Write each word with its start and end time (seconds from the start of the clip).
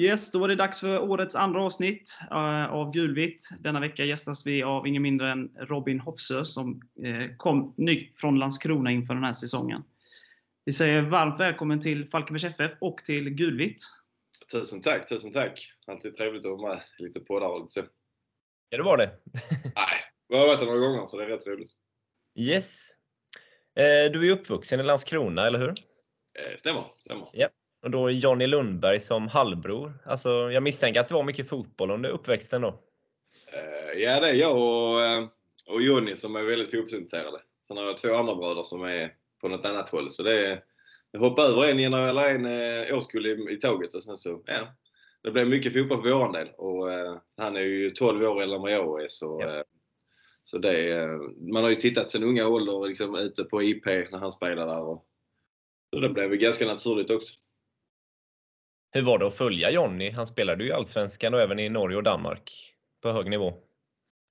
Yes, 0.00 0.30
då 0.30 0.38
var 0.38 0.48
det 0.48 0.54
dags 0.54 0.80
för 0.80 0.98
årets 0.98 1.36
andra 1.36 1.62
avsnitt 1.62 2.18
uh, 2.30 2.72
av 2.72 2.92
Gulvitt. 2.92 3.48
Denna 3.58 3.80
vecka 3.80 4.04
gästas 4.04 4.46
vi 4.46 4.62
av 4.62 4.86
ingen 4.86 5.02
mindre 5.02 5.30
än 5.30 5.50
Robin 5.58 6.00
Hofsö 6.00 6.44
som 6.44 6.82
uh, 7.04 7.36
kom 7.36 7.74
ny 7.76 8.12
från 8.14 8.38
Landskrona 8.38 8.90
inför 8.90 9.14
den 9.14 9.24
här 9.24 9.32
säsongen. 9.32 9.82
Vi 10.64 10.72
säger 10.72 11.02
varmt 11.02 11.40
välkommen 11.40 11.80
till 11.80 12.10
Falkenbergs 12.10 12.44
FF 12.44 12.72
och 12.80 12.98
till 13.04 13.30
Gulvitt. 13.30 13.82
Tusen 14.52 14.82
tack, 14.82 15.08
tusen 15.08 15.32
tack. 15.32 15.72
Alltid 15.86 16.16
trevligt 16.16 16.46
att 16.46 16.50
vara 16.50 16.74
med 16.74 16.82
lite 16.98 17.20
på 17.20 17.34
och 17.34 17.62
lite. 17.62 17.88
Ja, 18.70 18.78
det 18.78 18.84
var 18.84 18.96
det. 18.96 19.06
Nej, 19.74 19.94
vi 20.28 20.36
har 20.36 20.46
varit 20.46 20.60
där 20.60 20.66
några 20.66 20.80
gånger 20.80 21.06
så 21.06 21.18
det 21.18 21.24
är 21.24 21.28
rätt 21.28 21.46
roligt. 21.46 21.70
Yes. 22.38 22.90
Eh, 23.76 24.12
du 24.12 24.28
är 24.28 24.32
uppvuxen 24.32 24.80
i 24.80 24.82
Landskrona, 24.82 25.46
eller 25.46 25.58
hur? 25.58 25.68
Eh, 25.68 26.56
stämmer, 26.58 26.84
stämmer. 27.04 27.28
Ja. 27.32 27.48
Och 27.82 27.90
då 27.90 28.10
Johnny 28.10 28.46
Lundberg 28.46 29.00
som 29.00 29.28
halvbror. 29.28 29.92
Alltså, 30.04 30.50
jag 30.50 30.62
misstänker 30.62 31.00
att 31.00 31.08
det 31.08 31.14
var 31.14 31.22
mycket 31.22 31.48
fotboll 31.48 31.90
under 31.90 32.10
uppväxten 32.10 32.62
då? 32.62 32.68
Eh, 33.52 33.98
ja, 33.98 34.20
det 34.20 34.28
är 34.28 34.34
jag 34.34 34.56
och, 34.56 35.02
eh, 35.02 35.24
och 35.66 35.82
Johnny 35.82 36.16
som 36.16 36.36
är 36.36 36.42
väldigt 36.42 36.70
fotbollsintresserade. 36.70 37.38
Sen 37.60 37.76
har 37.76 37.84
jag 37.84 37.96
två 37.96 38.14
andra 38.14 38.34
bröder 38.34 38.62
som 38.62 38.84
är 38.84 39.14
på 39.40 39.48
något 39.48 39.64
annat 39.64 39.88
håll. 39.88 40.10
Så 40.10 40.22
det 40.22 40.46
är, 40.46 40.62
jag 41.10 41.20
hoppade 41.20 41.48
över 41.48 41.66
en, 41.66 41.94
eller 41.94 42.28
en 42.28 42.46
eh, 42.46 42.96
årskull 42.96 43.26
i, 43.26 43.54
i 43.54 43.56
tåget 43.56 43.94
och 43.94 44.02
sen 44.02 44.18
så, 44.18 44.42
ja. 44.46 44.76
Det 45.22 45.30
blev 45.30 45.48
mycket 45.48 45.72
fotboll 45.72 46.02
för 46.02 46.10
vår 46.10 46.32
del 46.32 46.48
och 46.56 46.92
eh, 46.92 47.16
han 47.36 47.56
är 47.56 47.60
ju 47.60 47.90
12 47.90 48.22
år 48.22 48.42
äldre 48.42 48.56
än 48.56 48.62
vad 48.62 48.72
jag 48.72 49.04
är 49.04 49.08
så, 49.08 49.38
ja. 49.40 49.56
eh, 49.56 49.62
så 50.44 50.58
det, 50.58 51.06
man 51.52 51.62
har 51.62 51.70
ju 51.70 51.76
tittat 51.76 52.10
sen 52.10 52.22
unga 52.22 52.48
ålder 52.48 52.88
liksom 52.88 53.14
ute 53.14 53.44
på 53.44 53.62
IP 53.62 53.86
när 53.86 54.18
han 54.18 54.32
spelade 54.32 54.72
där. 54.72 54.84
Och, 54.84 55.06
så 55.94 56.00
det 56.00 56.08
blev 56.08 56.30
ganska 56.30 56.66
naturligt 56.66 57.10
också. 57.10 57.34
Hur 58.92 59.02
var 59.02 59.18
det 59.18 59.26
att 59.26 59.36
följa 59.36 59.70
Jonny? 59.70 60.10
Han 60.10 60.26
spelade 60.26 60.64
ju 60.64 60.70
i 60.70 60.72
Allsvenskan 60.72 61.34
och 61.34 61.40
även 61.40 61.58
i 61.58 61.68
Norge 61.68 61.96
och 61.96 62.02
Danmark 62.02 62.74
på 63.02 63.10
hög 63.12 63.30
nivå. 63.30 63.48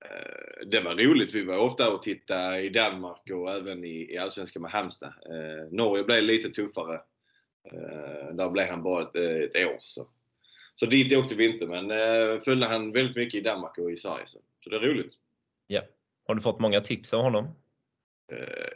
Eh, 0.04 0.66
det 0.66 0.80
var 0.80 0.94
roligt. 0.94 1.34
Vi 1.34 1.44
var 1.44 1.56
ofta 1.56 1.90
och 1.92 2.02
tittade 2.02 2.60
i 2.60 2.68
Danmark 2.68 3.30
och 3.30 3.50
även 3.50 3.84
i, 3.84 4.16
Allsvenskan 4.18 4.62
med 4.62 4.70
Halmstad. 4.70 5.08
Eh, 5.08 5.72
Norge 5.72 6.04
blev 6.04 6.22
lite 6.22 6.50
tuffare. 6.50 7.00
Eh, 7.72 8.34
där 8.34 8.50
blev 8.50 8.66
han 8.66 8.82
bara 8.82 9.02
ett, 9.02 9.16
ett 9.16 9.66
år. 9.66 9.78
Så. 9.80 10.08
så 10.74 10.86
dit 10.86 11.12
åkte 11.12 11.34
vi 11.34 11.52
inte, 11.52 11.66
men 11.66 11.88
följde 12.40 12.66
han 12.66 12.92
väldigt 12.92 13.16
mycket 13.16 13.40
i 13.40 13.42
Danmark 13.42 13.78
och 13.78 13.90
i 13.90 13.96
Sverige. 13.96 14.26
Så, 14.26 14.38
så 14.64 14.70
det 14.70 14.76
är 14.76 14.80
roligt. 14.80 15.14
Ja. 15.66 15.82
Har 16.26 16.34
du 16.34 16.40
fått 16.40 16.60
många 16.60 16.80
tips 16.80 17.14
av 17.14 17.22
honom? 17.22 17.48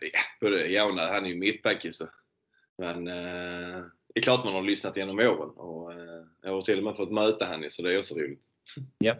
ja, 0.00 0.20
både 0.40 0.66
ja. 0.66 1.08
Han 1.12 1.24
är 1.24 1.28
ju 1.28 1.36
mittback 1.36 1.86
så. 1.90 2.08
Men 2.78 3.08
det 4.14 4.20
är 4.20 4.22
klart 4.22 4.44
man 4.44 4.54
har 4.54 4.62
lyssnat 4.62 4.96
genom 4.96 5.18
åren 5.18 5.50
och 5.50 5.92
eh, 5.92 6.24
jag 6.42 6.52
har 6.52 6.62
till 6.62 6.78
och 6.78 6.84
med 6.84 6.96
fått 6.96 7.12
möta 7.12 7.44
henne 7.44 7.70
så 7.70 7.82
det 7.82 7.94
är 7.94 7.98
också 7.98 8.14
roligt. 8.14 8.46
Ja. 8.98 9.16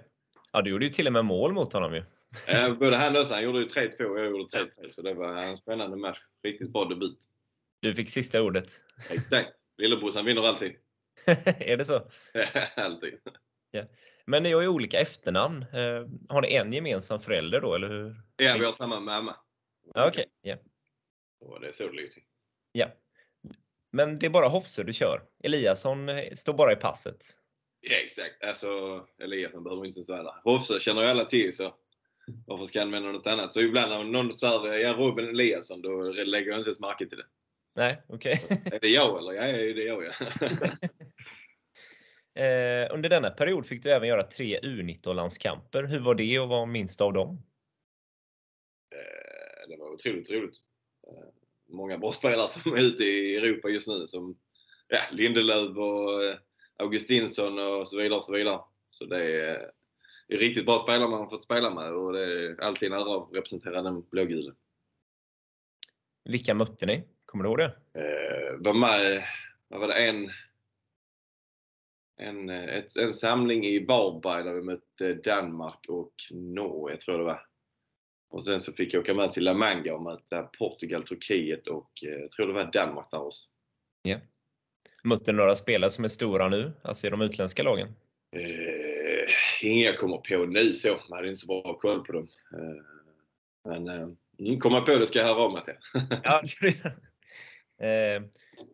Ja, 0.53 0.63
du 0.63 0.71
gjorde 0.71 0.85
ju 0.85 0.91
till 0.91 1.07
och 1.07 1.13
med 1.13 1.25
mål 1.25 1.53
mot 1.53 1.73
honom 1.73 1.95
ju. 1.95 2.05
Både 2.79 2.97
han 2.97 3.17
och 3.17 3.27
han 3.27 3.45
gjorde 3.45 3.59
ju 3.59 3.65
3-2 3.65 4.05
och 4.05 4.19
jag 4.19 4.31
gjorde 4.31 4.59
3-3 4.59 4.89
så 4.89 5.03
det 5.03 5.15
var 5.15 5.37
en 5.37 5.57
spännande 5.57 5.97
match. 5.97 6.19
Riktigt 6.43 6.73
bra 6.73 6.85
debut. 6.85 7.19
Du 7.81 7.95
fick 7.95 8.11
sista 8.11 8.43
ordet. 8.43 8.71
Exakt. 9.11 9.51
Lillebrorsan 9.79 10.25
vinner 10.25 10.43
alltid. 10.43 10.73
är 11.45 11.77
det 11.77 11.85
så? 11.85 12.11
alltid. 12.77 13.15
Ja. 13.71 13.83
Men 14.27 14.43
ni 14.43 14.53
har 14.53 14.63
ju 14.63 14.69
olika 14.69 15.01
efternamn. 15.01 15.63
Eh, 15.63 16.09
har 16.29 16.43
ni 16.43 16.55
en 16.55 16.73
gemensam 16.73 17.21
förälder 17.21 17.61
då, 17.61 17.75
eller 17.75 17.89
hur? 17.89 18.17
Ja, 18.37 18.57
vi 18.59 18.65
har 18.65 18.73
samma 18.73 19.01
mamma. 19.01 19.37
Okej, 19.95 20.27
okay. 20.43 20.57
Och 21.41 21.61
det 21.61 21.69
är 21.69 21.73
så 21.73 21.87
det 21.87 21.93
ligger 21.93 22.09
till. 22.09 22.23
Ja. 22.73 22.87
Men 23.95 24.19
det 24.19 24.27
är 24.27 24.31
bara 24.31 24.49
Hofsö 24.49 24.83
du 24.83 24.93
kör? 24.93 25.23
Eliasson 25.45 26.09
eh, 26.09 26.33
står 26.33 26.53
bara 26.53 26.73
i 26.73 26.77
passet? 26.77 27.17
Ja, 27.81 27.97
exakt. 28.05 28.45
Alltså, 28.45 28.69
Eliasson 29.23 29.65
behöver 29.65 29.87
inte 29.87 29.99
ens 29.99 30.09
vara 30.09 30.23
där. 30.23 30.35
Hofsö 30.45 30.81
känner 30.81 31.03
ju 31.03 31.09
alla 31.09 31.25
till, 31.25 31.57
så 31.57 31.75
varför 32.47 32.65
ska 32.65 32.79
han 32.79 32.89
använda 32.89 33.13
något 33.13 33.27
annat? 33.27 33.53
Så 33.53 33.61
ibland 33.61 33.91
när 33.91 34.05
någon 34.05 34.35
säger 34.35 34.79
ja, 34.79 34.93
Robin 34.93 35.29
Eliasson, 35.29 35.83
då 35.83 36.03
lägger 36.03 36.51
jag 36.51 36.61
inte 36.61 36.69
ens 36.69 36.81
märke 36.81 37.07
till 37.07 37.19
det. 37.19 37.27
Nej, 37.75 38.03
okej. 38.09 38.41
Okay. 38.45 38.77
är 38.77 38.81
det 38.81 38.89
jag 38.89 39.19
eller? 39.19 39.33
Ja, 39.33 39.53
det 39.53 39.83
är 39.83 39.87
jag 39.87 40.05
ja. 40.05 40.13
eh, 42.43 42.95
under 42.95 43.09
denna 43.09 43.31
period 43.31 43.67
fick 43.67 43.83
du 43.83 43.91
även 43.91 44.09
göra 44.09 44.23
tre 44.23 44.61
U19-landskamper. 44.61 45.83
Hur 45.83 46.01
var 46.01 46.15
det 46.15 46.39
och 46.39 46.49
vad 46.49 46.69
minns 46.69 46.97
du 46.97 47.05
av 47.05 47.13
dem? 47.13 47.43
Eh, 48.95 49.69
det 49.69 49.77
var 49.77 49.91
otroligt 49.91 50.31
roligt. 50.31 50.57
Eh, 51.07 51.44
många 51.75 51.99
bra 51.99 52.13
spelare 52.13 52.49
som 52.49 52.75
är 52.75 52.83
ute 52.83 53.05
i 53.05 53.37
Europa 53.37 53.69
just 53.69 53.89
nu. 53.89 54.09
Som 54.09 54.39
ja, 54.89 54.99
Lindelöf 55.13 55.77
och 55.77 56.25
eh, 56.25 56.37
Augustinsson 56.79 57.59
och 57.59 57.89
så 57.89 57.97
vidare. 57.97 58.19
Och 58.19 58.25
så 58.25 58.33
vidare. 58.33 58.61
Så 58.91 59.05
det 59.05 59.41
är, 59.41 59.71
det 60.29 60.35
är 60.35 60.39
riktigt 60.39 60.67
bra 60.67 60.83
spelare 60.83 61.09
man 61.09 61.21
har 61.21 61.31
fått 61.31 61.43
spela 61.43 61.71
med 61.71 61.93
och 61.93 62.13
det 62.13 62.25
är 62.25 62.65
alltid 62.65 62.93
en 62.93 62.99
ära 62.99 63.17
att 63.17 63.37
representera 63.37 63.83
den 63.83 64.03
blågula. 64.11 64.55
Vilka 66.25 66.55
mötte 66.55 66.87
ni? 66.87 67.05
Kommer 67.27 67.45
du 67.45 67.51
ihåg 67.51 67.59
det? 67.59 68.01
Eh, 68.01 68.57
var 68.59 68.75
med, 68.75 69.25
vad 69.69 69.81
var 69.81 69.89
det, 69.89 70.09
en, 70.09 70.31
en, 72.17 72.51
ett, 72.51 72.97
en 72.97 73.15
samling 73.15 73.65
i 73.65 73.85
Varberg 73.87 74.45
där 74.45 74.55
vi 74.55 74.63
mötte 74.63 75.15
Danmark 75.15 75.89
och 75.89 76.15
Norge, 76.31 76.97
tror 76.97 77.17
jag 77.17 77.21
det 77.21 77.33
var. 77.33 77.47
Och 78.35 78.45
sen 78.45 78.61
så 78.61 78.73
fick 78.73 78.95
jag 78.95 79.01
åka 79.01 79.15
med 79.15 79.33
till 79.33 79.45
La 79.45 79.55
Manga 79.55 79.95
och 79.95 80.03
möta 80.03 80.43
Portugal, 80.43 81.03
Turkiet 81.03 81.67
och 81.67 81.91
eh, 82.07 82.13
jag 82.13 82.31
tror 82.31 82.47
det 82.47 82.53
var 82.53 82.71
Danmark 82.73 83.11
där 83.11 83.27
också. 83.27 83.43
Ja. 84.03 84.17
Mötte 85.05 85.33
du 85.33 85.37
några 85.37 85.57
spelare 85.57 85.91
som 85.91 86.05
är 86.05 86.09
stora 86.09 86.49
nu, 86.49 86.73
alltså 86.83 87.07
i 87.07 87.11
de 87.11 87.21
utländska 87.21 87.63
lagen? 87.63 87.89
Eh, 88.37 89.29
inga 89.63 89.87
jag 89.87 89.99
kommer 89.99 90.17
på 90.17 90.47
nu 90.47 90.73
så. 90.73 90.89
Man 90.89 91.17
hade 91.17 91.29
inte 91.29 91.41
så 91.41 91.47
bra 91.47 91.79
koll 91.79 92.05
på 92.05 92.13
dem. 92.13 92.29
Eh, 92.53 92.83
men 93.65 93.89
eh, 93.89 94.59
kommer 94.59 94.81
på 94.81 94.99
det 94.99 95.07
ska 95.07 95.19
jag 95.19 95.27
höra 95.27 95.39
av 95.39 95.53
mig 95.53 95.63
till. 95.65 95.75
ja, 96.25 96.43
eh, 97.87 98.23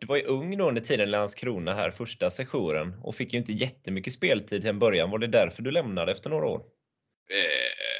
du 0.00 0.06
var 0.06 0.16
ju 0.16 0.22
ung 0.22 0.58
då 0.58 0.68
under 0.68 0.82
tiden 0.82 1.08
i 1.08 1.10
Landskrona 1.10 1.74
här, 1.74 1.90
första 1.90 2.30
sessionen, 2.30 2.94
och 3.02 3.14
fick 3.14 3.32
ju 3.32 3.38
inte 3.38 3.52
jättemycket 3.52 4.12
speltid 4.12 4.60
till 4.60 4.70
en 4.70 4.78
början. 4.78 5.10
Var 5.10 5.18
det 5.18 5.26
därför 5.26 5.62
du 5.62 5.70
lämnade 5.70 6.12
efter 6.12 6.30
några 6.30 6.46
år? 6.46 6.62
Eh, 7.30 7.99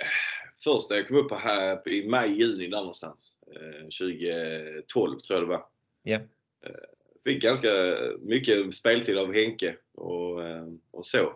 första 0.65 0.97
jag 0.97 1.09
kom 1.09 1.17
upp 1.17 1.33
här 1.33 1.89
i 1.89 2.09
maj, 2.09 2.39
juni 2.39 2.67
där 2.67 2.79
någonstans. 2.79 3.37
2012 3.99 5.21
tror 5.21 5.39
jag 5.39 5.43
det 5.43 5.47
var. 5.47 5.65
Yeah. 6.05 6.23
Fick 7.25 7.43
ganska 7.43 7.69
mycket 8.21 8.75
speltid 8.75 9.19
av 9.19 9.35
Henke 9.35 9.77
och, 9.95 10.45
eh, 10.45 10.67
och 10.91 11.07
så. 11.07 11.33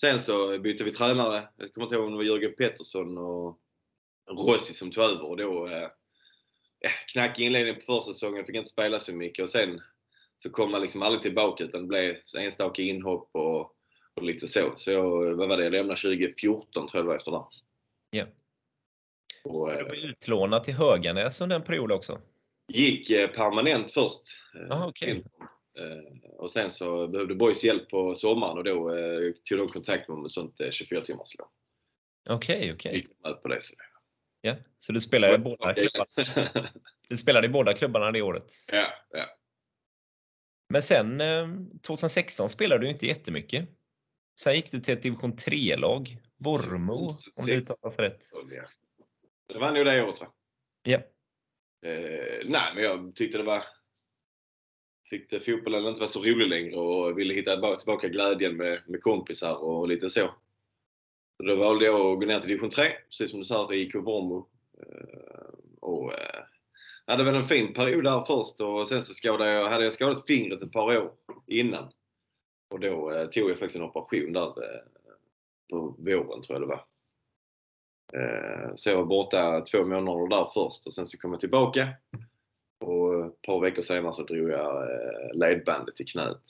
Sen 0.00 0.20
så 0.20 0.58
bytte 0.58 0.84
vi 0.84 0.92
tränare. 0.92 1.48
Jag 1.56 1.72
kommer 1.72 1.84
inte 1.84 1.94
ihåg 1.94 2.04
om 2.04 2.10
det 2.10 2.16
var 2.16 2.24
Jörgen 2.24 2.54
Pettersson 2.58 3.18
och 3.18 3.60
Rossi 4.30 4.74
som 4.74 4.90
tog 4.90 5.04
över 5.04 5.22
och 5.22 5.36
då 5.36 5.68
eh, 5.68 5.88
ja, 6.80 6.90
knackig 7.12 7.46
inledning 7.46 7.74
på 7.74 7.80
första 7.80 8.12
säsongen, 8.12 8.46
fick 8.46 8.56
inte 8.56 8.70
spela 8.70 8.98
så 8.98 9.12
mycket 9.12 9.42
och 9.42 9.50
sen 9.50 9.80
så 10.42 10.50
kom 10.50 10.70
man 10.70 10.82
liksom 10.82 11.02
aldrig 11.02 11.22
tillbaka 11.22 11.64
utan 11.64 11.80
det 11.80 11.86
blev 11.86 12.16
enstaka 12.38 12.82
inhopp 12.82 13.30
och, 13.32 13.60
och 14.14 14.22
lite 14.22 14.48
så. 14.48 14.72
Så 14.76 14.90
jag, 14.90 15.34
vad 15.34 15.48
var 15.48 15.56
det, 15.56 15.64
jag 15.64 15.72
lämnade 15.72 16.00
2014 16.00 16.88
tror 16.88 16.88
jag 16.92 17.04
det 17.04 17.08
var 17.08 17.16
efter 17.16 17.32
det. 17.32 17.44
Ja. 18.10 18.26
Och, 19.44 19.68
du 19.68 19.84
var 19.84 20.08
utlånad 20.08 20.64
till 20.64 20.74
Höganäs 20.74 21.40
under 21.40 21.56
en 21.56 21.62
period 21.62 21.92
också? 21.92 22.20
Gick 22.72 23.10
eh, 23.10 23.30
permanent 23.30 23.90
först. 23.90 24.22
Eh, 24.54 24.70
Aha, 24.70 24.88
okay. 24.88 25.22
Eh, 25.78 26.30
och 26.38 26.50
sen 26.50 26.70
så 26.70 27.08
behövde 27.08 27.34
Boys 27.34 27.64
hjälp 27.64 27.88
på 27.88 28.14
sommaren 28.14 28.58
och 28.58 28.64
då 28.64 28.90
tog 29.48 29.58
de 29.58 29.68
kontakt 29.68 30.08
med 30.08 30.18
mig 30.18 30.30
sånt 30.30 30.60
24 30.70 31.00
timmars 31.00 31.38
lån. 31.38 31.48
Okej, 32.30 32.72
okej. 32.72 33.06
På 33.42 33.48
det. 33.48 33.62
Så. 33.62 33.74
Ja, 34.40 34.56
så 34.76 34.92
du 34.92 35.00
spelade 35.00 35.34
i 35.34 35.38
båda 35.38 35.74
klubbarna? 35.74 36.68
du 37.08 37.16
spelade 37.16 37.46
i 37.46 37.50
båda 37.50 37.74
klubbarna 37.74 38.10
det 38.10 38.22
året? 38.22 38.52
Ja, 38.72 38.92
ja. 39.10 39.24
Men 40.68 40.82
sen 40.82 41.22
2016 41.82 42.48
spelade 42.48 42.84
du 42.84 42.90
inte 42.90 43.06
jättemycket. 43.06 43.68
Sen 44.40 44.54
gick 44.54 44.72
du 44.72 44.80
till 44.80 44.94
ett 44.94 45.02
division 45.02 45.32
3-lag, 45.32 46.18
Vormo, 46.36 47.10
om 47.36 47.46
det 47.46 47.52
uttalas 47.52 47.98
rätt. 47.98 48.24
Det 49.48 49.58
var 49.58 49.72
nog 49.72 49.86
det 49.86 50.02
året 50.04 50.20
va? 50.20 50.32
Ja. 50.82 50.98
Eh, 51.82 52.40
nej, 52.44 52.72
men 52.74 52.84
jag 52.84 53.14
tyckte 53.14 53.38
det 53.38 53.44
var 53.44 53.64
tyckte 55.10 55.40
fotbollen 55.40 55.86
inte 55.86 56.00
var 56.00 56.06
så 56.06 56.22
rolig 56.22 56.48
längre 56.48 56.76
och 56.76 57.18
ville 57.18 57.34
hitta 57.34 57.76
tillbaka 57.76 58.08
glädjen 58.08 58.56
med, 58.56 58.82
med 58.86 59.02
kompisar 59.02 59.54
och 59.54 59.88
lite 59.88 60.10
så. 60.10 60.34
så 61.36 61.42
då 61.42 61.56
valde 61.56 61.84
jag 61.84 62.00
att 62.00 62.20
gå 62.20 62.26
ner 62.26 62.40
till 62.40 62.48
division 62.48 62.70
3, 62.70 62.84
precis 63.08 63.30
som 63.30 63.38
du 63.38 63.44
sa, 63.44 63.74
i 63.74 63.90
Vormo. 63.94 64.48
Eh, 64.78 65.48
och 65.80 66.12
eh, 66.12 66.44
hade 67.06 67.24
väl 67.24 67.34
en 67.34 67.48
fin 67.48 67.74
period 67.74 68.04
där 68.04 68.24
först 68.24 68.60
och 68.60 68.88
sen 68.88 69.02
så 69.02 69.14
skadade 69.14 69.50
jag, 69.50 69.68
hade 69.68 69.84
jag 69.84 69.92
skadat 69.92 70.26
fingret 70.26 70.62
ett 70.62 70.72
par 70.72 70.98
år 70.98 71.12
innan. 71.46 71.92
Och 72.70 72.80
då 72.80 73.10
eh, 73.10 73.28
tog 73.28 73.50
jag 73.50 73.58
faktiskt 73.58 73.76
en 73.76 73.82
operation 73.82 74.32
där 74.32 74.46
eh, 74.46 74.80
på 75.70 75.96
våren 75.98 76.42
tror 76.42 76.58
jag 76.58 76.60
det 76.60 76.66
var. 76.66 76.84
Eh, 78.14 78.74
så 78.74 78.90
jag 78.90 78.96
var 78.96 79.04
borta 79.04 79.60
två 79.60 79.84
månader 79.84 80.28
där 80.28 80.50
först 80.54 80.86
och 80.86 80.94
sen 80.94 81.06
så 81.06 81.18
kom 81.18 81.30
jag 81.32 81.40
tillbaka. 81.40 81.88
Och 82.80 83.26
ett 83.26 83.42
par 83.42 83.60
veckor 83.60 83.82
senare 83.82 84.12
så 84.12 84.22
drog 84.22 84.50
jag 84.50 84.82
eh, 84.90 85.34
ledbandet 85.34 86.00
i 86.00 86.04
knät. 86.04 86.42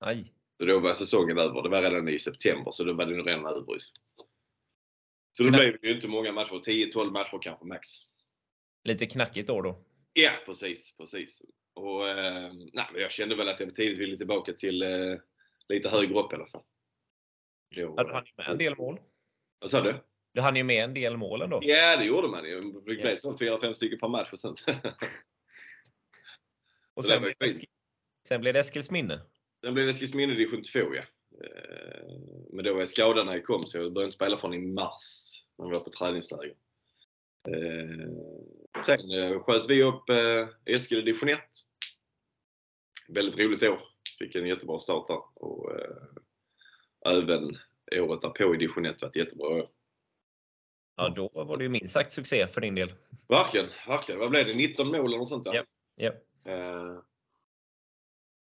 Aj. 0.00 0.32
Så 0.60 0.66
då 0.66 0.78
var 0.80 0.94
säsongen 0.94 1.38
över. 1.38 1.62
Det 1.62 1.68
var 1.68 1.82
redan 1.82 2.08
i 2.08 2.18
september, 2.18 2.70
så 2.70 2.84
då 2.84 2.92
var 2.92 3.06
det 3.06 3.16
nog 3.16 3.26
redan 3.28 3.46
över. 3.46 3.64
Så 5.32 5.42
då 5.44 5.48
Knack- 5.48 5.56
blev 5.58 5.80
det 5.80 5.88
ju 5.88 5.94
inte 5.94 6.08
många 6.08 6.32
matcher. 6.32 6.54
10-12 6.66 7.10
matcher 7.10 7.38
kanske 7.42 7.66
max. 7.66 7.88
Lite 8.84 9.06
knackigt 9.06 9.50
år 9.50 9.62
då. 9.62 9.84
Ja, 10.12 10.30
precis. 10.46 10.92
precis. 10.96 11.42
Och, 11.74 12.08
eh, 12.08 12.52
nej, 12.72 12.86
jag 12.94 13.10
kände 13.10 13.36
väl 13.36 13.48
att 13.48 13.60
jag 13.60 13.74
tidigt 13.74 13.98
ville 13.98 14.16
tillbaka 14.16 14.52
till 14.52 14.82
eh, 14.82 15.16
lite 15.68 15.88
högre 15.88 16.20
upp 16.20 16.32
i 16.32 16.34
alla 16.36 16.46
fall. 16.46 16.62
Då, 17.76 17.94
Ja, 17.96 18.04
du 18.04 18.12
hann 18.12 18.24
ju 18.24 18.32
med 18.36 18.46
en 18.48 18.58
del 18.58 18.76
mål. 18.76 19.00
Vad 19.58 19.70
sa 19.70 19.80
du? 19.80 19.94
Du 20.38 20.42
hann 20.42 20.56
ju 20.56 20.64
med 20.64 20.84
en 20.84 20.94
del 20.94 21.16
mål 21.16 21.42
ändå. 21.42 21.58
Ja, 21.62 21.96
det 21.96 22.04
gjorde 22.04 22.28
man 22.28 22.44
ju. 22.44 22.60
Det 22.60 22.80
blev 22.80 23.06
Ja. 23.06 23.16
som 23.16 23.36
4-5 23.36 23.74
stycken 23.74 23.98
per 23.98 24.08
match 24.08 24.32
och 24.32 24.40
sånt. 24.40 24.64
Och 26.94 27.04
sen, 27.04 27.22
blev 27.22 27.34
det 27.38 27.54
sen 28.28 28.40
blev 28.40 28.54
det 28.54 28.60
Eskilsminne. 28.60 29.20
Sen 29.60 29.74
blev 29.74 29.86
det 29.86 29.92
Eskilsminne 29.92 30.34
division 30.34 30.62
2 30.62 30.78
ja. 30.78 31.02
Eh, 31.44 32.18
Men 32.52 32.64
då 32.64 32.72
var 32.72 32.80
jag 32.80 32.88
skadad 32.88 33.26
när 33.26 33.32
jag 33.32 33.44
kom 33.44 33.66
så 33.66 33.78
jag 33.78 33.92
började 33.92 34.04
inte 34.06 34.16
spela 34.16 34.38
från 34.38 34.54
i 34.54 34.58
mars 34.58 35.42
när 35.58 35.66
vi 35.66 35.72
var 35.72 35.80
på 35.80 35.90
träningsläger. 35.90 36.54
Eh, 37.48 38.08
Sen 38.84 39.10
eh, 39.10 39.40
sköt 39.42 39.70
vi 39.70 39.82
upp 39.82 40.04
Eskil 40.64 40.98
i 40.98 41.02
division 41.02 41.28
1. 41.28 41.40
Väldigt 43.08 43.38
roligt 43.38 43.62
år. 43.62 43.78
Fick 44.18 44.34
en 44.34 44.46
jättebra 44.46 44.78
start 44.78 45.08
där. 45.08 45.42
Och 45.44 45.72
även 47.06 47.58
året 47.92 48.22
därpå 48.22 48.54
i 48.54 48.58
division 48.58 48.86
1 48.86 49.02
var 49.02 49.08
ett 49.08 49.16
jättebra 49.16 49.48
år. 49.48 49.70
Ja, 50.98 51.08
då 51.08 51.44
var 51.44 51.56
det 51.56 51.62
ju 51.62 51.68
minst 51.68 51.94
sagt 51.94 52.10
succé 52.12 52.46
för 52.46 52.60
din 52.60 52.74
del. 52.74 52.92
Verkligen, 53.28 53.66
verkligen. 53.86 54.20
Vad 54.20 54.30
blev 54.30 54.46
det? 54.46 54.54
19 54.54 54.86
mål 54.88 54.96
eller 55.06 55.18
något 55.18 55.28
sånt 55.28 55.44
där? 55.44 55.54
Ja. 55.54 55.64
Ja. 55.96 56.12
Eh, 56.52 57.02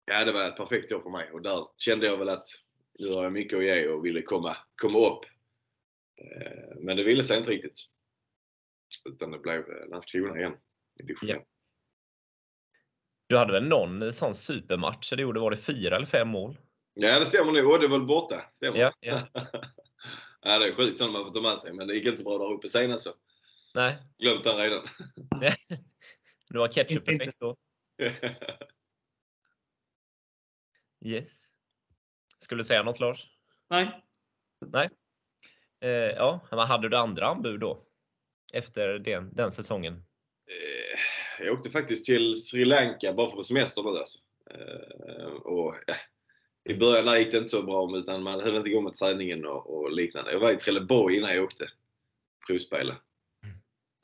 Ja, 0.05 0.25
det 0.25 0.33
var 0.33 0.49
ett 0.49 0.56
perfekt 0.56 0.93
år 0.93 1.00
för 1.00 1.11
mig 1.11 1.31
och 1.33 1.43
där 1.43 1.67
kände 1.77 2.06
jag 2.06 2.17
väl 2.17 2.29
att 2.29 2.47
nu 2.99 3.12
har 3.12 3.23
jag 3.25 3.33
mycket 3.33 3.59
att 3.59 3.65
ge 3.65 3.89
och 3.89 4.05
ville 4.06 4.23
komma, 4.23 4.56
komma 4.83 4.99
upp. 4.99 5.25
Eh, 6.21 6.77
Men 6.81 6.97
det 6.97 7.05
ville 7.05 7.25
sig 7.25 7.39
inte 7.39 7.50
riktigt. 7.50 7.79
Utan 9.05 9.31
det 9.31 9.38
blev 9.38 9.59
eh, 9.61 9.88
Landskrona 9.91 10.38
igen. 10.38 10.53
i 11.00 11.03
division. 11.03 11.43
Du 13.27 13.38
hade 13.38 13.53
väl 13.53 13.65
någon 13.69 14.12
sån 14.12 14.35
supermatch 14.35 15.11
du 15.12 15.23
gjorde, 15.23 15.41
var 15.41 15.50
det 15.50 15.56
fyra 15.56 15.97
eller 15.97 16.06
fem 16.06 16.29
mål? 16.29 16.59
ja, 16.95 17.19
det 17.19 17.27
stämmer 17.27 17.53
nog. 17.53 17.73
Odde 17.75 17.88
var 17.88 17.99
borta. 18.00 18.47
Stämmer. 18.50 18.79
Ja, 18.79 18.93
ja. 19.00 19.21
ja, 20.43 20.59
det 20.59 20.67
är 20.69 20.75
sjukt 20.75 20.99
sånt 20.99 21.12
man 21.12 21.25
får 21.25 21.33
ta 21.33 21.41
med 21.41 21.59
sig. 21.59 21.73
Men 21.73 21.87
det 21.89 21.94
gick 21.94 22.05
inte 22.06 22.23
så 22.23 22.25
bra 22.25 22.39
där 22.39 22.53
uppe 22.55 22.69
senast. 22.69 23.05
Så. 23.05 23.15
Nej, 23.75 23.97
Glömt 24.19 24.44
den 24.44 24.56
redan. 24.56 24.87
det 26.49 26.59
var 26.59 26.69
Finns 26.69 27.05
det 27.05 27.12
ketchup-effekt 27.12 27.39
då. 27.41 27.56
Yes. 31.05 31.49
Skulle 32.39 32.61
du 32.61 32.65
säga 32.65 32.83
något 32.83 33.00
Lars? 33.00 33.27
Nej, 33.71 34.00
Eh, 35.81 35.91
ja, 35.91 36.41
men 36.50 36.59
hade 36.59 36.88
du 36.88 36.97
andra 36.97 37.27
anbud 37.27 37.61
då? 37.61 37.87
Efter 38.55 38.99
den, 38.99 39.35
den 39.35 39.53
säsongen? 39.53 39.95
Eh, 39.95 41.45
Jag 41.45 41.55
åkte 41.59 41.71
faktiskt 41.71 42.05
till 42.05 42.43
Sri 42.45 42.65
Lanka 42.65 43.12
bara 43.12 43.29
för 43.31 43.37
på 43.37 43.43
semester 43.43 43.83
nu 43.83 43.88
alltså. 43.99 44.19
Eh, 44.50 45.27
Och, 45.33 45.75
ja, 45.87 45.95
I 46.64 46.75
början 46.75 47.06
där 47.06 47.19
gick 47.19 47.32
det 47.32 47.38
inte 47.38 47.49
så 47.49 47.62
bra 47.62 47.99
utan 47.99 48.23
man 48.23 48.41
höll 48.41 48.56
inte 48.56 48.70
igång 48.70 48.85
med 48.85 48.93
träningen 48.93 49.44
och, 49.44 49.75
och 49.75 49.93
liknande. 49.93 50.32
Jag 50.32 50.41
var 50.41 50.53
i 50.53 50.56
Trelleborg 50.56 51.17
innan 51.17 51.35
jag 51.35 51.44
åkte 51.44 51.70
provspela. 52.47 52.97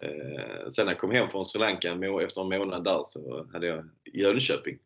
Eh, 0.02 0.68
sen 0.70 0.86
när 0.86 0.92
jag 0.92 0.98
kom 0.98 1.10
hem 1.10 1.30
från 1.30 1.46
Sri 1.46 1.60
Lanka 1.60 1.98
efter 2.22 2.40
en 2.40 2.58
månad 2.58 2.84
där 2.84 3.02
så 3.04 3.48
hade 3.52 3.66
jag 3.66 3.88
Jönköping. 4.04 4.78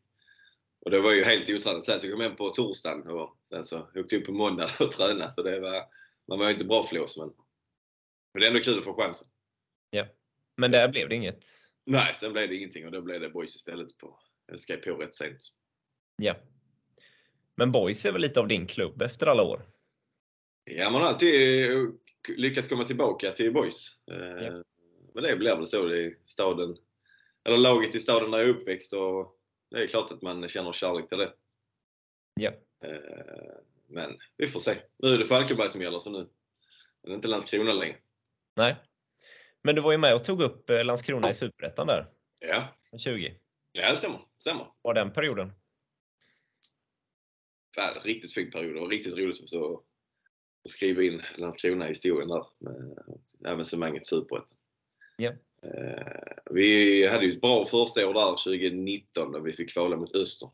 Och 0.80 0.90
det 0.90 1.00
var 1.00 1.12
ju 1.12 1.24
helt 1.24 1.50
otränat. 1.50 1.84
Sen 1.84 2.00
så 2.00 2.06
jag 2.06 2.12
kom 2.12 2.20
hem 2.20 2.36
på 2.36 2.50
torsdagen 2.50 3.06
och 3.06 3.38
sen 3.44 3.64
så 3.64 3.78
åkte 3.80 4.14
jag 4.14 4.20
upp 4.20 4.26
på 4.26 4.32
måndag 4.32 4.70
och 4.80 4.92
tränade. 4.92 5.30
Så 5.30 5.42
det 5.42 5.60
var, 5.60 5.82
man 6.28 6.38
var 6.38 6.46
ju 6.46 6.52
inte 6.52 6.64
bra 6.64 6.86
flås 6.86 7.16
men, 7.16 7.32
men 8.32 8.40
det 8.40 8.46
är 8.46 8.50
ändå 8.50 8.62
kul 8.62 8.78
att 8.78 8.84
få 8.84 8.94
chansen. 8.94 9.28
Men 10.56 10.70
där 10.70 10.88
blev 10.88 11.08
det 11.08 11.14
inget. 11.14 11.44
Nej, 11.84 12.14
sen 12.14 12.32
blev 12.32 12.48
det 12.48 12.56
ingenting 12.56 12.86
och 12.86 12.92
då 12.92 13.02
blev 13.02 13.20
det 13.20 13.28
boys 13.28 13.56
istället. 13.56 13.98
På, 13.98 14.18
jag 14.46 14.60
skrev 14.60 14.76
på 14.76 14.94
rätt 14.94 15.14
sent. 15.14 15.38
Ja. 16.16 16.34
Men 17.62 17.72
Boys 17.72 18.04
är 18.04 18.12
väl 18.12 18.20
lite 18.20 18.40
av 18.40 18.48
din 18.48 18.66
klubb 18.66 19.02
efter 19.02 19.26
alla 19.26 19.42
år? 19.42 19.62
Ja, 20.64 20.90
man 20.90 21.00
har 21.02 21.08
alltid 21.08 21.64
eh, 21.72 21.88
lyckats 22.36 22.68
komma 22.68 22.84
tillbaka 22.84 23.30
till 23.32 23.52
boys. 23.52 23.86
Eh, 24.10 24.16
Ja. 24.44 24.62
Men 25.14 25.24
det 25.24 25.36
blir 25.36 25.56
väl 25.56 25.66
så 25.66 25.94
i 25.94 26.16
staden, 26.24 26.76
eller 27.44 27.56
laget 27.58 27.94
i 27.94 28.00
staden 28.00 28.30
där 28.30 28.38
jag 28.38 28.48
är 28.48 28.52
uppväxt 28.52 28.92
och 28.92 29.36
det 29.70 29.82
är 29.82 29.86
klart 29.86 30.12
att 30.12 30.22
man 30.22 30.48
känner 30.48 30.72
kärlek 30.72 31.08
till 31.08 31.18
det. 31.18 31.32
Ja. 32.40 32.50
Eh, 32.84 33.54
Men 33.88 34.18
vi 34.36 34.46
får 34.46 34.60
se. 34.60 34.74
Nu 34.98 35.08
är 35.14 35.18
det 35.18 35.26
Falkenberg 35.26 35.68
som 35.68 35.82
gäller 35.82 35.98
så 35.98 36.10
nu 36.10 36.18
är 37.02 37.08
det 37.08 37.14
inte 37.14 37.28
Landskrona 37.28 37.72
längre. 37.72 37.96
Nej. 38.56 38.76
Men 39.64 39.74
du 39.74 39.82
var 39.82 39.92
ju 39.92 39.98
med 39.98 40.14
och 40.14 40.24
tog 40.24 40.42
upp 40.42 40.70
Landskrona 40.84 41.30
i 41.30 41.34
Superettan 41.34 41.86
där, 41.86 42.06
Ja, 42.40 42.64
20. 42.98 43.34
ja 43.72 43.90
det 43.90 43.96
stämmer. 43.96 44.20
stämmer. 44.40 44.66
Var 44.82 44.94
den 44.94 45.12
perioden? 45.12 45.52
Fan, 47.74 48.02
riktigt 48.04 48.32
fin 48.34 48.50
period 48.50 48.76
och 48.76 48.90
riktigt 48.90 49.18
roligt 49.18 49.54
att 49.54 49.84
att 50.64 50.70
skriva 50.70 51.02
in 51.02 51.22
Landskrona 51.36 51.84
i 51.84 51.88
historien 51.88 52.28
där. 52.28 52.46
Med 52.58 53.52
evenemanget 53.52 54.06
Superettan. 54.06 54.56
Ja. 55.16 55.32
Eh, 55.62 56.32
Vi 56.50 57.06
hade 57.06 57.26
ju 57.26 57.32
ett 57.32 57.40
bra 57.40 57.66
första 57.66 58.08
år 58.08 58.14
där 58.14 58.30
2019 58.44 59.32
då 59.32 59.40
vi 59.40 59.52
fick 59.52 59.72
kvala 59.72 59.96
mot 59.96 60.14
Öster. 60.14 60.50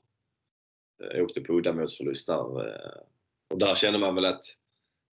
Jag 0.99 1.25
åkte 1.25 1.41
på 1.41 1.53
uddamålsförlust 1.59 2.27
där. 2.27 2.67
eh, 2.69 3.03
Och 3.51 3.59
där 3.59 3.75
kände 3.75 3.99
man 3.99 4.15
väl 4.15 4.25
att 4.25 4.45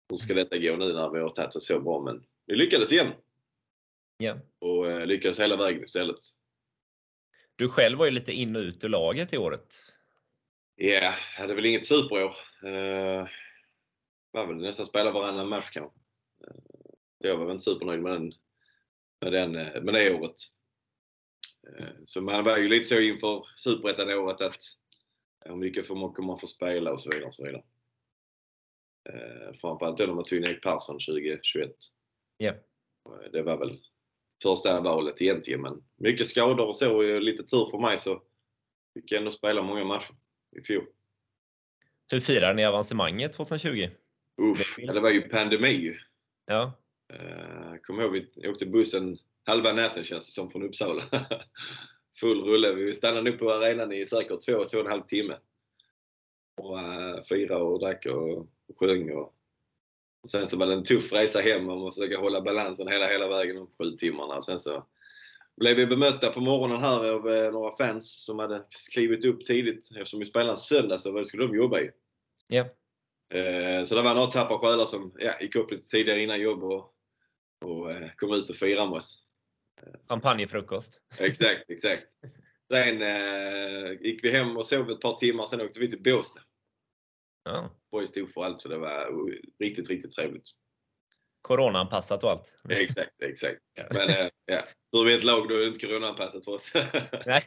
hur 0.10 0.18
ska 0.18 0.34
detta 0.34 0.58
gå 0.58 0.76
nu 0.76 0.94
när 0.94 1.10
vi 1.10 1.20
har 1.20 1.30
tagit 1.30 1.56
oss 1.56 1.68
så 1.68 1.80
bra? 1.80 2.02
Men 2.02 2.26
vi 2.46 2.56
lyckades 2.56 2.92
igen 2.92 3.12
Ja. 4.18 4.38
och 4.60 4.92
eh, 4.92 5.06
lyckades 5.06 5.40
hela 5.40 5.58
vägen 5.58 5.84
istället. 5.84 6.18
Du 7.56 7.70
själv 7.70 7.98
var 7.98 8.06
ju 8.06 8.12
lite 8.12 8.32
in 8.34 8.56
och 8.56 8.60
ut 8.62 8.84
ur 8.84 8.90
laget 8.90 9.34
i 9.34 9.38
året. 9.38 9.74
Ja, 10.76 11.14
hade 11.38 11.56
väl 11.56 11.66
inget 11.66 11.86
superår. 11.86 12.36
Uh, 12.64 13.28
var 14.32 14.48
väl 14.48 14.56
nästan 14.56 14.86
spela 14.86 15.12
varannan 15.12 15.50
match 15.50 15.70
kanske. 15.72 16.00
Uh, 16.48 16.56
jag 17.18 17.38
var 17.38 17.46
väl 17.46 17.52
inte 17.52 17.64
supernöjd 17.64 18.02
med, 18.02 18.12
den, 18.12 18.34
med, 19.22 19.34
den, 19.34 19.56
eh, 19.56 19.82
med 19.82 19.94
det 19.94 20.14
året. 20.14 20.36
Eh, 21.68 21.94
så 22.06 22.22
man 22.22 22.44
var 22.44 22.58
ju 22.58 22.68
lite 22.68 22.86
så 22.86 23.00
inför 23.00 23.46
superettan-året 23.56 24.42
att 24.42 24.62
hur 25.46 25.56
mycket 25.56 25.88
får 25.88 25.96
man, 25.96 26.14
kommer 26.14 26.28
man 26.28 26.40
få 26.40 26.48
spela 26.48 26.92
och 26.92 27.02
så 27.02 27.10
vidare. 27.10 27.26
Och 27.26 27.36
så 27.36 27.46
vidare. 27.46 27.64
Uh, 29.10 29.54
framförallt 29.62 29.98
då 29.98 30.06
när 30.06 30.14
man 30.14 30.24
tog 30.24 30.38
in 30.38 30.44
Erik 30.44 30.64
Persson 30.64 30.96
2021. 30.96 31.72
Ja. 32.38 32.54
Och 33.04 33.32
Det 33.32 33.42
var 33.42 33.58
väl 33.58 33.80
första 34.44 34.82
valet 34.82 35.22
egentligen 35.22 35.62
men 35.62 35.84
mycket 35.96 36.28
skador 36.28 36.68
och 36.68 36.78
så 36.78 36.98
och 36.98 37.22
lite 37.22 37.44
tur 37.44 37.72
för 37.72 37.80
mig 37.80 38.00
så 38.00 38.24
fick 38.94 39.12
jag 39.12 39.20
ändå 39.20 39.32
spela 39.32 39.62
många 39.62 39.84
matcher 39.84 40.16
i 40.56 40.62
fjol. 40.62 40.86
Hur 42.12 42.20
firade 42.20 42.54
ni 42.54 42.66
avancemanget 42.66 43.34
2020? 43.34 43.90
Uff, 44.42 44.76
det 44.78 45.00
var 45.00 45.10
ju 45.10 45.22
pandemi. 45.22 45.96
Ja. 46.46 46.74
Uh, 47.14 47.78
Kommer 47.82 48.04
ihåg 48.04 48.12
vi 48.12 48.48
åkte 48.48 48.66
bussen 48.66 49.18
halva 49.46 49.74
natten 49.74 50.04
känns 50.04 50.26
det 50.26 50.32
som 50.32 50.52
från 50.52 50.64
Uppsala. 50.64 51.04
Full 52.20 52.44
rulle. 52.44 52.74
Vi 52.74 52.94
stannade 52.94 53.30
nog 53.30 53.40
på 53.40 53.52
arenan 53.52 53.92
i 53.92 54.06
säkert 54.06 54.46
två, 54.46 54.66
två 54.66 54.78
och 54.78 54.86
en 54.86 54.92
halv 54.92 55.02
timme. 55.02 55.38
Och 56.62 56.78
uh, 56.78 57.24
firade 57.24 57.64
och 57.64 57.80
drack 57.80 58.06
och, 58.06 58.38
och 58.40 58.78
sjöng. 58.80 59.12
Och, 59.12 59.36
och 60.24 60.30
sen 60.30 60.48
så 60.48 60.58
var 60.58 60.68
det 60.68 60.74
en 60.74 60.84
tuff 60.84 61.14
resa 61.14 61.40
hem 61.40 61.70
och 61.70 61.78
måste 61.78 62.02
försöka 62.02 62.22
hålla 62.22 62.42
balansen 62.42 62.88
hela, 62.88 63.08
hela 63.08 63.28
vägen 63.28 63.56
de 63.56 63.68
sju 63.68 63.92
timmarna. 63.92 64.36
Och 64.36 64.46
sen 64.46 64.60
så 64.60 64.86
blev 65.58 65.76
vi 65.76 65.86
bemötta 65.86 66.30
på 66.30 66.42
morgonen 66.42 66.82
här 66.82 67.10
av 67.10 67.30
eh, 67.30 67.52
några 67.52 67.76
fans 67.76 68.26
som 68.26 68.40
hade 68.40 68.66
skrivit 68.70 69.26
upp 69.26 69.46
tidigt. 69.46 69.92
Eftersom 69.92 70.20
vi 70.20 70.26
spelade 70.26 70.52
en 70.52 70.58
söndag 70.58 70.98
så 70.98 71.12
vad 71.12 71.28
skulle 71.28 71.48
de 71.48 71.56
jobba 71.56 71.80
i? 71.80 71.92
Ja. 72.48 72.66
Eh, 73.40 73.84
Så 73.84 73.96
det 73.96 74.02
var 74.02 74.16
några 74.16 74.32
tappra 74.32 74.58
själar 74.58 74.86
som 74.86 75.16
ja, 75.20 75.32
gick 75.42 75.56
upp 75.56 75.72
lite 75.72 75.88
tidigare 75.88 76.22
innan 76.24 76.42
jobb 76.42 76.64
och, 76.64 76.94
och 77.66 77.92
eh, 77.92 78.10
kom 78.16 78.34
ut 78.34 78.50
och 78.50 78.56
firade 78.56 78.90
med 78.90 78.98
oss. 78.98 79.20
Champagnefrukost. 80.08 81.02
Exakt, 81.20 81.70
exakt. 81.70 82.08
Sen 82.72 83.02
eh, 83.02 83.92
gick 84.02 84.24
vi 84.24 84.32
hem 84.32 84.58
och 84.58 84.68
sov 84.68 84.92
ett 84.92 85.02
par 85.02 85.14
timmar, 85.18 85.46
sen 85.46 85.62
åkte 85.62 85.80
vi 85.80 85.90
till 85.90 86.04
Båstad. 86.04 86.42
Ja. 87.44 87.70
Boys 87.92 88.10
stod 88.10 88.34
för 88.34 88.44
allt 88.44 88.62
så 88.62 88.70
det 88.70 88.78
var 88.78 89.08
oh, 89.10 89.32
riktigt, 89.60 89.90
riktigt 89.90 90.12
trevligt. 90.12 90.48
Coronaanpassat 91.44 92.24
och 92.24 92.32
allt. 92.32 92.64
Exakt, 92.70 93.22
exakt. 93.22 93.62
Men 93.90 94.10
eh, 94.10 94.30
ja, 94.46 94.64
vi 94.92 95.14
är 95.14 95.18
ett 95.18 95.24
lag 95.24 95.50
då 95.50 95.56
är 95.56 95.60
det 95.60 95.68
inte 95.68 95.88
coronaanpassat 95.88 96.46
för 96.46 96.52
oss. 96.52 96.72
Nej. 97.26 97.44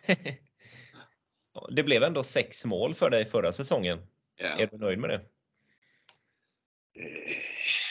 Det 1.71 1.83
blev 1.83 2.03
ändå 2.03 2.23
sex 2.23 2.65
mål 2.65 2.95
för 2.95 3.11
dig 3.11 3.25
förra 3.25 3.53
säsongen. 3.53 4.07
ja. 4.37 4.47
Är 4.47 4.67
du 4.67 4.79
nöjd 4.79 4.99
med 4.99 5.11
det? 5.11 5.21
Eh, 7.03 7.37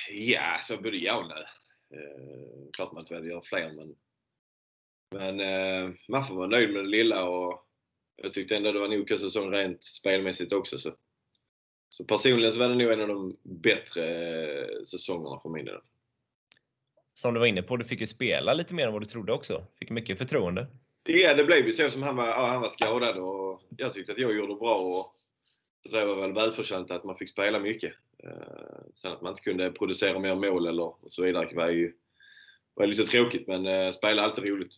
Ja, 0.09 0.57
så 0.61 0.77
både 0.77 0.97
ja 0.97 1.17
och 1.17 1.27
nej. 1.27 1.43
Eh, 1.93 2.71
klart 2.73 2.91
man 2.91 3.01
inte 3.01 3.15
vill 3.15 3.29
göra 3.29 3.41
fler 3.41 3.71
men, 3.71 3.95
men 5.11 5.39
eh, 5.39 5.93
man 6.09 6.25
får 6.25 6.35
vara 6.35 6.47
nöjd 6.47 6.73
med 6.73 6.83
det 6.83 6.89
lilla 6.89 7.29
och 7.29 7.67
jag 8.15 8.33
tyckte 8.33 8.55
ändå 8.55 8.71
det 8.71 8.79
var 8.79 8.93
en 8.93 9.01
okej 9.01 9.19
säsong 9.19 9.51
rent 9.51 9.83
spelmässigt 9.83 10.53
också. 10.53 10.77
Så, 10.77 10.95
Så 11.89 12.05
personligen 12.05 12.51
så 12.51 12.59
var 12.59 12.69
det 12.69 12.75
nog 12.75 12.91
en 12.91 13.01
av 13.01 13.07
de 13.07 13.37
bättre 13.43 14.85
säsongerna 14.85 15.39
för 15.39 15.49
min 15.49 15.65
del. 15.65 15.79
Som 17.17 17.33
du 17.33 17.39
var 17.39 17.47
inne 17.47 17.61
på, 17.61 17.77
du 17.77 17.85
fick 17.85 17.99
ju 17.99 18.07
spela 18.07 18.53
lite 18.53 18.73
mer 18.73 18.87
än 18.87 18.93
vad 18.93 19.01
du 19.01 19.05
trodde 19.05 19.33
också. 19.33 19.65
Fick 19.79 19.89
mycket 19.89 20.17
förtroende. 20.17 20.67
Ja, 21.03 21.33
det 21.33 21.43
blev 21.43 21.65
ju 21.65 21.73
så 21.73 21.91
som 21.91 22.03
han 22.03 22.15
var, 22.15 22.27
ja, 22.27 22.47
han 22.47 22.61
var 22.61 22.69
skadad 22.69 23.17
och 23.17 23.61
jag 23.77 23.93
tyckte 23.93 24.11
att 24.11 24.19
jag 24.19 24.35
gjorde 24.35 24.55
bra. 24.55 24.75
Och 24.75 25.15
så 25.83 25.95
det 25.95 26.05
var 26.05 26.15
väl 26.15 26.33
välförtjänt 26.33 26.91
att 26.91 27.03
man 27.03 27.17
fick 27.17 27.29
spela 27.29 27.59
mycket. 27.59 27.93
Eh, 28.23 28.31
sen 28.95 29.11
att 29.11 29.21
man 29.21 29.31
inte 29.31 29.41
kunde 29.41 29.71
producera 29.71 30.19
mer 30.19 30.35
mål 30.35 30.67
eller 30.67 30.83
och 30.83 31.11
så 31.11 31.23
vidare 31.23 31.55
var 31.55 31.69
ju 31.69 31.93
var 32.73 32.87
lite 32.87 33.03
tråkigt, 33.03 33.47
men 33.47 33.65
eh, 33.65 33.91
spela 33.91 34.21
är 34.21 34.25
alltid 34.25 34.43
roligt. 34.45 34.73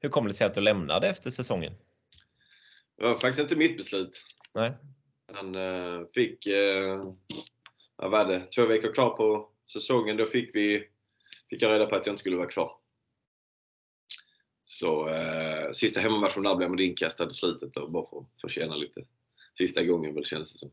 Hur 0.00 0.08
kom 0.08 0.26
det 0.26 0.32
sig 0.32 0.46
att 0.46 0.54
du 0.54 0.60
lämnade 0.60 1.08
efter 1.08 1.30
säsongen? 1.30 1.72
Det 2.96 3.04
var 3.04 3.12
faktiskt 3.12 3.40
inte 3.40 3.56
mitt 3.56 3.76
beslut. 3.76 4.22
Nej. 4.54 4.72
Han 5.32 5.54
eh, 5.54 6.06
fick, 6.14 6.46
eh, 6.46 7.02
vad 7.96 8.10
var 8.10 8.24
det, 8.24 8.40
två 8.40 8.66
veckor 8.66 8.92
kvar 8.92 9.10
på 9.10 9.48
säsongen. 9.72 10.16
Då 10.16 10.26
fick, 10.26 10.56
vi, 10.56 10.88
fick 11.52 11.62
jag 11.62 11.72
reda 11.72 11.86
på 11.86 11.96
att 11.96 12.06
jag 12.06 12.12
inte 12.12 12.20
skulle 12.20 12.36
vara 12.36 12.48
kvar. 12.48 12.76
Så 14.64 15.08
eh, 15.08 15.72
sista 15.72 16.00
hemmamatchen 16.00 16.42
där 16.42 16.56
blev 16.56 16.70
man 16.70 16.80
inkastad 16.80 17.28
i 17.28 17.32
slutet 17.32 17.74
då, 17.74 17.88
bara 17.88 18.10
för 18.10 18.18
att 18.18 18.40
få 18.40 18.48
känna 18.48 18.74
lite 18.76 19.04
sista 19.58 19.84
gången 19.84 20.14
väl 20.14 20.24
känns 20.24 20.52
det 20.52 20.58
som. 20.58 20.70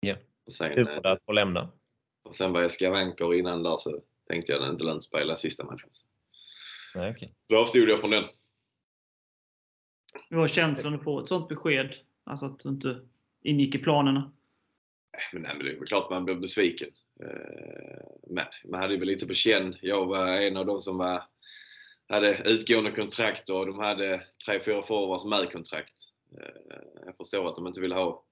Ja. 0.00 0.16
Och 0.46 0.52
sen, 0.52 0.84
det 0.84 1.12
att 1.12 1.24
få 1.24 1.32
lämna? 1.32 1.72
och 2.22 2.34
sen 2.34 2.52
var 2.52 2.62
jag 2.62 2.72
skavanker 2.72 3.34
innan 3.34 3.62
där 3.62 3.76
så 3.76 4.02
tänkte 4.28 4.52
jag 4.52 4.62
att 4.62 4.72
inte 4.72 4.84
lönt 4.84 5.04
spela 5.04 5.36
sista 5.36 5.64
matchen. 5.64 5.90
Nej, 6.94 7.10
okej. 7.10 7.34
Då 7.48 7.58
avstod 7.58 7.88
jag 7.88 8.00
från 8.00 8.10
den. 8.10 8.24
Hur 10.30 10.36
var 10.36 10.48
känslan 10.48 10.94
att 10.94 11.04
få 11.04 11.20
ett 11.20 11.28
sånt 11.28 11.48
besked? 11.48 11.94
Alltså 12.24 12.46
att 12.46 12.58
du 12.58 12.68
inte 12.68 13.00
ingick 13.42 13.74
i 13.74 13.78
planerna? 13.78 14.32
Men, 15.32 15.42
nej, 15.42 15.52
men 15.56 15.66
det 15.66 15.72
är 15.72 15.86
klart 15.86 16.10
man 16.10 16.24
blev 16.24 16.40
besviken. 16.40 16.88
Eh, 17.22 18.06
men 18.26 18.44
man 18.64 18.80
hade 18.80 18.96
väl 18.96 19.08
lite 19.08 19.26
på 19.26 19.34
känn. 19.34 19.76
Jag 19.80 20.06
var 20.06 20.26
en 20.26 20.56
av 20.56 20.66
de 20.66 20.82
som 20.82 20.98
var, 20.98 21.24
hade 22.08 22.42
utgående 22.44 22.90
kontrakt 22.90 23.50
och 23.50 23.66
de 23.66 23.78
hade 23.78 24.22
tre, 24.46 24.60
fyra 24.64 24.82
forwards 24.82 25.24
med 25.24 25.52
kontrakt. 25.52 25.94
Eh, 26.40 26.76
jag 27.06 27.16
förstår 27.16 27.48
att 27.48 27.56
de 27.56 27.66
inte 27.66 27.80
vill 27.80 27.92
ha 27.92 28.24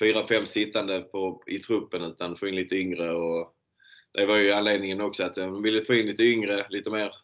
fyra, 0.00 0.26
fem 0.26 0.46
sittande 0.46 1.00
på, 1.00 1.42
i 1.46 1.58
truppen 1.58 2.02
utan 2.02 2.36
få 2.36 2.48
in 2.48 2.56
lite 2.56 2.76
yngre. 2.76 3.10
Och 3.10 3.54
det 4.12 4.26
var 4.26 4.36
ju 4.36 4.52
anledningen 4.52 5.00
också 5.00 5.24
att 5.24 5.34
de 5.34 5.62
ville 5.62 5.84
få 5.84 5.94
in 5.94 6.06
lite 6.06 6.22
yngre, 6.22 6.66
lite 6.68 6.90
mer 6.90 7.14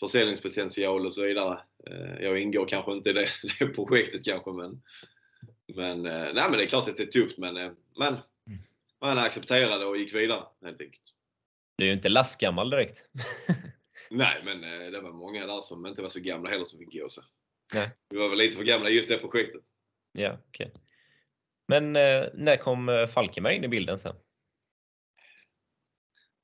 försäljningspotential 0.00 1.06
och 1.06 1.12
så 1.12 1.22
vidare. 1.22 1.60
Eh, 1.86 2.24
jag 2.24 2.38
ingår 2.38 2.66
kanske 2.66 2.92
inte 2.92 3.10
i 3.10 3.12
det, 3.12 3.28
det 3.58 3.66
projektet 3.66 4.24
kanske 4.24 4.52
men 4.52 4.82
men, 5.74 6.02
nej, 6.02 6.34
men 6.34 6.52
det 6.52 6.62
är 6.62 6.66
klart 6.66 6.88
att 6.88 6.96
det 6.96 7.02
är 7.02 7.06
tufft 7.06 7.38
men 7.38 7.76
men 7.98 8.16
man, 9.00 9.18
accepterade 9.18 9.86
och 9.86 9.96
gick 9.96 10.14
vidare 10.14 10.46
helt 10.64 10.80
enkelt. 10.80 11.14
Du 11.76 11.84
är 11.84 11.88
ju 11.88 11.94
inte 11.94 12.08
lastgammal 12.08 12.70
direkt. 12.70 13.08
Nej, 14.10 14.42
men 14.44 14.64
eh, 14.64 14.90
det 14.90 15.00
var 15.00 15.12
många 15.12 15.46
där 15.46 15.60
som 15.60 15.86
inte 15.86 16.02
var 16.02 16.08
så 16.08 16.20
gamla 16.20 16.50
heller 16.50 16.64
som 16.64 16.78
fick 16.78 16.92
gå. 16.92 17.08
Nej. 17.74 17.90
Vi 18.08 18.16
var 18.16 18.28
väl 18.28 18.38
lite 18.38 18.56
för 18.56 18.64
gamla 18.64 18.90
just 18.90 19.08
det 19.08 19.18
projektet. 19.18 19.62
ja, 20.12 20.38
okej. 20.48 20.72
Men 21.68 21.96
eh, 21.96 22.26
när 22.34 22.56
kom 22.56 22.88
eh, 22.88 23.06
Falkenberg 23.06 23.56
in 23.56 23.64
i 23.64 23.68
bilden 23.68 23.98
sen? 23.98 24.16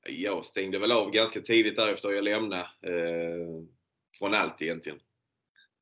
Jag 0.07 0.45
stängde 0.45 0.79
väl 0.79 0.91
av 0.91 1.11
ganska 1.11 1.41
tidigt 1.41 1.75
därefter 1.75 2.11
jag 2.11 2.23
lämnade 2.23 2.61
eh, 2.61 3.63
från 4.19 4.33
allt 4.33 4.61
egentligen. 4.61 4.99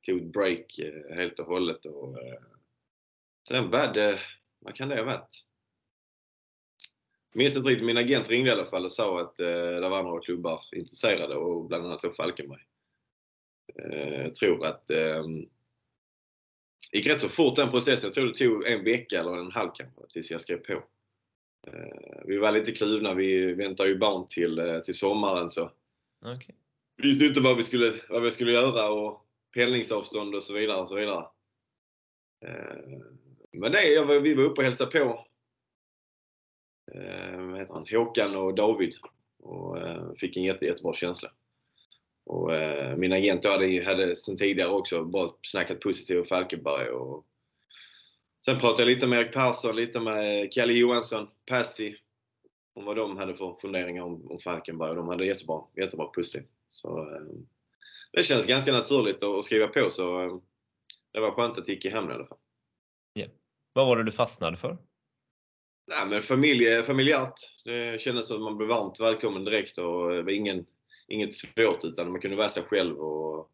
Tog 0.05 0.21
ett 0.21 0.33
break 0.33 0.79
eh, 0.79 1.15
helt 1.15 1.39
och 1.39 1.45
hållet 1.45 1.85
och 1.85 2.23
eh, 2.23 2.41
sen 3.47 3.69
var 3.69 3.93
det, 3.93 4.19
vad 4.59 4.75
kan 4.75 4.89
det 4.89 4.95
ha 4.95 5.03
varit? 5.03 5.45
Minns 7.33 7.55
inte 7.55 7.69
riktigt, 7.69 7.85
min 7.85 7.97
agent 7.97 8.29
ringde 8.29 8.49
i 8.49 8.53
alla 8.53 8.65
fall 8.65 8.85
och 8.85 8.91
sa 8.91 9.21
att 9.21 9.39
eh, 9.39 9.45
det 9.45 9.89
var 9.89 10.03
några 10.03 10.21
klubbar 10.21 10.65
intresserade 10.71 11.35
och 11.35 11.65
bland 11.65 11.85
annat 11.85 12.01
då 12.01 12.13
Falkenberg. 12.13 12.61
Eh, 13.75 14.21
jag 14.21 14.35
tror 14.35 14.65
att 14.65 14.89
eh, 14.89 15.23
det 16.91 16.97
gick 16.97 17.07
rätt 17.07 17.21
så 17.21 17.29
fort 17.29 17.55
den 17.55 17.71
processen. 17.71 18.07
Jag 18.07 18.13
tror 18.13 18.27
det 18.27 18.33
tog 18.33 18.67
en 18.67 18.83
vecka 18.83 19.19
eller 19.19 19.37
en 19.37 19.51
halv 19.51 19.69
kanske 19.75 20.01
tills 20.09 20.31
jag 20.31 20.41
skrev 20.41 20.57
på. 20.57 20.73
Eh, 21.67 22.21
vi 22.25 22.37
var 22.37 22.51
lite 22.51 22.71
kluvna. 22.71 23.13
Vi 23.13 23.53
väntar 23.53 23.85
ju 23.85 23.97
barn 23.97 24.27
till, 24.27 24.59
eh, 24.59 24.79
till 24.79 24.97
sommaren 24.97 25.49
så 25.49 25.71
Okej. 26.25 26.55
vi 26.97 27.07
visste 27.07 27.25
inte 27.25 27.41
vad 27.41 27.57
vi 27.57 27.63
skulle, 27.63 27.93
vad 28.09 28.23
vi 28.23 28.31
skulle 28.31 28.51
göra 28.51 28.89
och 28.89 29.25
pendlingsavstånd 29.53 30.35
och 30.35 30.43
så 30.43 30.53
vidare. 30.53 30.81
Och 30.81 30.87
så 30.87 30.95
vidare. 30.95 31.25
Eh, 32.45 32.99
men 33.51 33.71
det, 33.71 33.87
jag, 33.87 34.21
vi 34.21 34.33
var 34.33 34.43
uppe 34.43 34.61
och 34.61 34.65
hälsade 34.65 34.99
på 34.99 35.25
eh, 36.91 37.55
heter 37.55 37.73
han? 37.73 37.85
Håkan 37.91 38.35
och 38.35 38.55
David 38.55 38.93
och 39.43 39.77
eh, 39.77 40.11
fick 40.17 40.37
en 40.37 40.43
jätte, 40.43 40.65
jättebra 40.65 40.93
känsla. 40.93 41.31
Och, 42.25 42.55
eh, 42.55 42.97
min 42.97 43.13
agent 43.13 43.45
hade, 43.45 43.83
hade 43.85 44.15
sen 44.15 44.37
tidigare 44.37 44.69
också 44.69 45.03
bara 45.03 45.29
snackat 45.41 45.79
positivt 45.79 46.19
om 46.19 46.25
Falkenberg. 46.25 46.89
Och, 46.89 47.25
sen 48.45 48.59
pratade 48.59 48.81
jag 48.81 48.95
lite 48.95 49.07
med 49.07 49.19
Erik 49.19 49.33
Persson, 49.33 49.75
lite 49.75 49.99
med 49.99 50.53
Kalle 50.53 50.73
Johansson, 50.73 51.27
Passi 51.45 51.95
om 52.75 52.85
vad 52.85 52.95
de 52.95 53.17
hade 53.17 53.35
för 53.35 53.57
funderingar 53.61 54.03
om, 54.03 54.31
om 54.31 54.39
Falkenberg 54.39 54.89
och 54.89 54.95
de 54.95 55.07
hade 55.07 55.25
jättebra, 55.25 55.63
jättebra 55.75 56.05
positivt. 56.05 56.49
Så 56.69 56.99
eh, 56.99 57.21
det 58.11 58.23
känns 58.23 58.45
ganska 58.45 58.71
naturligt 58.71 59.23
att, 59.23 59.39
att 59.39 59.45
skriva 59.45 59.67
på 59.67 59.89
så 59.89 60.21
eh, 60.21 60.37
det 61.11 61.19
var 61.19 61.31
skönt 61.31 61.57
att 61.57 61.65
det 61.65 61.71
gick 61.71 61.85
i 61.85 61.89
hamn 61.89 62.11
i 62.11 62.13
alla 62.13 62.25
fall. 62.25 62.37
Vad 63.73 63.87
var 63.87 63.97
det 63.97 64.03
du 64.03 64.11
fastnade 64.11 64.57
för? 64.57 64.77
Nej, 65.87 66.07
men 66.07 66.23
familje, 66.23 66.83
familjärt. 66.83 67.33
Det 67.65 68.01
kändes 68.01 68.27
som 68.27 68.35
att 68.35 68.41
man 68.41 68.57
blev 68.57 68.69
varmt 68.69 68.99
välkommen 68.99 69.43
direkt 69.45 69.77
och 69.77 70.11
det 70.11 70.23
var 70.23 70.31
ingen, 70.31 70.65
inget 71.07 71.33
svårt 71.33 71.83
utan 71.83 72.11
man 72.11 72.21
kunde 72.21 72.37
vara 72.37 72.49
sig 72.49 72.63
själv 72.63 72.97
och 72.97 73.49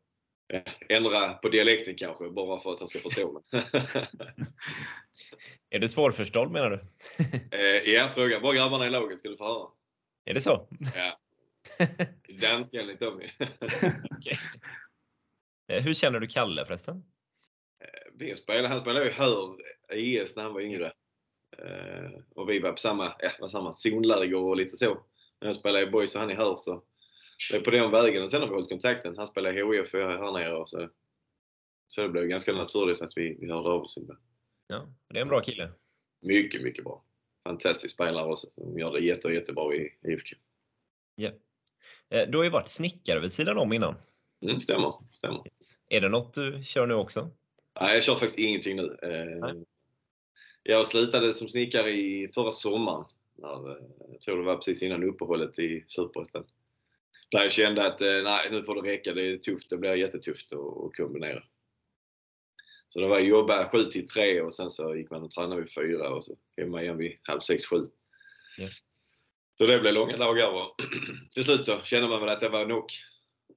eh, 0.54 0.62
ändra 0.90 1.34
på 1.34 1.50
dialekten 1.50 1.96
kanske 1.96 2.30
bara 2.30 2.60
för 2.60 2.72
att 2.72 2.78
de 2.78 2.88
ska 2.88 3.00
förstå 3.00 3.32
mig. 3.32 3.44
Är 5.70 5.80
du 5.80 5.90
svårförstådd 5.90 6.52
menar 6.52 6.70
du? 6.70 6.80
Eh, 7.58 7.94
ja, 7.94 8.10
fråga 8.10 8.40
bara 8.40 8.56
grabbarna 8.56 8.88
i 8.88 8.90
laget 8.90 9.20
ska 9.20 9.30
du 9.30 9.38
få 9.38 9.46
höra. 9.46 9.68
Är 10.26 10.34
det 10.34 10.42
så? 10.42 10.68
Ja. 10.96 11.20
Dem. 13.00 13.22
Okej. 14.12 14.38
Eh, 15.68 15.84
Hur 15.84 15.94
känner 15.94 16.20
du 16.20 16.28
Kalle 16.28 16.66
förresten? 16.66 17.04
Vi 18.14 18.36
spelade, 18.36 18.68
han 18.68 18.80
spelade 18.80 19.06
ju 19.06 19.12
Hör 19.12 19.56
IS 19.94 20.36
när 20.36 20.44
han 20.44 20.54
var 20.54 20.62
yngre. 20.62 20.94
Eh, 21.58 22.12
och 22.36 22.50
vi 22.50 22.60
var 22.60 22.72
på 22.72 22.78
samma, 22.78 23.04
ja, 23.20 23.30
var 23.40 23.48
samma 23.48 23.74
zonläger 23.74 24.38
och 24.38 24.56
lite 24.58 24.78
så. 24.78 24.94
När 25.42 25.48
jag 25.48 25.56
spelade 25.56 25.84
i 25.88 25.90
Boys 25.90 26.16
och 26.16 26.22
han 26.22 26.32
i 26.32 26.36
Hör 26.36 26.56
så 26.56 26.84
det 27.52 27.58
är 27.58 27.62
på 27.62 27.72
den 27.72 27.92
vägen. 27.92 28.24
Och 28.24 28.32
sen 28.32 28.42
har 28.42 28.48
vi 28.48 28.54
hållit 28.54 28.70
kontakten. 28.70 29.18
Han 29.18 29.28
spelar 29.28 29.50
i 29.52 29.78
HIF 29.78 29.94
och 29.94 30.00
jag 30.00 30.12
är 30.14 30.18
här 30.18 30.32
nere. 30.32 30.56
Och 30.58 30.70
så, 30.70 30.90
så 31.88 32.02
det 32.02 32.10
blev 32.10 32.24
ganska 32.26 32.54
naturligt 32.54 33.02
att 33.02 33.12
vi, 33.16 33.38
vi 33.40 33.52
hörde 33.52 33.70
av 33.70 33.82
oss. 33.82 33.98
ibland. 33.98 34.20
Ja, 34.68 34.88
det 35.10 35.18
är 35.18 35.22
en 35.22 35.28
bra 35.28 35.42
kille. 35.42 35.72
Mycket, 36.22 36.62
mycket 36.62 36.84
bra. 36.84 37.04
Fantastisk 37.44 37.94
spelare 37.94 38.32
också 38.32 38.50
som 38.50 38.80
gör 38.80 38.92
det 38.92 39.00
jätte, 39.00 39.28
jättebra 39.28 39.76
i 39.76 39.94
IFK. 40.08 40.36
Ja. 41.16 41.30
Eh, 42.10 42.30
Du 42.30 42.38
har 42.38 42.44
ju 42.44 42.50
varit 42.50 42.68
snickare 42.70 43.20
vid 43.20 43.32
sidan 43.32 43.58
om 43.58 43.74
innan. 43.74 43.96
Mm, 44.42 44.60
stämmer, 44.62 44.94
stämmer. 45.14 45.44
Är 45.90 46.02
det 46.02 46.10
något 46.10 46.34
du 46.34 46.64
kör 46.64 46.88
nu 46.88 46.94
också? 46.94 47.30
Nej, 47.82 47.96
jag 47.96 48.04
kör 48.04 48.14
faktiskt 48.16 48.40
ingenting 48.40 48.76
nu. 48.76 48.98
Eh, 49.02 49.40
Nej. 49.40 49.66
Jag 50.64 50.88
slutade 50.88 51.34
som 51.34 51.50
snickare 51.50 51.92
i 51.92 52.32
förra 52.34 52.52
sommaren. 52.52 53.06
När, 53.36 53.72
eh, 53.72 53.84
jag 54.12 54.22
tror 54.22 54.38
det 54.38 54.44
var 54.44 54.56
precis 54.56 54.84
innan 54.84 55.04
uppehållet 55.04 55.60
i 55.60 55.84
Superettan. 55.88 56.46
Där 57.32 57.42
jag 57.42 57.52
kände 57.52 57.86
att 57.86 58.02
eh, 58.02 58.22
nej, 58.24 58.52
nu 58.52 58.64
får 58.64 58.82
det 58.82 58.92
räcka. 58.92 59.14
Det 59.14 59.22
är 59.22 59.38
tufft. 59.38 59.70
Det 59.70 59.78
blir 59.78 59.96
jättetufft 59.96 60.54
att, 60.54 60.96
kombinera. 60.98 61.44
Så 62.90 63.00
det 63.00 63.08
var 63.08 63.20
jobba 63.20 63.70
7 63.70 63.84
till 63.84 64.08
3 64.08 64.42
och 64.42 64.54
sen 64.54 64.72
så 64.72 64.96
gick 64.96 65.10
man 65.10 65.24
och 65.24 65.32
tränade 65.32 65.62
vid 65.62 65.74
4 65.74 66.10
och 66.10 66.26
så 66.26 66.38
hemma 66.58 66.82
igen 66.84 66.98
vid 66.98 67.18
halv 67.24 67.40
6, 67.40 67.66
7. 67.66 67.76
Ja. 68.58 68.68
Så 69.58 69.66
det 69.66 69.80
blev 69.80 69.94
långa 69.94 70.18
dagar 70.18 70.52
och 70.52 70.76
till 71.32 71.44
slut 71.44 71.66
så 71.66 71.82
kände 71.84 72.08
man 72.08 72.20
väl 72.20 72.30
att 72.30 72.40
det 72.40 72.50
var 72.50 72.66
nog. 72.66 72.86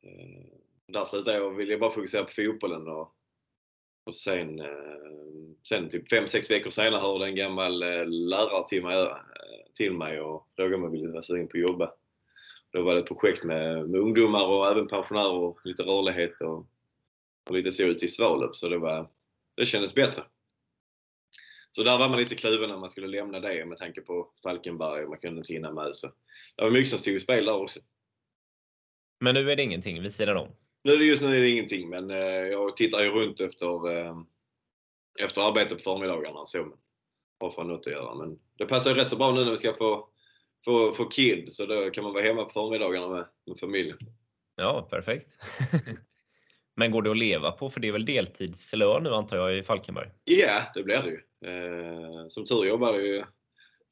Eh, 0.03 0.47
Där 0.87 1.05
slutade 1.05 1.37
jag 1.37 1.47
och 1.47 1.61
ville 1.61 1.79
bara 1.79 1.95
fokusera 1.95 2.25
på 2.25 2.33
fotbollen 2.33 2.89
och 2.89 3.17
och 4.05 4.17
sen, 4.17 4.61
eh, 4.61 4.67
sen 5.69 5.91
typ 5.91 6.13
5-6 6.13 6.51
veckor 6.51 6.71
senare 6.71 7.01
hörde 7.01 7.25
en 7.25 7.37
gammal 7.37 7.83
eh, 7.83 8.07
lärare 8.07 8.69
till 8.69 8.79
eh, 8.79 8.85
mig, 8.85 9.09
till 9.75 9.93
mig 9.93 10.21
och 10.21 10.49
frågade 10.57 10.77
om 10.77 10.83
jag 10.83 10.91
ville 10.91 11.09
vara 11.09 11.23
sugen 11.23 11.49
på 11.49 11.57
att 11.57 11.63
jobba. 11.63 11.93
Då 12.73 12.83
var 12.83 12.95
det 12.95 13.01
ett 13.01 13.09
projekt 13.09 13.45
med, 13.45 13.89
med 13.89 14.01
ungdomar 14.01 14.47
och 14.47 14.67
även 14.67 14.89
pensionärer 14.89 15.33
och 15.33 15.59
lite 15.65 15.83
rörlighet 15.83 16.41
och, 16.41 16.67
och 17.51 17.57
lite 17.57 17.73
så 17.73 17.83
ute 17.83 18.05
i 18.05 18.09
Svalöv. 18.09 18.53
Så 18.53 18.69
det, 18.69 18.79
var, 18.79 19.11
det 19.57 19.67
kändes 19.67 19.95
bättre. 19.95 20.23
Så 21.71 21.83
där 21.83 21.99
var 21.99 22.09
man 22.09 22.19
lite 22.19 22.35
kluven 22.35 22.71
när 22.71 22.79
man 22.79 22.91
skulle 22.91 23.07
lämna 23.07 23.41
det 23.41 23.67
med 23.67 23.79
tanke 23.79 24.01
på 24.01 24.33
Falkenberg 24.43 25.03
och 25.03 25.09
man 25.09 25.19
kunde 25.19 25.39
inte 25.39 25.53
hinna 25.53 25.73
med. 25.73 25.97
Så 25.97 26.07
det 26.57 26.63
var 26.63 26.71
mycket 26.71 26.91
som 26.91 26.99
stod 26.99 27.15
i 27.15 27.21
spel 27.21 27.45
där 27.45 27.63
också. 27.63 27.81
Men 29.21 29.35
nu 29.35 29.51
är 29.51 29.57
det 29.57 29.63
ingenting 29.63 30.03
vid 30.03 30.15
sidan 30.15 30.37
om? 30.37 30.49
Nu 30.85 30.93
är 30.93 30.99
det 30.99 31.05
just 31.05 31.23
nu 31.23 31.37
är 31.37 31.41
det 31.41 31.51
ingenting 31.51 31.89
men 31.89 32.11
eh, 32.11 32.17
jag 32.27 32.77
tittar 32.77 33.01
ju 33.01 33.11
runt 33.11 33.41
efter, 33.41 33.97
eh, 33.97 34.17
efter 35.21 35.43
arbete 35.43 35.75
på 35.75 35.83
förmiddagarna 35.83 36.47
så. 36.47 36.59
Men 36.59 36.79
har 37.43 37.51
för 37.51 37.65
något 37.65 37.87
att 37.87 37.93
göra. 37.93 38.15
Men 38.15 38.39
det 38.59 38.67
passar 38.67 38.91
ju 38.91 38.97
rätt 38.97 39.11
så 39.11 39.17
bra 39.17 39.33
nu 39.33 39.45
när 39.45 39.51
vi 39.51 39.57
ska 39.57 39.75
få, 39.75 40.09
få, 40.65 40.95
få 40.95 41.05
kid, 41.05 41.53
så 41.53 41.67
då 41.67 41.91
kan 41.91 42.05
man 42.05 42.13
vara 42.13 42.25
hemma 42.25 42.45
på 42.45 42.51
förmiddagarna 42.51 43.09
med, 43.09 43.27
med 43.47 43.59
familjen. 43.59 43.99
Ja, 44.57 44.89
perfekt. 44.91 45.29
Men 46.77 46.91
går 46.91 47.03
det 47.03 47.11
att 47.11 47.17
leva 47.17 47.51
på? 47.51 47.71
För 47.71 47.81
det 47.81 47.89
är 47.89 47.93
väl 47.93 48.05
deltidslön 48.05 49.03
nu 49.03 49.11
antar 49.11 49.37
jag 49.37 49.59
i 49.59 49.63
Falkenberg? 49.63 50.09
Ja, 50.25 50.63
det 50.75 50.83
blir 50.83 51.03
det 51.03 51.09
ju. 51.09 51.21
Eh, 51.51 52.29
som 52.29 52.47
tur 52.47 52.65
jobbar 52.65 52.95
ju 52.95 53.25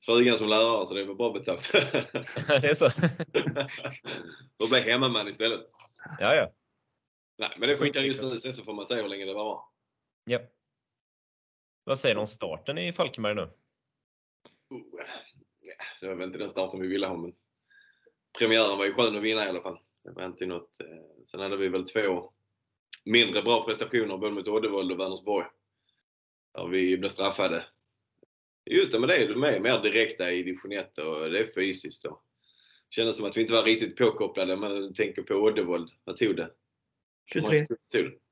frugan 0.07 0.39
som 0.39 0.49
lärare 0.49 0.87
så 0.87 0.95
det 0.95 1.01
är 1.01 1.05
väl 1.05 1.17
bra 1.17 1.33
betalt. 1.33 1.73
det 1.73 2.71
är 2.71 2.75
så? 2.75 2.91
Då 4.59 4.69
blir 4.69 4.81
hemmaman 4.81 5.29
istället. 5.29 5.61
Ja, 6.21 6.35
ja. 6.35 6.53
Nej, 7.41 7.51
men 7.57 7.69
det 7.69 7.77
funkar 7.77 8.01
just 8.01 8.23
nu. 8.23 8.41
Sen 8.41 8.55
så 8.55 8.65
får 8.65 8.73
man 8.73 8.87
se 8.87 8.95
hur 8.95 9.09
länge 9.09 9.25
det 9.25 9.35
varar. 9.35 9.63
Ja. 10.25 10.41
Vad 11.85 11.99
säger 11.99 12.15
du 12.15 12.21
om 12.21 12.27
starten 12.27 12.79
i 12.79 12.93
Falkenberg 12.93 13.35
nu? 13.35 13.43
Oh, 14.71 14.83
det 16.01 16.09
var 16.09 16.15
väl 16.15 16.27
inte 16.27 16.39
den 16.39 16.51
starten 16.51 16.81
vi 16.81 16.89
ville 16.89 17.07
ha, 17.07 17.17
men 17.17 17.35
premiären 18.39 18.79
var 18.79 18.87
ju 18.87 18.93
skön 18.93 19.17
att 19.17 19.23
vinna 19.23 19.45
i 19.45 19.49
alla 19.49 19.61
fall. 19.61 19.79
Det 20.05 20.11
var 20.11 20.25
inte 20.25 20.47
något. 20.47 20.81
Eh, 20.81 21.25
sen 21.27 21.41
hade 21.41 21.57
vi 21.57 21.69
väl 21.69 21.89
två 21.89 22.33
mindre 23.05 23.43
bra 23.43 23.65
prestationer 23.65 24.17
både 24.17 24.35
mot 24.35 24.49
Oddevold 24.49 24.93
och 24.93 25.01
Vänersborg. 25.01 25.47
Där 26.55 26.67
vi 26.69 26.99
blev 26.99 27.09
straffade. 27.09 27.65
Just 28.71 28.93
det, 28.93 28.99
men 29.01 29.09
det 29.09 29.17
är 29.17 29.35
med 29.35 29.63
mer 29.63 29.83
direkta 29.83 30.33
i 30.33 30.43
division 30.43 30.73
1 30.73 30.99
och 30.99 31.31
det 31.31 31.39
är 31.39 31.53
fysiskt. 31.55 32.05
Då. 32.05 32.23
Kändes 32.91 33.17
som 33.17 33.25
att 33.25 33.37
vi 33.37 33.41
inte 33.41 33.53
var 33.53 33.63
riktigt 33.63 33.97
påkopplade. 33.97 34.57
Man 34.57 34.95
tänker 34.95 35.23
på 35.23 35.35
Oddevold. 35.35 35.91
Vad 36.05 36.17
tog 36.17 36.37
det? 36.37 36.51
23. 37.33 37.67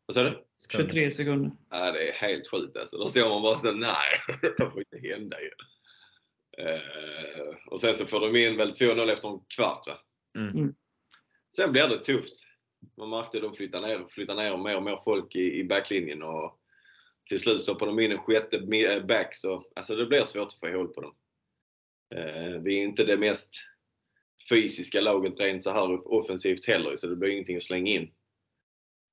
Vad 0.07 0.15
sa 0.15 0.23
du? 0.23 0.45
23 0.73 1.11
sekunder. 1.11 1.51
Ja, 1.71 1.93
det 1.93 2.09
är 2.09 2.13
helt 2.13 2.51
sjukt 2.51 2.77
alltså. 2.77 2.97
Då 2.97 3.09
står 3.09 3.29
man 3.29 3.43
bara 3.43 3.59
så 3.59 3.73
nej, 3.73 4.11
det 4.43 4.71
får 4.71 4.79
inte 4.79 5.09
hända 5.09 5.37
ju. 5.41 5.51
Uh, 6.63 7.55
och 7.67 7.81
sen 7.81 7.95
så 7.95 8.07
får 8.07 8.21
de 8.21 8.37
in 8.37 8.57
väl 8.57 8.73
2-0 8.73 9.13
efter 9.13 9.29
en 9.29 9.41
kvart 9.57 9.87
va? 9.87 9.99
Mm. 10.39 10.75
Sen 11.57 11.73
blir 11.73 11.89
det 11.89 12.05
tufft. 12.05 12.35
Man 12.97 13.11
märkte 13.11 13.39
att 13.39 13.43
de 13.43 13.55
flyttar 13.55 13.81
ner, 13.81 14.07
flyttar 14.09 14.37
ner 14.37 14.57
mer 14.57 14.77
och 14.77 14.83
mer 14.83 14.99
folk 15.05 15.35
i, 15.37 15.61
i 15.61 15.65
backlinjen 15.65 16.23
och 16.23 16.61
till 17.29 17.41
slut 17.41 17.61
stoppar 17.61 17.87
de 17.87 18.01
in 18.01 18.13
en 18.13 18.19
sjätte 18.19 18.59
back 19.09 19.35
så 19.35 19.65
alltså 19.77 19.97
det 19.97 20.07
blir 20.07 20.25
svårt 20.25 20.47
att 20.47 20.61
få 20.61 20.77
hål 20.77 20.89
på 20.89 21.01
dem. 21.01 21.15
Uh, 22.15 22.63
vi 22.63 22.79
är 22.79 22.83
inte 22.83 23.05
det 23.05 23.17
mest 23.17 23.55
fysiska 24.51 25.01
laget 25.01 25.41
rent 25.41 25.65
så 25.65 25.71
här 25.71 26.15
offensivt 26.15 26.67
heller 26.67 26.97
så 26.97 27.07
det 27.07 27.17
blir 27.17 27.31
ingenting 27.31 27.57
att 27.57 27.63
slänga 27.63 27.93
in. 27.93 28.11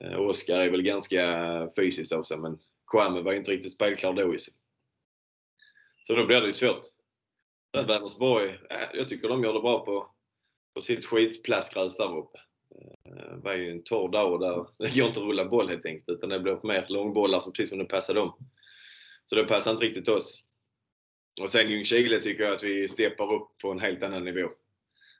Eh, 0.04 0.20
Oskar 0.20 0.56
är 0.56 0.70
väl 0.70 0.82
ganska 0.82 1.70
fysiskt 1.76 2.12
av 2.12 2.24
sig 2.24 2.38
men 2.38 2.60
Kwame 2.92 3.22
var 3.22 3.34
inte 3.34 3.52
riktigt 3.52 3.74
spelklar 3.74 4.14
då. 4.14 4.36
Så 6.04 6.16
då 6.16 6.26
blir 6.26 6.42
det 6.42 6.48
ju 6.48 6.54
svårt. 6.54 6.82
Sen 7.76 7.88
Vänersborg, 7.88 8.50
eh, 8.50 8.90
jag 8.94 9.10
tycker 9.10 9.28
de 9.30 9.44
gör 9.44 9.54
det 9.54 9.60
bra 9.60 9.86
på, 9.86 10.08
på 10.74 10.82
sitt 10.82 11.06
skitplastgräs 11.06 11.98
där 11.98 12.18
uppe. 12.18 12.40
Det 13.06 13.42
var 13.44 13.54
ju 13.54 13.72
en 13.72 13.84
torr 13.84 14.10
dag 14.10 14.34
och 14.34 14.40
där 14.40 14.68
det 14.80 15.00
går 15.00 15.08
inte 15.08 15.20
att 15.20 15.26
rulla 15.26 15.46
boll 15.46 15.70
helt 15.70 15.86
enkelt 15.86 16.10
utan 16.10 16.30
det 16.30 16.40
blir 16.40 16.60
mer 16.68 16.86
långbollar 16.90 17.40
som 17.40 17.52
precis 17.52 17.70
som 17.70 17.80
det 17.80 17.86
passar 17.86 18.14
dem. 18.14 18.38
Så 19.26 19.36
det 19.36 19.44
passar 19.44 19.72
inte 19.72 19.84
riktigt 19.84 20.08
oss. 20.08 20.44
Och 21.42 21.50
sen 21.50 21.70
Ljungskile 21.70 22.22
tycker 22.22 22.44
jag 22.44 22.54
att 22.54 22.64
vi 22.64 22.88
steppar 22.88 23.34
upp 23.34 23.58
på 23.62 23.72
en 23.72 23.80
helt 23.80 24.04
annan 24.04 24.24
nivå. 24.26 24.50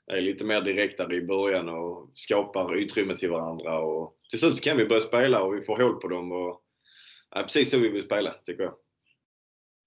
Är 0.06 0.20
lite 0.20 0.44
mer 0.44 0.60
direktare 0.60 1.14
i 1.16 1.22
början 1.22 1.68
och 1.68 2.10
skapar 2.14 2.74
utrymme 2.76 3.16
till 3.16 3.30
varandra 3.30 3.78
och 3.78 4.18
till 4.30 4.38
slut 4.40 4.60
kan 4.60 4.76
vi 4.76 4.86
börja 4.86 5.00
spela 5.02 5.42
och 5.42 5.56
vi 5.56 5.62
får 5.62 5.76
hål 5.82 6.00
på 6.00 6.08
dem. 6.08 6.32
Och, 6.32 6.62
ja, 7.30 7.42
precis 7.42 7.70
så 7.70 7.78
vi 7.78 7.88
vill 7.88 8.02
spela, 8.02 8.32
tycker 8.32 8.62
jag. 8.62 8.74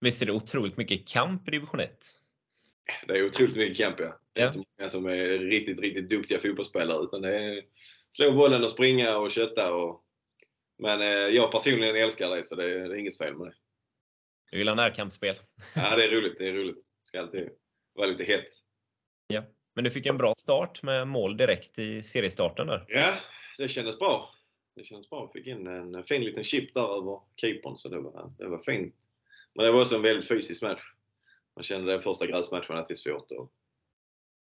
Visst 0.02 0.22
är 0.22 0.26
det 0.26 0.32
otroligt 0.32 0.78
mycket 0.78 1.08
kamp 1.08 1.48
i 1.48 1.52
division 1.52 1.80
1? 1.80 1.98
Det 3.08 3.14
är 3.14 3.26
otroligt 3.26 3.56
mycket 3.56 3.78
kamp 3.78 4.00
ja. 4.00 4.20
Det 4.34 4.42
är 4.42 4.46
Ja. 4.46 4.54
inte 4.54 4.70
många 4.80 4.90
som 4.90 5.06
är 5.06 5.40
riktigt, 5.40 5.80
riktigt 5.80 6.10
duktiga 6.10 6.40
fotbollsspelare 6.40 7.04
utan 7.04 7.22
det 7.22 7.36
är 7.36 7.64
slå 8.12 8.32
bollen 8.32 8.64
och 8.64 8.70
springa 8.70 9.18
och 9.18 9.32
kötta. 9.32 9.74
Och... 9.76 10.04
Men 10.78 11.02
eh, 11.02 11.08
jag 11.08 11.52
personligen 11.52 11.96
älskar 11.96 12.30
det 12.36 12.44
så 12.44 12.56
det 12.56 12.64
är, 12.64 12.90
det 12.90 12.96
är 12.96 13.00
inget 13.00 13.18
fel 13.18 13.38
med 13.38 13.48
det. 13.48 13.54
Du 14.52 14.58
vill 14.58 14.68
ha 14.68 14.76
närkampsspel? 14.76 15.36
Ja, 15.76 15.96
det 15.96 16.04
är 16.04 16.10
roligt. 16.12 16.38
Det 16.38 16.48
är 16.48 16.54
roligt. 16.54 16.76
Det 16.78 17.08
ska 17.08 17.20
alltid 17.20 17.50
vara 17.94 18.08
lite 18.08 18.24
hets. 18.24 18.62
Ja. 19.28 19.44
Men 19.74 19.84
du 19.84 19.92
fick 19.92 20.06
en 20.06 20.18
bra 20.18 20.34
start 20.38 20.84
med 20.84 21.08
mål 21.08 21.38
direkt 21.38 21.80
i 21.80 22.04
seriestarten 22.04 22.68
där. 22.68 22.86
Ja, 22.88 23.14
det 23.58 23.68
kändes 23.68 24.00
bra. 24.00 24.30
Det 24.76 24.84
kändes 24.84 25.10
bra. 25.10 25.32
Fick 25.34 25.48
in 25.48 25.68
en 25.68 26.04
fin 26.04 26.24
liten 26.24 26.44
chip 26.44 26.74
där 26.74 26.98
över 26.98 27.22
keepern 27.36 27.76
så 27.76 27.90
det 27.90 28.00
var, 28.00 28.32
det 28.38 28.48
var 28.48 28.64
fint. 28.64 28.96
Men 29.56 29.66
det 29.66 29.72
var 29.72 29.82
också 29.82 29.96
en 29.96 30.02
väldigt 30.02 30.28
fysisk 30.28 30.62
match. 30.62 30.82
Man 31.56 31.64
kände 31.64 31.92
det 31.92 32.02
första 32.02 32.28
gräsmatchen 32.28 32.78
att 32.78 32.88
det 32.88 32.94
är 32.94 32.96
svårt. 32.96 33.32
Och, 33.32 33.52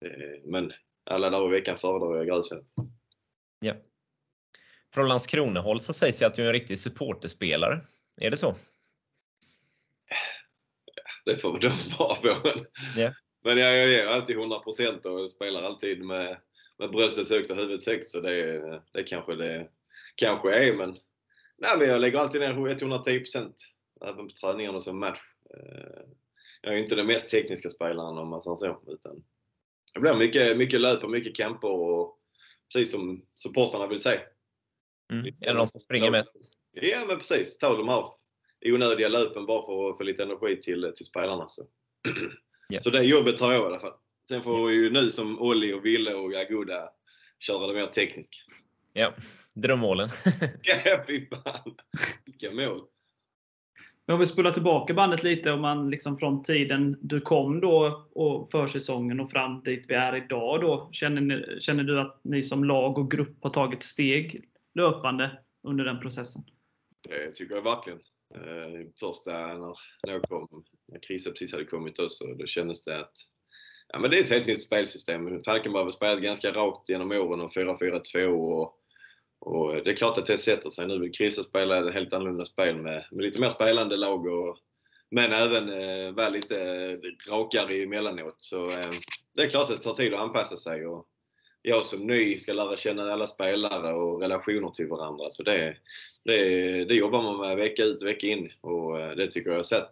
eh, 0.05 0.41
men 0.43 0.73
alla 1.03 1.29
dagar 1.29 1.47
i 1.55 1.59
veckan 1.59 1.77
föredrar 1.77 2.17
jag 2.17 2.27
gräset. 2.27 2.63
Ja. 3.59 3.73
Från 4.93 5.07
Landskrona-håll 5.07 5.81
så 5.81 5.93
sägs 5.93 6.19
det 6.19 6.25
att 6.25 6.33
du 6.33 6.43
är 6.43 6.47
en 6.47 6.53
riktig 6.53 6.79
supporterspelare. 6.79 7.81
Är 8.21 8.31
det 8.31 8.37
så? 8.37 8.55
Det 11.25 11.37
får 11.37 11.51
väl 11.51 11.61
de 11.61 11.77
svara 11.77 12.15
på. 12.15 12.41
Men, 12.43 12.65
Ja. 13.03 13.13
Men 13.43 13.57
jag, 13.57 13.77
jag 13.77 13.89
ger 13.89 14.05
alltid 14.05 14.37
100% 14.37 15.05
och 15.05 15.31
spelar 15.31 15.63
alltid 15.63 16.03
med, 16.03 16.37
med 16.77 16.91
bröstet 16.91 17.29
högt 17.29 17.51
och 17.51 17.57
huvudet 17.57 17.85
högt. 17.85 18.07
Så 18.07 18.21
det, 18.21 18.81
det 18.91 19.03
kanske 19.03 19.35
det 19.35 19.69
kanske 20.15 20.53
är. 20.53 20.75
Men, 20.75 20.89
nej, 21.57 21.77
men 21.77 21.87
jag 21.87 22.01
lägger 22.01 22.19
alltid 22.19 22.41
ner 22.41 22.53
110% 22.53 23.53
även 24.05 24.27
på 24.27 24.33
träningarna 24.33 24.81
som 24.81 24.99
match. 24.99 25.19
Eh, 25.53 26.01
Jag 26.61 26.73
är 26.73 26.77
inte 26.77 26.95
den 26.95 27.07
mest 27.07 27.29
tekniska 27.29 27.69
spelaren 27.69 28.17
om 28.17 28.27
man 28.27 28.41
säger 28.41 28.55
så. 28.55 28.81
Utan 28.87 29.23
det 29.93 29.99
blir 29.99 30.13
mycket, 30.13 30.57
mycket 30.57 30.81
löp 30.81 31.03
och 31.03 31.11
mycket 31.11 31.35
camper 31.35 31.71
och 31.71 32.19
precis 32.73 32.91
som 32.91 33.25
supportrarna 33.35 33.87
vill 33.87 34.01
se. 34.01 34.19
Mm. 35.11 35.25
Är 35.25 35.47
det 35.47 35.53
någon 35.53 35.67
som 35.67 35.79
springer 35.79 36.11
mest? 36.11 36.37
Ja 36.71 37.05
men 37.07 37.17
precis, 37.17 37.57
ta 37.57 37.77
de 37.77 37.89
här 37.89 38.05
onödiga 38.65 39.09
löpen 39.09 39.45
bara 39.45 39.65
för 39.65 39.89
att 39.89 39.97
få 39.97 40.03
lite 40.03 40.23
energi 40.23 40.61
till, 40.61 40.93
till 40.95 41.05
spelarna. 41.05 41.47
Så. 41.47 41.67
Ja. 42.71 42.81
så 42.81 42.89
det 42.89 43.03
jobbet 43.03 43.37
tar 43.37 43.51
jag 43.51 43.61
i 43.61 43.65
alla 43.65 43.79
fall. 43.79 43.93
Sen 44.29 44.43
får 44.43 44.67
vi 44.67 44.73
ju 44.73 44.89
nu 44.89 45.11
som 45.11 45.39
Olli 45.39 45.73
och 45.73 45.85
Ville 45.85 46.13
och 46.13 46.33
Aguda 46.33 46.89
köra 47.39 47.67
det 47.67 47.73
mer 47.73 47.87
tekniskt. 47.87 48.33
Ja, 48.93 49.13
drömmålen. 49.53 50.09
Ja, 50.63 51.03
fy 51.07 51.25
fan! 51.29 51.75
Vilka 52.25 52.51
mål! 52.55 52.81
Men 54.05 54.13
om 54.13 54.19
vi 54.19 54.27
spolar 54.27 54.51
tillbaka 54.51 54.93
bandet 54.93 55.23
lite, 55.23 55.51
om 55.51 55.61
man 55.61 55.89
liksom 55.89 56.17
från 56.17 56.41
tiden 56.43 56.97
du 57.01 57.21
kom 57.21 57.61
då 57.61 58.07
och 58.11 58.51
försäsongen 58.51 59.19
och 59.19 59.31
fram 59.31 59.63
dit 59.63 59.85
vi 59.87 59.93
är 59.93 60.15
idag. 60.15 60.61
Då, 60.61 60.89
känner, 60.91 61.21
ni, 61.21 61.59
känner 61.61 61.83
du 61.83 61.99
att 61.99 62.19
ni 62.23 62.41
som 62.41 62.63
lag 62.63 62.97
och 62.97 63.11
grupp 63.11 63.37
har 63.41 63.49
tagit 63.49 63.83
steg 63.83 64.45
löpande 64.75 65.39
under 65.63 65.85
den 65.85 65.99
processen? 65.99 66.41
Det 67.09 67.31
tycker 67.31 67.55
jag 67.55 67.61
verkligen. 67.61 67.99
Eh, 68.35 68.87
Första 68.99 69.31
när, 69.31 69.75
när 70.03 70.13
jag 70.13 70.23
kom, 70.23 70.63
när 70.87 70.99
Krisa 70.99 71.29
precis 71.29 71.51
hade 71.51 71.65
kommit 71.65 71.99
också, 71.99 72.25
då 72.25 72.45
kändes 72.45 72.83
det 72.83 72.99
att 72.99 73.13
ja, 73.87 73.99
men 73.99 74.11
det 74.11 74.17
är 74.17 74.23
ett 74.23 74.29
helt 74.29 74.47
nytt 74.47 74.63
spelsystem. 74.63 75.43
Falkenberg 75.43 75.83
har 75.83 75.91
spelat 75.91 76.21
ganska 76.21 76.51
rakt 76.51 76.89
genom 76.89 77.11
åren 77.11 77.41
och 77.41 77.53
4-4-2 77.53 78.25
och, 78.25 78.77
och 79.39 79.75
det 79.75 79.91
är 79.91 79.95
klart 79.95 80.17
att 80.17 80.25
det 80.25 80.37
sätter 80.37 80.69
sig. 80.69 80.87
Nu 80.87 80.99
vill 80.99 81.11
Krisa 81.11 81.43
spela 81.43 81.87
ett 81.87 81.93
helt 81.93 82.13
annorlunda 82.13 82.45
spel 82.45 82.75
med, 82.75 83.05
med 83.11 83.25
lite 83.25 83.41
mer 83.41 83.49
spelande 83.49 83.97
lag 83.97 84.25
och, 84.25 84.57
men 85.09 85.31
även 85.31 85.69
eh, 85.69 86.11
vara 86.11 86.29
lite 86.29 86.97
rakare 87.29 87.73
emellanåt. 87.73 88.35
Så 88.37 88.65
eh, 88.65 88.91
det 89.35 89.41
är 89.41 89.49
klart 89.49 89.69
att 89.69 89.77
det 89.77 89.83
tar 89.83 89.93
tid 89.93 90.13
att 90.13 90.21
anpassa 90.21 90.57
sig. 90.57 90.87
Och 90.87 91.07
jag 91.61 91.85
som 91.85 92.07
ny 92.07 92.39
ska 92.39 92.53
lära 92.53 92.77
känna 92.77 93.03
alla 93.03 93.27
spelare 93.27 93.93
och 93.93 94.21
relationer 94.21 94.69
till 94.69 94.87
varandra. 94.87 95.25
Så 95.31 95.43
det, 95.43 95.77
det, 96.25 96.37
det 96.85 96.95
jobbar 96.95 97.23
man 97.23 97.39
med 97.39 97.57
vecka 97.57 97.83
ut 97.83 98.01
och 98.01 98.07
vecka 98.07 98.27
in 98.27 98.49
och 98.61 98.99
eh, 98.99 99.15
det 99.15 99.31
tycker 99.31 99.49
jag 99.49 99.57
har 99.57 99.63
satt, 99.63 99.91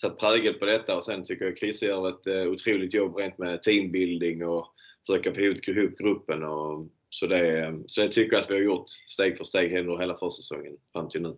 satt 0.00 0.18
prägel 0.18 0.54
på 0.54 0.64
detta. 0.64 0.96
Och 0.96 1.04
sen 1.04 1.24
tycker 1.24 1.44
jag 1.44 1.58
Chrisse 1.58 1.86
gör 1.86 2.08
ett 2.08 2.26
eh, 2.26 2.52
otroligt 2.52 2.94
jobb 2.94 3.16
rent 3.16 3.38
med 3.38 3.62
teambuilding 3.62 4.46
och 4.46 4.74
försöka 5.06 5.34
få 5.34 5.40
ihop 5.40 5.68
ihop 5.68 5.98
gruppen. 5.98 6.42
Och, 6.42 6.88
så, 7.08 7.26
det, 7.26 7.74
så 7.86 8.02
det 8.02 8.08
tycker 8.08 8.32
jag 8.32 8.42
att 8.42 8.50
vi 8.50 8.54
har 8.54 8.60
gjort 8.62 8.88
steg 8.88 9.36
för 9.36 9.44
steg 9.44 9.78
under 9.78 9.98
hela 9.98 10.16
försäsongen 10.16 10.76
fram 10.92 11.08
till 11.08 11.22
nu. 11.22 11.36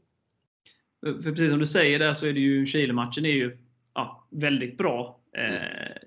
För 1.00 1.30
precis 1.30 1.50
som 1.50 1.58
du 1.58 1.66
säger 1.66 1.98
där 1.98 2.14
så 2.14 2.26
är 2.26 2.32
det 2.32 2.40
ju 2.40 2.66
Chile-matchen 2.66 3.24
är 3.24 3.30
ju 3.30 3.58
ja, 3.94 4.28
väldigt 4.30 4.78
bra. 4.78 5.20
Eh, 5.36 6.02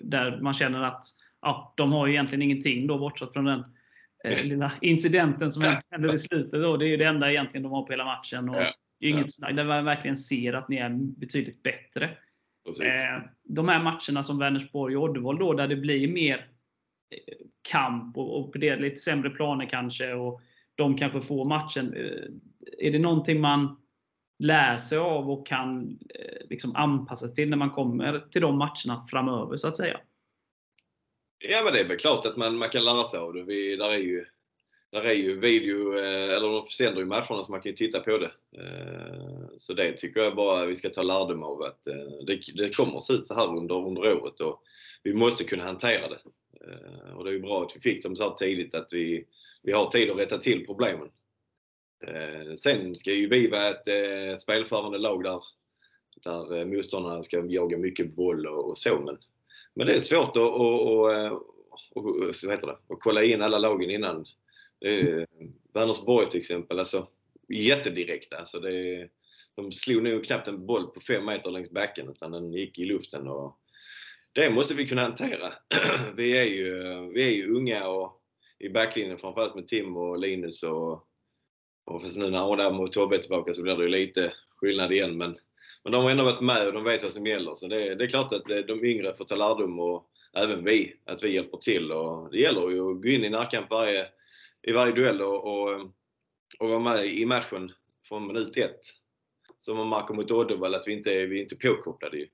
där 0.00 0.40
man 0.40 0.54
känner 0.54 0.82
att 0.82 1.04
ja, 1.42 1.74
de 1.76 1.92
har 1.92 2.06
ju 2.06 2.12
egentligen 2.12 2.42
ingenting 2.42 2.86
då 2.86 2.98
bortsett 2.98 3.32
från 3.32 3.44
den 3.44 3.64
eh, 4.24 4.44
lilla 4.44 4.72
incidenten 4.80 5.52
som 5.52 5.76
hände 5.90 6.14
i 6.14 6.18
slutet. 6.18 6.62
Då. 6.62 6.76
Det 6.76 6.84
är 6.86 6.88
ju 6.88 6.96
det 6.96 7.06
enda 7.06 7.28
egentligen 7.30 7.62
de 7.62 7.72
har 7.72 7.82
på 7.82 7.92
hela 7.92 8.04
matchen. 8.04 8.48
Och 8.48 8.56
Ja. 8.56 8.74
det 9.00 9.06
är 9.06 9.10
inget 9.10 9.34
snack, 9.34 9.56
där 9.56 9.64
man 9.64 9.84
verkligen 9.84 10.16
ser 10.16 10.52
att 10.52 10.68
ni 10.68 10.76
är 10.76 10.90
betydligt 11.20 11.62
bättre. 11.62 12.04
Eh, 12.82 13.22
de 13.44 13.68
här 13.68 13.82
matcherna 13.82 14.22
som 14.22 14.38
Vänersborg 14.38 14.96
och 14.96 15.02
Oddevold 15.02 15.38
då, 15.40 15.52
där 15.52 15.68
det 15.68 15.76
blir 15.76 16.08
mer 16.08 16.36
eh, 17.10 17.34
kamp 17.70 18.16
och, 18.16 18.40
och 18.40 18.58
det 18.58 18.76
lite 18.76 18.96
sämre 18.96 19.30
planer 19.30 19.66
kanske 19.66 20.12
och 20.12 20.40
de 20.74 20.96
kanske 20.96 21.20
får 21.20 21.44
matchen. 21.44 21.94
Eh, 21.94 22.86
är 22.86 22.90
det 22.90 22.98
någonting 22.98 23.40
man 23.40 23.76
lär 24.38 24.78
sig 24.78 24.98
av 24.98 25.30
och 25.30 25.46
kan 25.46 25.98
eh, 26.14 26.48
liksom 26.50 26.76
anpassa 26.76 27.26
sig 27.26 27.34
till 27.34 27.50
när 27.50 27.56
man 27.56 27.70
kommer 27.70 28.24
till 28.30 28.42
de 28.42 28.58
matcherna 28.58 29.06
framöver, 29.10 29.56
så 29.56 29.68
att 29.68 29.76
säga? 29.76 30.00
Ja, 31.38 31.60
men 31.64 31.72
det 31.72 31.80
är 31.80 31.88
väl 31.88 31.98
klart 31.98 32.26
att 32.26 32.36
man, 32.36 32.56
man 32.56 32.70
kan 32.70 32.84
lära 32.84 33.04
sig 33.04 33.20
av 33.20 33.34
det. 33.34 33.42
Vi, 33.42 33.76
där 33.76 33.90
är 33.90 33.98
ju, 33.98 34.26
där 34.90 35.02
är 35.02 35.14
ju 35.14 35.40
video, 35.40 35.98
eh, 35.98 36.34
eller 36.34 36.48
de 36.48 36.66
sänder 36.66 37.00
ju 37.00 37.06
matcherna 37.06 37.44
så 37.44 37.50
man 37.50 37.60
kan 37.60 37.70
ju 37.70 37.76
titta 37.76 38.00
på 38.00 38.18
det. 38.18 38.30
Eh, 38.62 39.48
så 39.58 39.74
det 39.74 39.92
tycker 39.92 40.20
jag 40.20 40.36
bara 40.36 40.66
vi 40.66 40.76
ska 40.76 40.90
ta 40.90 41.02
lärdom 41.02 41.42
av 41.42 41.62
att 41.62 41.86
eh, 41.86 42.26
det, 42.26 42.40
det 42.54 42.76
kommer 42.76 42.98
att 42.98 43.04
se 43.04 43.12
ut 43.12 43.26
så 43.26 43.34
här 43.34 43.56
under, 43.56 43.74
under 43.74 44.14
året 44.14 44.40
och 44.40 44.62
vi 45.02 45.14
måste 45.14 45.44
kunna 45.44 45.64
hantera 45.64 46.08
det. 46.08 46.18
Och 47.16 47.24
det 47.24 47.30
är 47.30 47.34
ju 47.34 47.40
bra 47.40 47.62
att 47.62 47.76
vi 47.76 47.80
fick 47.80 48.02
dem 48.02 48.16
så 48.16 48.22
här 48.22 48.34
tidigt 48.34 48.74
att 48.74 48.92
vi, 48.92 49.26
vi 49.62 49.72
har 49.72 49.90
tid 49.90 50.10
att 50.10 50.18
rätta 50.18 50.38
till 50.38 50.66
problemen. 50.66 51.08
Sen 52.58 52.96
ska 52.96 53.12
ju 53.12 53.28
vi 53.28 53.48
vara 53.48 53.68
ett 53.68 54.40
spelförande 54.40 54.98
lag 54.98 55.24
där, 55.24 55.40
där 56.24 56.64
motståndarna 56.64 57.22
ska 57.22 57.44
jaga 57.44 57.78
mycket 57.78 58.14
boll 58.14 58.46
och, 58.46 58.70
och 58.70 58.78
så. 58.78 59.00
Men, 59.00 59.18
men 59.78 59.86
det 59.86 59.94
är 59.94 60.00
svårt 60.00 60.36
att, 60.36 60.42
att, 60.42 60.52
att, 60.56 61.12
eh, 61.16 61.32
att, 62.28 62.52
heter 62.52 62.66
det, 62.66 62.94
att 62.94 63.00
kolla 63.00 63.24
in 63.24 63.42
alla 63.42 63.58
lagen 63.58 63.90
innan. 63.90 64.26
Vänersborg 65.74 66.30
till 66.30 66.40
exempel, 66.40 66.78
alltså 66.78 67.08
jättedirekta. 67.48 68.36
Alltså 68.36 68.60
det, 68.60 69.08
de 69.54 69.72
slog 69.72 70.02
nog 70.02 70.24
knappt 70.24 70.48
en 70.48 70.66
boll 70.66 70.86
på 70.86 71.00
fem 71.00 71.24
meter 71.24 71.50
längs 71.50 71.70
backen 71.70 72.08
utan 72.08 72.30
den 72.30 72.52
gick 72.52 72.78
i 72.78 72.84
luften. 72.84 73.28
Och 73.28 73.58
det 74.32 74.50
måste 74.50 74.74
vi 74.74 74.88
kunna 74.88 75.02
hantera. 75.02 75.52
vi, 76.16 76.38
är 76.38 76.44
ju, 76.44 76.72
vi 77.14 77.22
är 77.22 77.32
ju 77.32 77.56
unga 77.56 77.88
och 77.88 78.22
i 78.58 78.68
backlinjen 78.68 79.18
framförallt 79.18 79.54
med 79.54 79.66
Tim 79.66 79.96
och 79.96 80.18
Linus 80.18 80.62
och 80.62 81.08
och 81.88 82.02
fast 82.02 82.16
nu 82.16 82.30
när 82.30 82.52
Adam 82.52 82.80
och 82.80 82.92
Tobbe 82.92 83.16
är 83.16 83.20
tillbaka 83.20 83.52
så 83.52 83.62
blir 83.62 83.76
det 83.76 83.82
ju 83.82 83.88
lite 83.88 84.32
skillnad 84.56 84.92
igen. 84.92 85.16
Men, 85.16 85.36
men 85.88 85.92
de 85.92 86.04
har 86.04 86.10
ändå 86.10 86.24
varit 86.24 86.40
med 86.40 86.66
och 86.66 86.72
de 86.72 86.84
vet 86.84 87.02
vad 87.02 87.12
som 87.12 87.26
gäller. 87.26 87.54
Så 87.54 87.68
det, 87.68 87.94
det 87.94 88.04
är 88.04 88.08
klart 88.08 88.32
att 88.32 88.50
eh, 88.50 88.58
de 88.58 88.84
yngre 88.84 89.14
får 89.14 89.24
ta 89.24 89.36
lärdom 89.36 89.80
och 89.80 90.10
även 90.36 90.64
vi, 90.64 90.96
att 91.04 91.22
vi 91.22 91.34
hjälper 91.34 91.58
till. 91.58 91.92
Och 91.92 92.30
det 92.30 92.38
gäller 92.38 92.70
ju 92.70 92.90
att 92.90 93.02
gå 93.02 93.08
in 93.08 93.24
i 93.24 93.30
närkamp 93.30 93.70
varje, 93.70 94.06
i 94.62 94.72
varje 94.72 94.92
duell 94.92 95.22
och, 95.22 95.46
och, 95.46 95.80
och 96.58 96.68
vara 96.68 96.78
med 96.78 97.06
i 97.06 97.26
matchen 97.26 97.72
från 98.08 98.26
minut 98.26 98.56
ett. 98.56 98.80
Som 99.60 99.76
man 99.76 99.88
märker 99.88 100.14
mot 100.14 100.30
Uddevalla 100.30 100.78
att 100.78 100.88
vi 100.88 100.92
inte 100.92 101.12
är, 101.12 101.26
vi 101.26 101.38
är 101.38 101.42
inte 101.42 101.56
påkopplade 101.56 102.16
ju. 102.16 102.28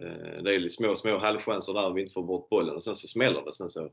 Eh, 0.00 0.42
det 0.42 0.54
är 0.54 0.68
små, 0.68 0.96
små 0.96 1.18
halvchanser 1.18 1.72
där 1.72 1.92
vi 1.92 2.00
inte 2.00 2.14
får 2.14 2.22
bort 2.22 2.48
bollen 2.48 2.76
och 2.76 2.84
sen 2.84 2.96
så 2.96 3.08
smäller 3.08 3.44
det. 3.44 3.52
Sen 3.52 3.70
så 3.70 3.92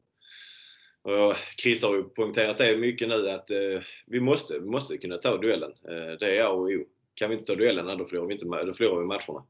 och 1.03 1.35
Chris 1.63 1.83
har 1.83 1.95
ju 1.95 2.03
poängterat 2.03 2.57
det 2.57 2.77
mycket 2.77 3.07
nu 3.07 3.29
att 3.29 3.49
eh, 3.49 3.81
vi, 4.07 4.19
måste, 4.19 4.59
vi 4.59 4.65
måste 4.65 4.97
kunna 4.97 5.17
ta 5.17 5.37
duellen. 5.37 5.73
Det 6.19 6.37
är 6.37 6.43
A 6.43 6.49
och 6.49 6.69
O. 6.69 6.85
Kan 7.13 7.29
vi 7.29 7.35
inte 7.35 7.45
ta 7.45 7.55
duellen, 7.55 7.97
då 7.97 8.05
förlorar 8.05 8.27
vi, 8.27 8.33
inte, 8.33 8.45
då 8.65 8.73
förlorar 8.73 8.99
vi 8.99 9.07
matcherna. 9.07 9.45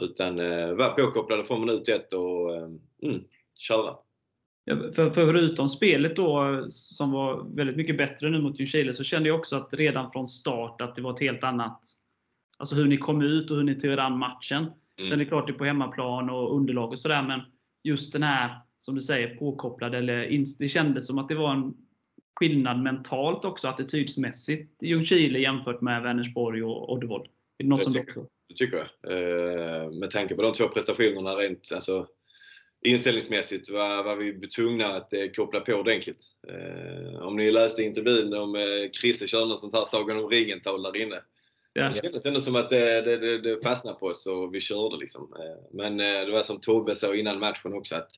Utan 0.00 0.38
eh, 0.38 0.72
vara 0.72 0.88
påkopplade 0.88 1.44
från 1.44 1.60
minut 1.60 1.88
ett 1.88 2.12
och 2.12 2.56
eh, 2.56 2.68
mm, 3.02 3.24
köra. 3.54 3.96
För, 4.94 5.10
förutom 5.10 5.68
spelet 5.68 6.16
då, 6.16 6.66
som 6.68 7.12
var 7.12 7.56
väldigt 7.56 7.76
mycket 7.76 7.96
bättre 7.96 8.30
nu 8.30 8.40
mot 8.40 8.60
Ljungskile, 8.60 8.92
så 8.92 9.04
kände 9.04 9.28
jag 9.28 9.38
också 9.38 9.56
att 9.56 9.74
redan 9.74 10.12
från 10.12 10.28
start 10.28 10.80
att 10.80 10.96
det 10.96 11.02
var 11.02 11.14
ett 11.14 11.20
helt 11.20 11.44
annat 11.44 11.80
Alltså 12.58 12.74
hur 12.74 12.86
ni 12.86 12.96
kom 12.96 13.22
ut 13.22 13.50
och 13.50 13.56
hur 13.56 13.64
ni 13.64 13.74
tog 13.74 13.90
er 13.90 13.98
an 13.98 14.18
matchen. 14.18 14.62
Mm. 14.98 15.08
Sen 15.08 15.20
är 15.20 15.24
det 15.24 15.28
klart 15.28 15.46
det 15.46 15.52
är 15.52 15.58
på 15.58 15.64
hemmaplan 15.64 16.30
och 16.30 16.56
underlag 16.56 16.92
och 16.92 16.98
sådär, 16.98 17.22
men 17.22 17.40
just 17.82 18.12
den 18.12 18.22
här 18.22 18.60
som 18.80 18.94
du 18.94 19.00
säger, 19.00 19.36
påkopplad. 19.36 19.94
Eller 19.94 20.44
det 20.58 20.68
kändes 20.68 21.06
som 21.06 21.18
att 21.18 21.28
det 21.28 21.34
var 21.34 21.52
en 21.52 21.74
skillnad 22.38 22.82
mentalt 22.82 23.44
också, 23.44 23.68
attitydsmässigt, 23.68 24.82
i 24.82 24.88
Ljungskile 24.88 25.38
jämfört 25.38 25.80
med 25.80 26.02
Vänersborg 26.02 26.62
och 26.62 26.92
Oddevold. 26.92 27.26
Är 27.58 27.64
det 27.64 27.68
något 27.68 27.78
det 27.78 27.84
som 27.84 27.92
tycker, 27.92 28.08
också? 28.08 28.26
Det 28.48 28.54
tycker 28.54 28.76
jag. 28.76 29.12
Eh, 29.12 29.90
med 29.90 30.10
tanke 30.10 30.34
på 30.34 30.42
de 30.42 30.52
två 30.52 30.68
prestationerna 30.68 31.30
rent 31.30 31.72
alltså, 31.74 32.06
inställningsmässigt 32.84 33.70
var, 33.70 34.04
var 34.04 34.16
vi 34.16 34.48
tvungna 34.48 34.86
att 34.86 35.12
eh, 35.12 35.26
koppla 35.36 35.60
på 35.60 35.72
ordentligt. 35.72 36.22
Eh, 36.48 37.22
om 37.22 37.36
ni 37.36 37.50
läste 37.50 37.82
intervjun 37.82 38.34
om 38.34 38.54
eh, 38.54 38.90
Chrisse 39.00 39.26
körde 39.26 39.46
något 39.46 39.60
sånt 39.60 39.74
här 39.74 39.84
Sagan 39.84 40.24
om 40.24 40.30
ringen-tal 40.30 40.82
där 40.82 40.96
inne. 40.96 41.20
Ja. 41.72 41.88
Det 41.88 42.02
kändes 42.02 42.26
ändå 42.26 42.40
som 42.40 42.56
att 42.56 42.70
det, 42.70 43.00
det, 43.00 43.38
det, 43.38 43.64
fastnade 43.64 43.98
på 43.98 44.06
oss 44.06 44.26
och 44.26 44.54
vi 44.54 44.60
körde 44.60 44.96
liksom. 44.96 45.34
Men 45.72 45.96
det 45.96 46.30
var 46.32 46.42
som 46.42 46.60
Tobbe 46.60 46.96
sa 46.96 47.14
innan 47.14 47.38
matchen 47.38 47.74
också 47.74 47.94
att 47.94 48.10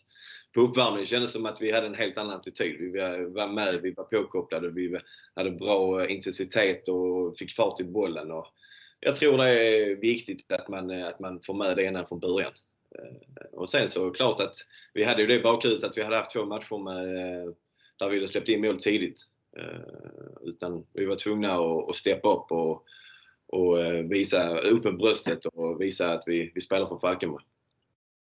på 0.55 0.61
uppvärmningen 0.61 1.07
kändes 1.07 1.33
det 1.33 1.39
som 1.39 1.47
att 1.47 1.63
vi 1.63 1.73
hade 1.73 1.87
en 1.87 1.95
helt 1.95 2.19
annan 2.19 2.37
attityd. 2.37 2.81
Vi 2.81 2.99
var 3.29 3.53
med, 3.53 3.81
vi 3.83 3.91
var 3.91 4.05
påkopplade, 4.05 4.71
vi 4.71 4.97
hade 5.35 5.51
bra 5.51 6.05
eh, 6.05 6.13
intensitet 6.13 6.89
och 6.89 7.39
fick 7.39 7.53
fart 7.53 7.81
i 7.81 7.85
bollen. 7.85 8.31
Och 8.31 8.47
jag 9.01 9.17
tror 9.17 9.39
det 9.39 9.49
är 9.49 9.97
viktigt 9.97 10.53
att 10.53 10.69
man, 10.69 10.91
eh, 10.91 11.07
att 11.07 11.21
man 11.21 11.41
får 11.41 11.55
med 11.55 11.77
det 11.77 11.85
ena 11.85 12.07
från 12.07 12.21
början. 12.21 12.53
Eh, 12.99 13.59
och 13.59 13.71
sen 13.71 13.89
så 13.89 14.11
klart 14.11 14.41
att 14.41 14.57
vi 14.95 15.05
hade 15.05 15.23
ju 15.23 15.29
det 15.29 15.43
bakhuvudet 15.43 15.85
att 15.85 15.99
vi 15.99 16.03
hade 16.03 16.17
haft 16.17 16.31
två 16.31 16.45
matcher 16.45 16.79
med, 16.79 17.05
där 17.99 18.09
vi 18.09 18.17
hade 18.17 18.29
släppt 18.29 18.49
in 18.49 18.61
mål 18.61 18.81
tidigt. 18.81 19.19
Utan 20.43 20.87
vi 20.93 21.05
var 21.05 21.17
tvungna 21.17 21.53
att, 21.53 21.89
att 21.89 21.97
steppa 21.97 22.35
upp 22.35 22.53
och, 22.53 22.85
och 23.47 23.79
visa 24.13 24.59
upp 24.59 24.85
med 24.85 24.97
bröstet 24.97 25.45
och 25.45 25.81
visa 25.81 26.13
att 26.13 26.23
vi, 26.27 26.53
vi 26.55 26.61
spelar 26.61 26.87
för 26.87 26.99
Falkenberg. 26.99 27.45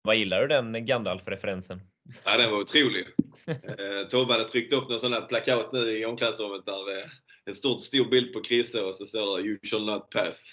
Vad 0.03 0.17
gillar 0.17 0.41
du 0.41 0.49
den 0.49 0.87
Gandalf-referensen? 0.87 1.81
Ja, 2.25 2.37
den 2.37 2.51
var 2.51 2.59
otrolig. 2.59 3.07
Eh, 3.47 4.09
Tobbe 4.09 4.33
hade 4.33 4.49
tryckt 4.49 4.73
upp 4.73 4.89
någon 4.89 5.01
sån 5.01 5.13
här 5.13 5.27
plakat 5.27 5.73
nu 5.73 5.99
i 5.99 6.05
omklädningsrummet 6.05 6.67
där 6.67 6.99
eh, 6.99 7.05
en 7.45 7.55
stor, 7.55 7.79
stor 7.79 8.11
bild 8.11 8.33
på 8.33 8.43
Chrisse 8.45 8.81
och 8.81 8.95
så 8.95 9.07
står 9.07 9.39
det 9.39 9.49
“You 9.49 9.59
shall 9.63 9.87
not 9.87 10.11
pass”. 10.11 10.47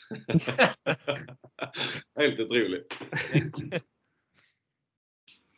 Helt 2.19 2.39
otroligt. 2.39 2.87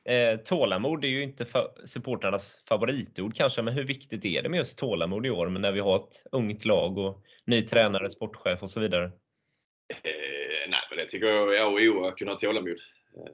Eh, 0.06 0.38
tålamod 0.38 1.06
är 1.06 1.10
ju 1.10 1.24
inte 1.24 1.46
fa 1.46 1.68
supportrarnas 1.86 2.64
favoritord 2.68 3.36
kanske, 3.36 3.62
men 3.62 3.74
hur 3.74 3.84
viktigt 3.84 4.26
är 4.26 4.44
det 4.44 4.50
med 4.50 4.58
just 4.58 4.78
tålamod 4.78 5.26
i 5.26 5.30
år 5.30 5.50
men 5.50 5.62
när 5.62 5.72
vi 5.72 5.80
har 5.80 5.96
ett 5.96 6.24
ungt 6.32 6.66
lag 6.66 6.98
och 6.98 7.24
ny 7.46 7.62
tränare, 7.62 8.10
sportchef 8.10 8.64
och 8.64 8.70
så 8.70 8.80
vidare? 8.80 9.06
Eh, 9.06 10.70
nej, 10.70 10.80
men 10.90 10.98
det 10.98 11.06
tycker 11.06 11.28
jag 11.28 11.56
är 11.56 11.62
A 11.62 11.68
och 11.68 11.80
O 11.80 12.06
att 12.06 12.18
kunna 12.18 12.32
ha 12.32 12.38
tålamod. 12.38 12.70
Eh, 13.18 13.34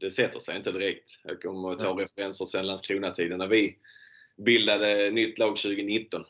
det 0.00 0.10
sätter 0.10 0.40
sig 0.40 0.56
inte 0.56 0.72
direkt. 0.72 1.20
Jag 1.24 1.42
kommer 1.42 1.72
att 1.72 1.78
ta 1.78 1.84
ja. 1.84 2.04
referenser 2.04 2.44
sen 2.44 2.66
Landskrona-tiden 2.66 3.38
när 3.38 3.46
vi 3.46 3.76
bildade 4.36 5.10
nytt 5.10 5.38
lag 5.38 5.56
2019. 5.56 6.24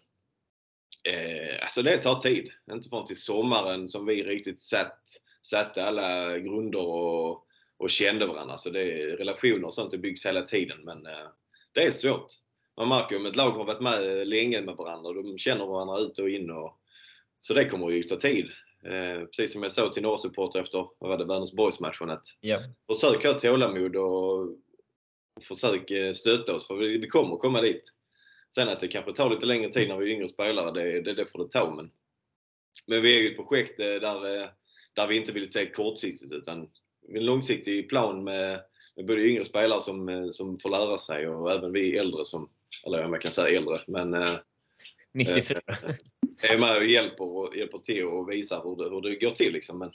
Eh, 1.08 1.62
alltså 1.62 1.82
det 1.82 1.98
tar 1.98 2.20
tid. 2.20 2.50
Inte 2.72 2.88
förrän 2.88 3.06
till 3.06 3.20
sommaren 3.20 3.88
som 3.88 4.06
vi 4.06 4.22
riktigt 4.22 4.60
satt, 4.60 5.02
satte 5.42 5.84
alla 5.84 6.38
grunder 6.38 6.86
och, 6.86 7.46
och 7.76 7.90
kände 7.90 8.26
varandra. 8.26 8.56
Så 8.56 8.70
det 8.70 8.82
är, 8.82 9.16
relationer 9.16 9.64
och 9.64 9.74
sånt 9.74 9.90
det 9.90 9.98
byggs 9.98 10.26
hela 10.26 10.42
tiden 10.42 10.78
men 10.84 11.06
eh, 11.06 11.28
det 11.72 11.82
är 11.82 11.92
svårt. 11.92 12.26
Man 12.76 12.88
märker 12.88 13.16
om 13.16 13.26
ett 13.26 13.36
lag 13.36 13.50
har 13.50 13.64
varit 13.64 13.80
med 13.80 14.28
länge 14.28 14.60
med 14.60 14.76
varandra. 14.76 15.12
De 15.12 15.38
känner 15.38 15.66
varandra 15.66 15.98
ut 15.98 16.18
och 16.18 16.30
in. 16.30 16.50
Och, 16.50 16.80
så 17.40 17.54
det 17.54 17.68
kommer 17.68 17.90
ju 17.90 18.02
ta 18.02 18.16
tid. 18.16 18.50
Eh, 18.84 19.24
precis 19.24 19.52
som 19.52 19.62
jag 19.62 19.72
sa 19.72 19.92
till 19.92 20.02
några 20.02 20.18
supportrar 20.18 20.62
efter 20.62 20.78
vad 20.98 21.10
var 21.10 21.18
det, 21.18 21.24
Vänersborgsmatchen 21.24 22.10
att 22.10 22.26
yeah. 22.42 22.62
försök 22.86 23.24
ha 23.24 23.32
tålamod 23.32 23.96
och, 23.96 24.48
försök 25.48 25.90
eh, 25.90 26.12
stötta 26.12 26.54
oss 26.54 26.66
för 26.66 26.74
vi, 26.74 26.98
vi 26.98 27.06
kommer 27.06 27.36
komma 27.36 27.60
dit. 27.60 27.82
Sen 28.54 28.68
att 28.68 28.80
det 28.80 28.88
kanske 28.88 29.12
tar 29.12 29.30
lite 29.30 29.46
längre 29.46 29.72
tid 29.72 29.88
när 29.88 29.96
vi 29.96 30.10
är 30.10 30.14
yngre 30.14 30.28
spelare, 30.28 30.70
det, 30.70 31.00
det, 31.00 31.14
det 31.14 31.26
får 31.26 31.38
det 31.38 31.50
ta. 31.50 31.74
Men, 31.74 31.90
men 32.86 33.02
vi 33.02 33.16
är 33.16 33.22
ju 33.22 33.30
ett 33.30 33.36
projekt 33.36 33.80
eh, 33.80 33.86
där, 33.86 34.50
där 34.92 35.06
vi 35.08 35.16
inte 35.16 35.32
vill 35.32 35.52
se 35.52 35.66
kortsiktigt 35.66 36.32
utan 36.32 36.70
en 37.14 37.24
långsiktig 37.24 37.88
plan 37.88 38.24
med, 38.24 38.60
med 38.96 39.06
både 39.06 39.22
yngre 39.22 39.44
spelare 39.44 39.80
som, 39.80 40.28
som 40.32 40.58
får 40.58 40.70
lära 40.70 40.98
sig 40.98 41.28
och 41.28 41.52
även 41.52 41.72
vi 41.72 41.96
äldre 41.96 42.24
som, 42.24 42.50
eller 42.86 43.04
om 43.04 43.12
jag 43.12 43.22
kan 43.22 43.32
säga 43.32 43.58
äldre, 43.58 43.80
men 43.86 44.22
94 45.14 45.60
är 46.42 46.58
med 46.58 46.76
och 46.76 46.84
hjälper, 46.84 47.56
hjälper 47.56 47.78
till 47.78 48.04
och 48.04 48.30
visar 48.30 48.62
hur 48.62 48.76
det, 48.76 48.90
hur 48.90 49.00
det 49.00 49.26
går 49.26 49.30
till. 49.30 49.52
Liksom. 49.52 49.78
Men, 49.78 49.92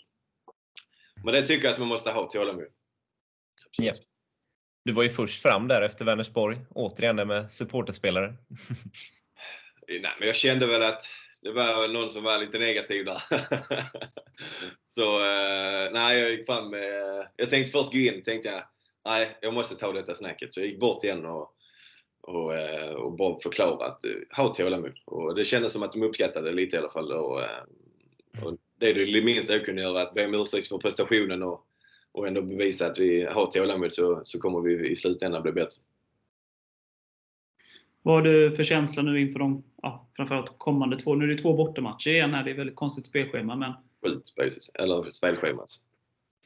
men 1.23 1.33
det 1.33 1.47
tycker 1.47 1.65
jag 1.65 1.73
att 1.73 1.79
man 1.79 1.87
måste 1.87 2.11
ha 2.11 2.29
tålamod. 2.29 2.67
Ja. 3.77 3.93
Du 4.85 4.93
var 4.93 5.03
ju 5.03 5.09
först 5.09 5.41
fram 5.41 5.67
där 5.67 5.81
efter 5.81 6.05
Vänersborg, 6.05 6.57
återigen 6.69 7.15
det 7.15 7.25
med 7.25 7.51
supporterspelare. 7.51 8.33
nej, 9.87 10.11
men 10.19 10.27
jag 10.27 10.35
kände 10.35 10.67
väl 10.67 10.83
att 10.83 11.03
det 11.41 11.51
var 11.51 11.87
någon 11.87 12.09
som 12.09 12.23
var 12.23 12.39
lite 12.39 12.59
negativ 12.59 13.05
där. 13.05 13.21
så 14.95 15.19
eh, 15.19 15.91
nej, 15.91 16.19
jag 16.19 16.31
gick 16.31 16.45
fram 16.45 16.69
med, 16.69 17.27
Jag 17.35 17.49
tänkte 17.49 17.71
först 17.71 17.91
gå 17.91 17.97
in, 17.97 18.23
tänkte 18.23 18.49
jag, 18.49 18.63
nej, 19.05 19.37
jag 19.41 19.53
måste 19.53 19.75
ta 19.75 19.91
detta 19.91 20.15
snacket. 20.15 20.53
Så 20.53 20.59
jag 20.59 20.67
gick 20.67 20.79
bort 20.79 21.03
igen 21.03 21.25
och 21.25 21.55
och, 22.23 22.55
eh, 22.55 22.93
och 22.93 23.11
bara 23.11 23.39
förklara 23.39 23.85
att 23.85 24.05
eh, 24.05 24.11
ha 24.37 24.53
tålamod. 24.53 24.99
Och 25.05 25.35
det 25.35 25.43
kändes 25.45 25.73
som 25.73 25.83
att 25.83 25.91
de 25.91 26.03
uppskattade 26.03 26.49
det 26.49 26.55
lite 26.55 26.75
i 26.75 26.79
alla 26.79 26.89
fall. 26.89 27.11
Och, 27.11 27.41
eh, 27.41 28.43
och 28.43 28.57
det 28.79 28.89
är 28.89 28.93
det 28.93 29.21
minsta 29.21 29.53
jag 29.53 29.65
kunde 29.65 29.81
göra, 29.81 30.01
att 30.01 30.13
be 30.13 30.25
om 30.25 30.33
ursäkt 30.33 30.67
för 30.67 30.77
prestationen 30.77 31.43
och, 31.43 31.65
och 32.11 32.27
ändå 32.27 32.41
bevisa 32.41 32.87
att 32.87 32.99
vi 32.99 33.23
har 33.23 33.51
tålamod 33.51 33.93
så, 33.93 34.21
så 34.25 34.39
kommer 34.39 34.61
vi 34.61 34.89
i 34.89 34.95
slutändan 34.95 35.43
bli 35.43 35.51
bättre. 35.51 35.81
Vad 38.01 38.15
har 38.15 38.21
du 38.21 38.51
för 38.51 38.63
känsla 38.63 39.03
nu 39.03 39.21
inför 39.21 39.39
de 39.39 39.63
ja, 39.81 40.07
framförallt 40.15 40.57
kommande 40.57 40.99
två? 40.99 41.15
Nu 41.15 41.25
är 41.25 41.29
det 41.29 41.37
två 41.37 41.53
bortamatcher 41.53 42.09
igen 42.11 42.33
här. 42.33 42.43
Det 42.43 42.51
är 42.51 42.55
väldigt 42.55 42.75
konstigt 42.75 43.05
spelschema. 43.05 43.55
Men... 43.55 43.73
Eller 44.73 45.11
spelschema. 45.11 45.65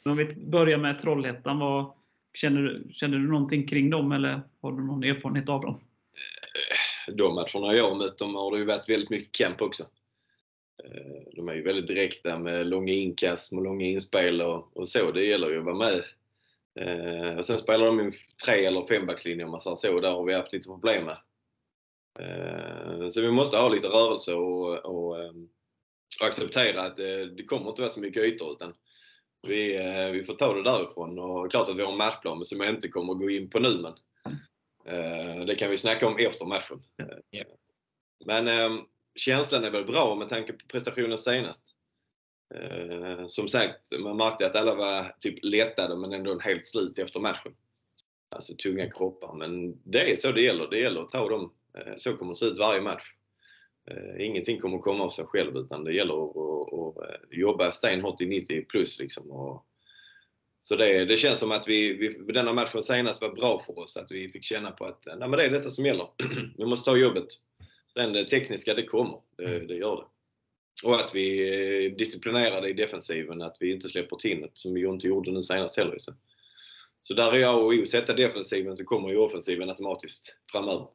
Om 0.05 0.17
vi 0.17 0.35
börjar 0.35 0.77
med 0.77 0.99
Trollhättan. 0.99 1.59
Vad, 1.59 1.91
känner, 2.41 2.61
du, 2.61 2.93
känner 2.93 3.17
du 3.17 3.27
någonting 3.27 3.67
kring 3.67 3.89
dem 3.89 4.11
eller 4.11 4.41
har 4.61 4.71
du 4.71 4.83
någon 4.83 5.03
erfarenhet 5.03 5.49
av 5.49 5.61
dem? 5.61 5.75
De 7.07 7.35
matcherna 7.35 7.75
jag 7.75 7.89
har 7.89 7.95
mött 7.95 8.17
dem 8.17 8.35
har 8.35 8.51
det 8.51 8.57
ju 8.57 8.65
varit 8.65 8.89
väldigt 8.89 9.09
mycket 9.09 9.31
kamp 9.31 9.61
också. 9.61 9.83
Eh, 10.83 11.33
de 11.35 11.49
är 11.49 11.53
ju 11.53 11.63
väldigt 11.63 11.87
direkta 11.87 12.39
med 12.39 12.67
långa 12.67 12.93
inkast, 12.93 13.51
med 13.51 13.63
långa 13.63 13.85
inspel 13.85 14.41
och, 14.41 14.77
och 14.77 14.89
så. 14.89 15.11
Det 15.11 15.25
gäller 15.25 15.49
ju 15.49 15.57
att 15.57 15.65
vara 15.65 15.75
med. 15.75 16.03
Eh, 16.79 17.37
och 17.37 17.45
sen 17.45 17.57
spelar 17.57 17.85
de 17.85 17.99
en 17.99 18.13
tre 18.45 18.65
eller 18.65 18.85
fembackslinje 18.85 19.45
om 19.45 19.51
man 19.51 19.59
säger 19.59 19.75
så. 19.75 19.99
Där 19.99 20.11
har 20.11 20.25
vi 20.25 20.33
haft 20.33 20.53
lite 20.53 20.69
problem 20.69 21.05
med. 21.05 21.17
Eh, 22.19 23.09
så 23.09 23.21
vi 23.21 23.31
måste 23.31 23.57
ha 23.57 23.69
lite 23.69 23.87
rörelse 23.87 24.33
och, 24.33 24.85
och, 24.85 25.15
och 26.21 26.27
acceptera 26.27 26.81
att 26.81 26.97
det, 26.97 27.35
det 27.35 27.43
kommer 27.43 27.69
inte 27.69 27.81
vara 27.81 27.91
så 27.91 27.99
mycket 27.99 28.23
ytor 28.23 28.51
utan 28.51 28.73
vi, 29.47 29.77
vi 30.13 30.23
får 30.23 30.33
ta 30.33 30.53
det 30.53 30.63
därifrån. 30.63 31.19
Och 31.19 31.51
klart 31.51 31.69
att 31.69 31.77
vi 31.77 31.83
har 31.83 31.91
en 31.91 31.97
matchplan 31.97 32.45
som 32.45 32.59
jag 32.59 32.69
inte 32.69 32.87
kommer 32.87 33.13
att 33.13 33.19
gå 33.19 33.29
in 33.29 33.49
på 33.49 33.59
nu 33.59 33.77
men 33.77 33.93
det 35.45 35.55
kan 35.55 35.69
vi 35.69 35.77
snacka 35.77 36.07
om 36.07 36.17
efter 36.17 36.45
matchen. 36.45 36.83
Yeah. 37.31 37.47
Men 38.25 38.47
ehm, 38.47 38.79
känslan 39.15 39.63
är 39.63 39.71
väl 39.71 39.85
bra 39.85 40.15
med 40.15 40.29
tanke 40.29 40.53
på 40.53 40.67
prestationen 40.67 41.17
senast. 41.17 41.75
Eh, 42.55 43.27
som 43.27 43.47
sagt, 43.47 43.99
man 43.99 44.17
märkte 44.17 44.45
att 44.45 44.55
alla 44.55 44.75
var 44.75 45.15
typ 45.19 45.39
lättade 45.41 45.95
men 45.95 46.13
ändå 46.13 46.39
helt 46.39 46.65
slut 46.65 46.99
efter 46.99 47.19
matchen. 47.19 47.55
Alltså 48.29 48.55
tunga 48.55 48.91
kroppar. 48.91 49.33
Men 49.33 49.81
det 49.91 50.11
är 50.11 50.15
så 50.15 50.31
det 50.31 50.41
gäller. 50.41 50.67
Det 50.67 50.79
gäller 50.79 51.01
att 51.01 51.09
ta 51.09 51.29
dem. 51.29 51.53
Eh, 51.77 51.93
så 51.97 52.17
kommer 52.17 52.31
det 52.31 52.39
se 52.39 52.45
ut 52.45 52.57
varje 52.57 52.81
match. 52.81 53.03
Eh, 53.91 54.25
ingenting 54.25 54.59
kommer 54.59 54.77
komma 54.77 55.03
av 55.03 55.09
sig 55.09 55.25
själv 55.25 55.57
utan 55.57 55.83
det 55.83 55.93
gäller 55.93 56.29
att, 56.29 56.37
att, 56.37 56.73
att 56.73 57.09
eh, 57.09 57.39
jobba 57.39 57.71
stenhårt 57.71 58.21
i 58.21 58.25
90 58.25 58.65
plus 58.65 58.99
liksom. 58.99 59.31
Och, 59.31 59.65
så 60.59 60.75
det, 60.75 61.05
det 61.05 61.17
känns 61.17 61.39
som 61.39 61.51
att 61.51 61.67
vi, 61.67 61.93
vi, 61.93 62.33
denna 62.33 62.53
matchen 62.53 62.83
senast 62.83 63.21
var 63.21 63.29
bra 63.29 63.63
för 63.65 63.79
oss. 63.79 63.97
Att 63.97 64.11
vi 64.11 64.29
fick 64.29 64.43
känna 64.43 64.71
på 64.71 64.85
att 64.85 65.05
nej, 65.05 65.29
men 65.29 65.31
det 65.31 65.43
är 65.43 65.49
detta 65.49 65.69
som 65.69 65.85
gäller. 65.85 66.07
vi 66.57 66.65
måste 66.65 66.91
ta 66.91 66.97
jobbet. 66.97 67.27
Sen 67.97 68.13
det 68.13 68.19
eh, 68.19 68.25
tekniska, 68.25 68.73
det 68.73 68.83
kommer. 68.83 69.19
Det, 69.37 69.59
det 69.59 69.75
gör 69.75 69.95
det. 69.95 70.07
Och 70.87 70.95
att 70.95 71.15
vi 71.15 71.49
är 71.49 71.89
disciplinerade 71.89 72.69
i 72.69 72.73
defensiven, 72.73 73.41
att 73.41 73.57
vi 73.59 73.71
inte 73.71 73.89
släpper 73.89 74.15
till 74.15 74.39
något 74.39 74.57
som 74.57 74.73
vi 74.73 74.85
inte 74.85 75.07
gjorde 75.07 75.31
nu 75.31 75.41
senast 75.41 75.77
heller. 75.77 75.95
Så. 75.99 76.13
så 77.01 77.13
där 77.13 77.31
är 77.31 77.37
jag 77.37 77.63
och 77.63 77.73
O. 77.73 77.85
Sätta 77.85 78.13
defensiven 78.13 78.77
så 78.77 78.83
kommer 78.83 79.09
ju 79.09 79.17
offensiven 79.17 79.69
automatiskt 79.69 80.37
framöver. 80.51 80.87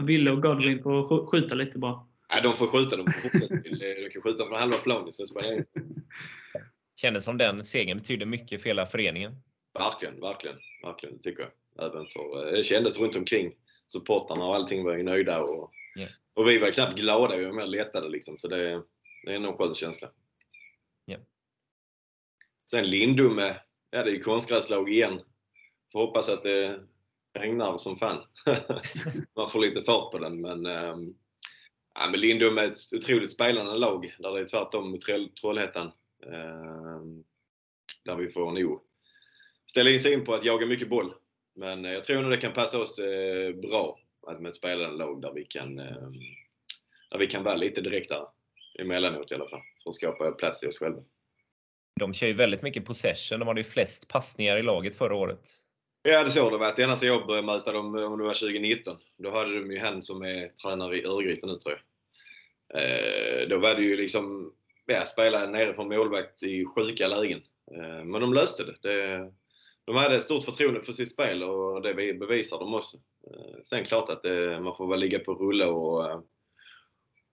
Ville 0.00 0.30
och 0.30 0.42
Godwin 0.42 0.82
får 0.82 1.26
skjuta 1.26 1.54
lite 1.54 1.78
bara? 1.78 2.11
Ja, 2.34 2.40
de 2.40 2.56
får 2.56 2.66
skjuta. 2.66 2.96
De, 2.96 3.12
får 3.12 3.20
fortsätta. 3.20 3.54
de 3.54 4.10
kan 4.12 4.22
skjuta 4.22 4.46
från 4.46 4.58
halva 4.58 4.78
planen. 4.78 5.12
Så 5.12 5.26
spelar 5.26 5.64
Kändes 6.96 7.24
som 7.24 7.38
den 7.38 7.64
segern 7.64 7.98
betydde 7.98 8.26
mycket 8.26 8.62
för 8.62 8.68
hela 8.68 8.86
föreningen. 8.86 9.36
Verkligen, 9.74 10.20
verkligen. 10.20 10.56
Verkligen, 10.82 11.16
det 11.16 11.22
tycker 11.22 11.42
jag. 11.42 11.52
Även 11.86 12.06
för, 12.06 12.52
det 12.56 12.62
kändes 12.62 13.00
runt 13.00 13.16
omkring 13.16 13.54
supportrarna 13.86 14.44
och 14.44 14.54
allting 14.54 14.84
var 14.84 14.96
ju 14.96 15.02
nöjda. 15.02 15.42
Och, 15.42 15.72
yeah. 15.98 16.10
och 16.34 16.48
vi 16.48 16.58
var 16.58 16.70
knappt 16.70 16.98
glada, 16.98 17.36
vi 17.36 17.44
var 17.44 17.52
mer 17.52 17.66
lättade 17.66 18.08
liksom. 18.08 18.38
Så 18.38 18.48
det, 18.48 18.82
det 19.24 19.34
är 19.34 19.38
nog 19.38 19.50
en 19.52 19.58
skön 19.58 19.74
känsla. 19.74 20.10
Yeah. 21.06 21.22
Sen 22.70 22.90
Lindume, 22.90 23.56
ja 23.90 24.02
det 24.02 24.10
är 24.10 24.14
ju 24.14 24.22
konstgräslag 24.22 24.90
igen. 24.90 25.20
Får 25.92 26.06
hoppas 26.06 26.28
att 26.28 26.42
det 26.42 26.80
regnar 27.38 27.78
som 27.78 27.98
fan. 27.98 28.24
Man 29.36 29.50
får 29.50 29.60
lite 29.60 29.82
fart 29.82 30.12
på 30.12 30.18
den 30.18 30.40
men 30.40 30.66
ähm, 30.66 31.14
ja, 31.94 32.08
men 32.10 32.20
Lindum 32.20 32.58
är 32.58 32.62
ett 32.62 32.94
otroligt 32.96 33.30
spelande 33.30 33.74
lag 33.74 34.16
där 34.18 34.32
det 34.32 34.40
är 34.40 34.46
tvärtom 34.46 34.90
mot 34.90 35.00
Trollhättan. 35.40 35.92
Ehm, 36.26 37.24
där 38.04 38.16
vi 38.16 38.28
får 38.28 38.52
nog 38.52 38.82
ställa 39.66 39.90
in 39.90 40.00
sig 40.00 40.12
in 40.12 40.24
på 40.24 40.34
att 40.34 40.44
jaga 40.44 40.66
mycket 40.66 40.88
boll. 40.88 41.14
Men 41.54 41.84
jag 41.84 42.04
tror 42.04 42.22
nog 42.22 42.30
det 42.30 42.36
kan 42.36 42.52
passa 42.52 42.78
oss 42.78 42.98
eh, 42.98 43.54
bra 43.54 43.98
med 44.40 44.48
ett 44.48 44.56
spelande 44.56 44.96
lag 44.96 45.22
där 45.22 45.32
vi 45.32 45.44
kan, 45.44 45.78
eh, 45.78 46.10
där 47.10 47.18
vi 47.18 47.26
kan 47.26 47.44
vara 47.44 47.56
lite 47.56 47.80
direktare 47.80 48.26
emellanåt 48.78 49.32
i 49.32 49.34
alla 49.34 49.48
fall. 49.48 49.62
För 49.82 49.90
att 49.90 49.94
skapa 49.94 50.32
plats 50.32 50.60
till 50.60 50.68
oss 50.68 50.78
själva. 50.78 51.02
De 52.00 52.14
kör 52.14 52.26
ju 52.26 52.32
väldigt 52.32 52.62
mycket 52.62 52.84
possession. 52.84 53.38
De 53.38 53.48
hade 53.48 53.60
ju 53.60 53.64
flest 53.64 54.08
passningar 54.08 54.56
i 54.56 54.62
laget 54.62 54.96
förra 54.96 55.14
året. 55.14 55.48
Ja, 56.02 56.24
det 56.24 56.30
såg 56.30 56.52
de. 56.52 56.60
varit. 56.60 56.78
Ända 56.78 56.96
sedan 56.96 57.08
jag 57.08 57.26
började 57.26 57.46
möta 57.46 57.72
dem, 57.72 57.86
om 57.86 58.18
det 58.18 58.24
var 58.24 58.34
2019. 58.34 58.96
Då 59.18 59.30
hade 59.30 59.54
de 59.54 59.72
ju 59.72 59.78
han 59.78 60.02
som 60.02 60.22
är 60.22 60.48
tränare 60.48 60.98
i 60.98 61.04
Örgryte 61.04 61.46
nu 61.46 61.56
tror 61.56 61.74
jag. 61.74 61.82
Eh, 62.74 63.48
då 63.48 63.58
var 63.58 63.74
det 63.74 63.82
ju 63.82 63.96
liksom, 63.96 64.52
ja, 64.86 65.06
spela 65.06 65.46
nere 65.46 65.72
på 65.72 65.84
målvakt 65.84 66.42
i 66.42 66.64
sjuka 66.64 67.08
lägen. 67.08 67.42
Eh, 67.72 68.04
men 68.04 68.20
de 68.20 68.32
löste 68.32 68.64
det. 68.64 68.76
det. 68.82 69.32
De 69.84 69.96
hade 69.96 70.16
ett 70.16 70.24
stort 70.24 70.44
förtroende 70.44 70.82
för 70.82 70.92
sitt 70.92 71.12
spel 71.12 71.42
och 71.42 71.82
det 71.82 71.94
bevisar 71.94 72.58
de 72.58 72.74
också. 72.74 72.96
Eh, 72.96 73.62
sen 73.64 73.84
klart 73.84 74.08
att 74.08 74.22
det, 74.22 74.60
man 74.60 74.76
får 74.76 74.90
väl 74.90 75.00
ligga 75.00 75.18
på 75.18 75.34
rulle 75.34 75.66
och, 75.66 76.10
eh, 76.10 76.20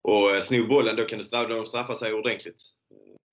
och 0.01 0.31
eh, 0.31 0.39
sno 0.39 0.67
bollen, 0.67 0.95
då 0.95 1.05
kan 1.05 1.19
det 1.19 1.25
straffa, 1.25 1.47
de 1.47 1.65
straffa 1.65 1.95
sig 1.95 2.13
ordentligt. 2.13 2.61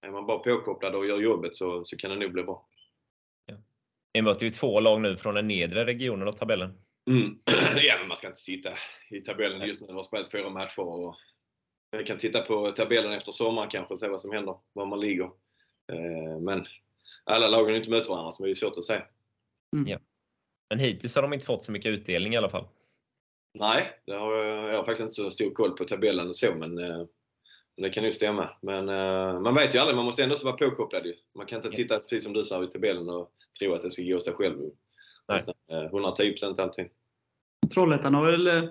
Är 0.03 0.11
man 0.11 0.27
bara 0.27 0.39
påkopplad 0.39 0.95
och 0.95 1.07
gör 1.07 1.21
jobbet 1.21 1.55
så, 1.55 1.85
så 1.85 1.97
kan 1.97 2.11
det 2.11 2.17
nog 2.17 2.33
bli 2.33 2.43
bra. 2.43 2.67
Ni 4.15 4.23
möter 4.23 4.45
ju 4.45 4.51
två 4.51 4.81
lag 4.81 5.01
nu 5.01 5.17
från 5.17 5.35
den 5.35 5.49
nedre 5.49 5.85
regionen 5.85 6.29
av 6.29 6.33
tabellen. 6.33 6.73
Mm. 7.11 7.39
Ja, 7.83 7.95
men 7.99 8.09
man 8.09 8.17
ska 8.17 8.27
inte 8.27 8.41
sitta 8.41 8.71
i 9.11 9.21
tabellen 9.21 9.69
just 9.69 9.81
nu. 9.81 9.87
Vi 9.87 9.93
har 9.93 10.03
spelat 10.03 10.33
fyra 10.33 10.51
matcher 10.51 10.81
och 10.81 11.17
vi 11.99 12.05
kan 12.05 12.19
titta 12.19 12.43
på 12.43 12.73
tabellen 12.73 13.13
efter 13.13 13.33
sommaren 13.33 13.69
kanske 13.69 13.95
och 13.95 13.99
se 13.99 14.09
vad 14.09 14.21
som 14.21 14.33
händer, 14.33 14.57
var 14.73 14.87
man 14.87 15.01
ligger. 15.01 15.31
Men 16.41 16.67
alla 17.25 17.49
lagen 17.49 17.71
har 17.71 17.77
inte 17.77 17.91
mött 17.91 18.09
varandra 18.09 18.33
så 18.33 18.45
det 18.45 18.51
är 18.51 18.55
svårt 18.55 18.79
att 18.79 18.85
säga. 18.85 19.07
Mm. 19.77 19.89
Ja. 19.89 19.99
Men 20.71 20.79
hittills 20.79 21.15
har 21.15 21.23
de 21.23 21.33
inte 21.33 21.47
fått 21.47 21.63
så 21.63 21.73
mycket 21.73 21.91
utdelning 21.91 22.35
i 22.35 22.37
alla 22.37 22.51
fall. 22.51 22.69
Nej, 23.59 24.01
det 24.07 24.13
har, 24.13 24.35
jag 24.45 24.77
har 24.77 24.85
faktiskt 24.85 25.01
inte 25.01 25.15
så 25.15 25.31
stor 25.31 25.51
koll 25.51 25.77
på 25.77 25.85
tabellen 25.85 26.29
och 26.29 26.37
så 26.37 26.55
men 26.55 26.79
det 27.83 27.91
kan 27.91 28.05
ju 28.05 28.13
stämma. 28.13 28.49
Men 28.61 28.85
man 29.43 29.55
vet 29.55 29.75
ju 29.75 29.79
aldrig, 29.79 29.97
man 29.97 30.05
måste 30.05 30.23
ändå 30.23 30.37
vara 30.45 30.57
påkopplad 30.57 31.07
ju. 31.07 31.15
Man 31.35 31.47
kan 31.47 31.57
inte 31.57 31.71
titta 31.71 31.95
precis 31.95 32.25
som 32.25 32.33
du 32.33 32.45
sa 32.45 32.65
i 32.65 32.67
tabellen 32.67 33.09
och 33.09 33.31
tro 33.59 33.75
att 33.75 33.83
det 33.83 33.91
ska 33.91 34.03
gå 34.03 34.21
sig 34.21 34.33
själv. 34.33 34.59
Nej. 35.29 35.43
110% 35.69 36.61
alltid. 36.61 36.89
Trollhättan 37.75 38.15
har 38.15 38.31
väl 38.31 38.71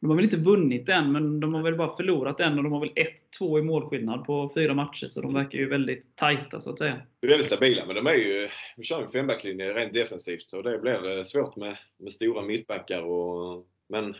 de 0.00 0.10
har 0.10 0.16
väl 0.16 0.24
inte 0.24 0.36
vunnit 0.36 0.88
än, 0.88 1.12
men 1.12 1.40
de 1.40 1.54
har 1.54 1.62
väl 1.62 1.76
bara 1.76 1.96
förlorat 1.96 2.40
en 2.40 2.58
och 2.58 2.64
de 2.64 2.72
har 2.72 2.80
väl 2.80 2.92
1-2 3.40 3.58
i 3.58 3.62
målskillnad 3.62 4.24
på 4.24 4.50
fyra 4.54 4.74
matcher. 4.74 5.06
Så 5.06 5.20
de 5.20 5.34
verkar 5.34 5.58
ju 5.58 5.68
väldigt 5.68 6.16
tajta 6.16 6.60
så 6.60 6.70
att 6.70 6.78
säga. 6.78 7.00
De 7.20 7.26
är 7.26 7.30
väldigt 7.30 7.46
stabila, 7.46 7.86
men 7.86 7.96
de 7.96 8.06
är 8.06 8.14
ju, 8.14 8.48
vi 8.76 8.84
kör 8.84 9.02
en 9.02 9.08
fembackslinje 9.08 9.72
rent 9.72 9.92
defensivt 9.92 10.52
och 10.52 10.62
det 10.62 10.78
blir 10.78 11.22
svårt 11.22 11.56
med, 11.56 11.76
med 11.96 12.12
stora 12.12 12.42
mittbackar. 12.42 13.02
Och, 13.02 13.66
men 13.88 14.14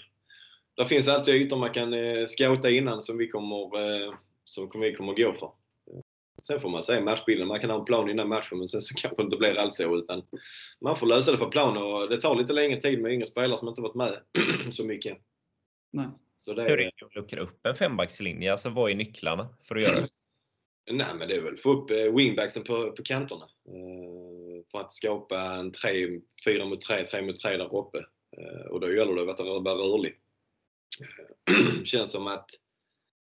det 0.79 0.87
finns 0.87 1.09
alltid 1.09 1.35
ytor 1.35 1.57
man 1.57 1.73
kan 1.73 1.95
eh, 1.95 2.27
scouta 2.27 2.71
innan 2.71 3.01
som 3.01 3.19
vi 3.19 3.29
kommer, 3.29 4.07
eh, 4.07 4.15
som 4.45 4.81
vi 4.81 4.95
kommer 4.95 5.15
gå 5.15 5.33
för. 5.33 5.51
Sen 6.43 6.61
får 6.61 6.69
man 6.69 6.83
se 6.83 7.01
matchbilden. 7.01 7.49
Man 7.49 7.61
kan 7.61 7.71
ha 7.71 7.79
en 7.79 7.85
plan 7.85 8.11
innan 8.11 8.29
matchen 8.29 8.59
men 8.59 8.69
sen 8.69 8.81
så 8.81 8.95
kanske 8.97 9.23
det 9.23 9.25
inte 9.25 9.37
blir 9.37 9.59
allt 9.59 9.75
så. 9.75 9.97
Utan 9.97 10.23
man 10.81 10.97
får 10.97 11.07
lösa 11.07 11.33
det 11.33 11.39
på 11.39 11.51
plan 11.51 11.77
och 11.77 12.09
det 12.09 12.21
tar 12.21 12.37
lite 12.37 12.53
längre 12.53 12.81
tid 12.81 13.03
med 13.03 13.13
yngre 13.13 13.27
spelare 13.27 13.59
som 13.59 13.69
inte 13.69 13.83
varit 13.83 13.95
med 13.95 14.19
så 14.71 14.85
mycket. 14.85 15.19
Nej. 15.93 16.09
Så 16.41 16.55
det 16.55 16.63
Hur 16.63 16.81
är 16.81 16.93
det 16.99 17.07
att 17.07 17.15
luckra 17.15 17.43
upp 17.43 17.67
en 17.67 17.75
fembackslinje? 17.75 18.53
Alltså 18.53 18.71
vad 18.71 18.91
är 18.91 18.95
nycklarna 18.95 19.49
för 19.63 19.77
att 19.77 19.83
göra 19.83 20.01
det? 20.01 20.09
Nej, 20.91 21.07
men 21.19 21.29
det 21.29 21.35
är 21.35 21.41
väl 21.41 21.55
att 21.55 21.61
få 21.61 21.73
upp 21.73 21.91
wingbacksen 21.91 22.65
på, 22.65 22.93
på 22.93 23.03
kanterna. 23.03 23.49
för 24.73 24.81
att 24.81 24.93
skapa 24.93 25.41
en 25.41 25.73
3, 25.73 25.91
4 26.45 26.65
mot 26.65 26.81
3, 26.81 27.07
3 27.07 27.23
mot 27.23 27.37
3 27.37 27.57
där 27.57 27.77
uppe. 27.77 28.05
och 28.71 28.81
då 28.81 28.93
gäller 28.93 29.15
det 29.15 29.33
att 29.33 29.41
vara 29.41 29.75
rörlig. 29.75 30.17
känns 31.85 32.11
som 32.11 32.27
att 32.27 32.51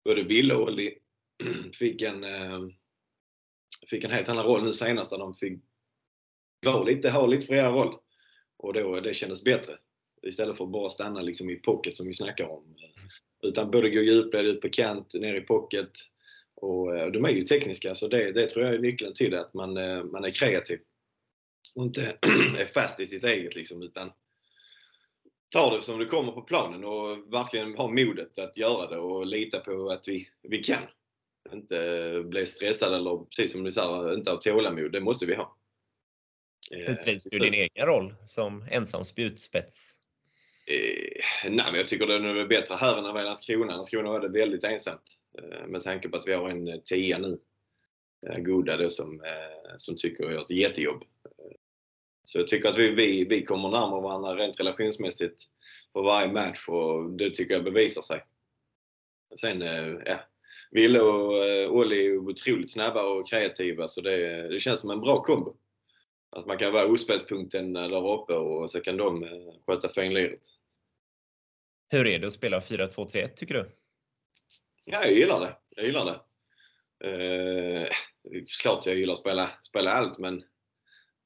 både 0.04 0.22
Wille 0.22 0.54
och 0.54 0.62
Olli 0.62 0.98
fick 1.78 2.02
en, 2.02 2.24
eh, 2.24 2.60
fick 3.90 4.04
en 4.04 4.10
helt 4.10 4.28
annan 4.28 4.44
roll 4.44 4.64
nu 4.64 4.72
senast 4.72 5.10
där 5.10 5.18
de 5.18 5.34
fick 5.34 5.62
vara 6.66 6.82
lite, 6.82 7.10
ha 7.10 7.26
lite 7.26 7.46
friare 7.46 7.72
roll. 7.72 7.96
Och 8.56 8.72
då, 8.72 8.96
eh, 8.96 9.02
det 9.02 9.14
kändes 9.14 9.44
bättre. 9.44 9.72
Istället 10.22 10.56
för 10.56 10.64
att 10.64 10.70
bara 10.70 10.88
stanna 10.88 11.22
liksom 11.22 11.50
i 11.50 11.56
pocket 11.56 11.96
som 11.96 12.06
vi 12.06 12.14
snackar 12.14 12.48
om. 12.48 12.76
Eh, 12.82 13.02
utan 13.48 13.70
både 13.70 13.90
gå 13.90 14.00
djupled, 14.00 14.46
ut 14.46 14.60
på 14.60 14.68
kant, 14.68 15.14
ner 15.14 15.34
i 15.34 15.40
pocket. 15.40 15.90
Och 16.56 17.12
de 17.12 17.24
är 17.24 17.30
ju 17.30 17.44
tekniska 17.44 17.94
så 17.94 18.08
det, 18.08 18.32
det 18.32 18.46
tror 18.46 18.64
jag 18.64 18.74
är 18.74 18.78
nyckeln 18.78 19.14
till 19.14 19.30
det, 19.30 19.40
att 19.40 19.54
man, 19.54 19.72
man 20.10 20.24
är 20.24 20.30
kreativ. 20.30 20.78
Och 21.74 21.84
inte 21.84 22.18
är 22.58 22.72
fast 22.72 23.00
i 23.00 23.06
sitt 23.06 23.24
eget 23.24 23.54
liksom 23.54 23.82
utan 23.82 24.12
tar 25.54 25.76
det 25.76 25.82
som 25.82 25.98
det 25.98 26.06
kommer 26.06 26.32
på 26.32 26.42
planen 26.42 26.84
och 26.84 27.32
verkligen 27.32 27.76
har 27.76 27.88
modet 27.88 28.38
att 28.38 28.56
göra 28.56 28.90
det 28.90 28.96
och 28.96 29.26
lita 29.26 29.60
på 29.60 29.90
att 29.90 30.08
vi, 30.08 30.28
vi 30.42 30.58
kan. 30.58 30.82
Inte 31.52 32.22
bli 32.24 32.46
stressad 32.46 32.94
eller 32.94 33.24
precis 33.24 33.52
som 33.52 33.64
du 33.64 33.72
sa, 33.72 34.14
inte 34.14 34.30
ha 34.30 34.36
tålamod. 34.36 34.92
Det 34.92 35.00
måste 35.00 35.26
vi 35.26 35.34
ha. 35.34 35.56
Hur 36.70 36.94
trivs 36.94 37.24
du 37.24 37.36
i 37.36 37.40
din 37.40 37.54
egen 37.54 37.86
roll 37.86 38.14
som 38.26 38.66
ensam 38.70 39.04
spjutspets? 39.04 39.98
Eh, 40.66 41.50
nej, 41.50 41.66
men 41.70 41.74
jag 41.74 41.88
tycker 41.88 42.06
det 42.06 42.14
är 42.14 42.48
bättre 42.48 42.74
här 42.74 42.98
än 42.98 43.04
vara 43.04 43.22
i 43.22 43.24
Landskrona. 43.24 43.76
Landskrona 43.76 44.10
var 44.10 44.20
det 44.20 44.28
väldigt 44.28 44.64
ensamt. 44.64 45.20
Eh, 45.38 45.66
med 45.66 45.82
tanke 45.82 46.08
på 46.08 46.16
att 46.16 46.26
vi 46.26 46.32
har 46.32 46.48
en 46.48 46.68
eh, 46.68 46.80
tia 46.80 47.18
nu. 47.18 47.38
Eh, 48.26 48.38
Goda 48.38 48.76
då 48.76 48.90
som, 48.90 49.24
eh, 49.24 49.74
som 49.76 49.96
tycker 49.96 50.24
jag 50.24 50.32
gör 50.32 50.42
ett 50.42 50.50
jättejobb. 50.50 51.04
Så 52.24 52.38
jag 52.38 52.48
tycker 52.48 52.68
att 52.68 52.76
vi, 52.76 52.90
vi, 52.90 53.24
vi 53.24 53.44
kommer 53.44 53.68
närmare 53.68 54.00
varandra 54.00 54.36
rent 54.36 54.60
relationsmässigt 54.60 55.42
på 55.92 56.02
varje 56.02 56.32
match 56.32 56.68
och 56.68 57.10
det 57.10 57.30
tycker 57.30 57.54
jag 57.54 57.64
bevisar 57.64 58.02
sig. 58.02 58.24
Sen, 59.40 59.62
eh, 59.62 59.94
ja. 60.04 60.20
Ville 60.70 61.00
och 61.00 61.44
eh, 61.46 61.70
Olli 61.70 62.06
är 62.06 62.16
otroligt 62.16 62.72
snabba 62.72 63.02
och 63.02 63.28
kreativa 63.28 63.88
så 63.88 64.00
det, 64.00 64.48
det 64.48 64.60
känns 64.60 64.80
som 64.80 64.90
en 64.90 65.00
bra 65.00 65.22
kombo. 65.22 65.56
Att 66.30 66.46
man 66.46 66.58
kan 66.58 66.72
vara 66.72 66.86
ospelspunkten 66.86 67.72
där 67.72 68.12
uppe 68.12 68.34
och 68.34 68.70
så 68.70 68.80
kan 68.80 68.96
de 68.96 69.24
eh, 69.24 69.30
sköta 69.66 69.88
finliret. 69.88 70.40
Hur 71.88 72.06
är 72.06 72.18
det 72.18 72.26
att 72.26 72.32
spela 72.32 72.60
4-2-3-1 72.60 73.28
tycker 73.28 73.54
du? 73.54 73.70
Ja, 74.84 75.04
jag 75.04 75.12
gillar 75.12 75.40
det. 75.40 75.56
Jag 75.68 75.86
gillar 75.86 76.04
det. 76.04 76.20
Eh, 77.04 77.88
klart 78.62 78.86
jag 78.86 78.96
gillar 78.96 79.12
att 79.12 79.20
spela, 79.20 79.50
spela 79.62 79.90
allt 79.90 80.18
men, 80.18 80.42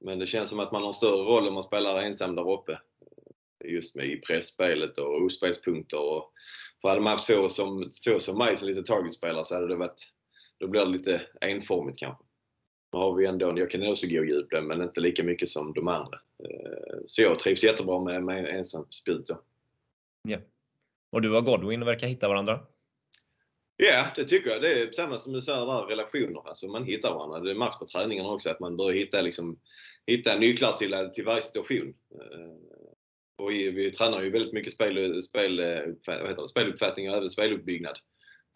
men 0.01 0.19
det 0.19 0.27
känns 0.27 0.51
som 0.51 0.61
att 0.61 0.73
man 0.73 0.83
har 0.83 0.89
en 0.89 0.95
större 0.95 1.23
roll 1.23 1.49
om 1.49 1.55
man 1.55 1.63
spelar 1.63 2.03
ensam 2.03 2.35
där 2.35 2.53
uppe. 2.53 2.81
Just 3.65 3.95
med 3.95 4.07
i 4.07 4.21
pressspelet 4.21 4.99
och 4.99 5.23
ospelspunkter. 5.23 6.01
Och, 6.01 6.33
för 6.81 6.89
hade 6.89 7.01
man 7.01 7.13
haft 7.13 7.27
två 7.27 7.49
som, 7.49 7.91
två 8.07 8.21
som 8.21 8.39
mig 8.39 8.57
som 8.57 8.69
lite 8.69 8.83
targetspelare 8.83 9.45
så 9.45 9.55
hade 9.55 9.69
det 9.69 9.77
varit, 9.77 10.13
då 10.59 10.69
blir 10.69 10.81
det 10.81 10.91
lite 10.91 11.23
enformigt 11.41 11.99
kanske. 11.99 12.25
Nu 12.93 12.99
har 12.99 13.15
vi 13.15 13.27
ändå, 13.27 13.59
jag 13.59 13.71
kan 13.71 13.87
också 13.87 14.07
gå 14.07 14.25
djupt 14.25 14.53
men 14.53 14.83
inte 14.83 15.01
lika 15.01 15.25
mycket 15.25 15.49
som 15.49 15.73
de 15.73 15.89
andra. 15.89 16.21
Eh, 16.45 16.99
så 17.07 17.23
jag 17.23 17.39
trivs 17.39 17.65
jättebra 17.65 18.05
med, 18.05 18.25
med 18.25 18.47
ensam 18.47 18.87
spjut. 18.91 19.31
Ja. 20.23 20.39
Och 21.11 21.23
du 21.23 21.37
och 21.37 21.45
Godwin 21.45 21.85
verkar 21.85 22.07
hitta 22.07 22.29
varandra? 22.29 22.61
Ja, 23.81 24.07
det 24.17 24.25
tycker 24.25 24.51
jag. 24.51 24.62
Det 24.62 24.83
är 24.83 24.93
samma 24.93 25.19
som 25.19 25.33
du 25.33 25.41
säger 25.41 25.67
där, 25.67 25.87
relationer. 25.87 26.49
Alltså 26.49 26.67
man 26.69 26.85
hittar 26.85 27.14
varandra. 27.14 27.41
Det 27.41 27.55
märks 27.55 27.79
på 27.79 27.87
träningarna 27.87 28.29
också 28.31 28.51
att 28.51 28.61
man 28.61 28.77
börjar 28.77 28.99
hitta, 28.99 29.23
liksom, 29.23 29.59
hitta 30.07 30.37
nycklar 30.37 30.73
till, 30.73 31.11
till 31.14 31.25
varje 31.25 31.43
situation. 31.43 31.95
Eh, 32.14 32.57
Och 33.38 33.51
vi, 33.51 33.71
vi 33.71 33.91
tränar 33.91 34.23
ju 34.23 34.31
väldigt 34.31 34.53
mycket 34.53 34.73
spel, 34.73 35.23
spel, 35.23 35.59
eh, 35.59 35.81
vad 36.07 36.29
heter 36.29 36.43
det, 36.43 36.49
speluppfattning 36.49 37.11
och 37.11 37.17
även 37.17 37.31
speluppbyggnad. 37.31 37.99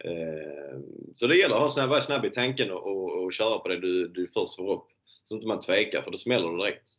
Eh, 0.03 0.79
Så 1.15 1.27
det 1.27 1.37
gäller 1.37 1.55
att 1.55 1.61
ha 1.61 1.69
snabb, 1.69 1.89
vara 1.89 2.01
snabb 2.01 2.25
i 2.25 2.29
tanken 2.29 2.71
och, 2.71 2.87
och, 2.87 3.23
och 3.23 3.33
köra 3.33 3.59
på 3.59 3.67
det 3.67 3.79
du, 3.79 4.07
du 4.07 4.27
först 4.27 4.55
får 4.55 4.73
upp. 4.73 4.87
Så 5.23 5.35
inte 5.35 5.47
man 5.47 5.59
tvekar 5.59 6.01
för 6.01 6.11
då 6.11 6.17
smäller 6.17 6.49
det 6.51 6.57
direkt. 6.57 6.89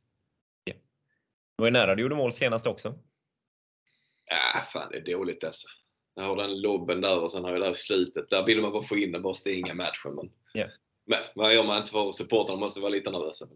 Det 0.64 1.62
var 1.62 1.66
ju 1.66 1.72
nära 1.72 1.94
du 1.94 2.02
gjorde 2.02 2.14
mål 2.14 2.32
senast 2.32 2.66
också. 2.66 2.98
Ja, 4.26 4.60
fan 4.72 4.88
det 4.90 4.96
är 4.96 5.16
dåligt 5.16 5.44
alltså. 5.44 5.68
Jag 6.14 6.24
har 6.24 6.37
den 6.37 6.61
lobben 6.61 7.00
där 7.00 7.18
och 7.18 7.31
sen 7.31 7.44
har 7.44 7.53
jag 7.53 7.61
där 7.61 7.70
i 7.70 7.74
slutet. 7.74 8.31
Där 8.31 8.46
vill 8.46 8.61
man 8.61 8.72
bara 8.72 8.83
få 8.83 8.96
in 8.96 9.12
den, 9.12 9.22
bara 9.22 9.35
stänga 9.35 9.74
matchen. 9.74 10.14
Men, 10.14 10.31
Ja. 10.53 10.66
men 11.07 11.18
vad 11.35 11.55
gör 11.55 11.64
man 11.64 11.79
inte 11.79 11.90
för 11.92 12.12
supportrarna 12.12 12.61
måste 12.61 12.81
vara 12.81 12.90
lite 12.90 13.11
nervösa. 13.11 13.48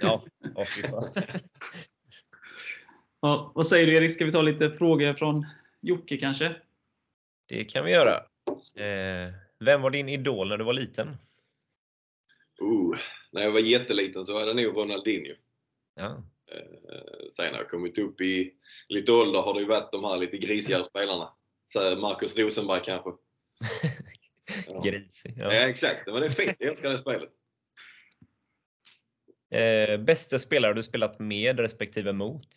Ja, 0.00 0.24
fan. 0.90 1.04
Ja, 3.20 3.52
vad 3.54 3.66
säger 3.66 3.86
du 3.86 3.96
Erik? 3.96 4.12
Ska 4.12 4.24
vi 4.24 4.32
ta 4.32 4.42
lite 4.42 4.70
frågor 4.70 5.14
från 5.14 5.46
Jocke 5.80 6.16
kanske? 6.16 6.54
Det 7.46 7.64
kan 7.64 7.84
vi 7.84 7.92
göra. 7.92 8.16
Eh, 8.74 9.34
vem 9.58 9.82
var 9.82 9.90
din 9.90 10.08
idol 10.08 10.48
när 10.48 10.56
du 10.56 10.64
var 10.64 10.72
liten? 10.72 11.08
Uh, 12.62 12.98
när 13.30 13.42
jag 13.42 13.52
var 13.52 13.60
jätteliten 13.60 14.26
så 14.26 14.32
var 14.32 14.46
det 14.46 14.54
nog 14.54 14.76
Ronaldinho. 14.76 15.34
Ja. 15.94 16.22
Eh, 16.52 17.28
sen 17.30 17.52
när 17.52 17.58
jag 17.58 17.68
kommit 17.70 17.98
upp 17.98 18.20
i 18.20 18.54
lite 18.88 19.12
ålder 19.12 19.40
har 19.40 19.54
det 19.54 19.60
ju 19.60 19.66
varit 19.66 19.92
de 19.92 20.04
här 20.04 20.18
lite 20.18 20.36
grisigare 20.36 20.84
spelarna. 20.84 21.32
Så 21.72 21.96
Marcus 21.96 22.36
Rosenberg 22.36 22.80
kanske. 22.84 23.10
Ja. 24.66 24.80
Grisig. 24.80 25.34
Ja. 25.36 25.54
Ja. 25.54 25.68
exakt, 25.68 26.06
men 26.06 26.20
det 26.20 26.26
är 26.26 26.30
fint. 26.30 26.56
Jag 26.58 26.70
älskar 26.70 26.90
det 26.90 26.98
spelet. 26.98 27.30
Eh, 29.50 30.00
bästa 30.00 30.38
spelare 30.38 30.74
du 30.74 30.82
spelat 30.82 31.18
med 31.18 31.60
respektive 31.60 32.12
mot? 32.12 32.48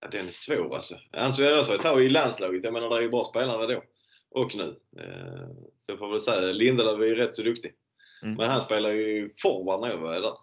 Ja, 0.00 0.08
den 0.08 0.26
är 0.26 0.30
svår 0.30 0.74
alltså. 0.74 0.98
Alltså 1.12 1.42
jag 1.42 1.66
sa, 1.66 1.78
ta 1.78 2.00
i 2.00 2.08
landslaget. 2.08 2.64
Jag 2.64 2.72
menar 2.72 2.88
det 2.88 2.96
är 2.96 3.00
ju 3.00 3.10
bra 3.10 3.24
spelare 3.24 3.74
då. 3.74 3.82
Och 4.30 4.54
nu. 4.56 4.80
Eh, 4.98 5.48
så 5.78 5.92
jag 5.92 5.98
får 5.98 6.10
väl 6.10 6.20
säga, 6.20 6.52
Lindelöf 6.52 7.00
är 7.00 7.04
ju 7.04 7.14
rätt 7.14 7.36
så 7.36 7.42
duktig. 7.42 7.74
Mm. 8.22 8.34
Men 8.34 8.50
han 8.50 8.60
spelar 8.60 8.92
ju 8.92 9.30
forward 9.42 9.80
när 9.80 9.88
jag 9.88 9.98
var 9.98 10.20
där. 10.20 10.36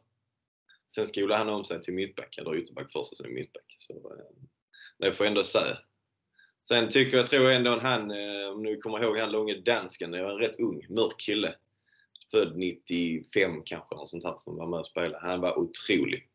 Sen 0.95 1.07
skolade 1.07 1.37
han 1.37 1.49
om 1.49 1.65
sig 1.65 1.81
till 1.81 1.93
mittback, 1.93 2.37
eller 2.37 2.55
ytterback 2.55 2.91
först 2.91 3.11
och 3.11 3.17
sen 3.17 3.33
mittback. 3.33 3.75
Så 3.79 3.93
eh, 3.93 4.47
det 4.99 5.13
får 5.13 5.25
jag 5.25 5.31
ändå 5.31 5.43
säga. 5.43 5.77
Sen 6.67 6.89
tycker 6.89 7.17
jag, 7.17 7.25
tror 7.25 7.49
ändå 7.49 7.79
han, 7.79 8.11
eh, 8.11 8.49
om 8.49 8.63
du 8.63 8.77
kommer 8.77 9.03
ihåg 9.03 9.17
han 9.17 9.31
långe 9.31 9.55
dansken, 9.55 10.11
det 10.11 10.23
var 10.23 10.31
en 10.31 10.37
rätt 10.37 10.59
ung, 10.59 10.85
mörk 10.89 11.19
kille. 11.19 11.55
Född 12.31 12.57
95 12.57 13.63
kanske, 13.65 13.95
något 13.95 14.09
sånt 14.09 14.23
här, 14.23 14.37
som 14.37 14.55
var 14.55 14.67
med 14.67 14.79
och 14.79 14.87
spelade. 14.87 15.27
Han 15.27 15.41
var 15.41 15.59
otrolig. 15.59 16.29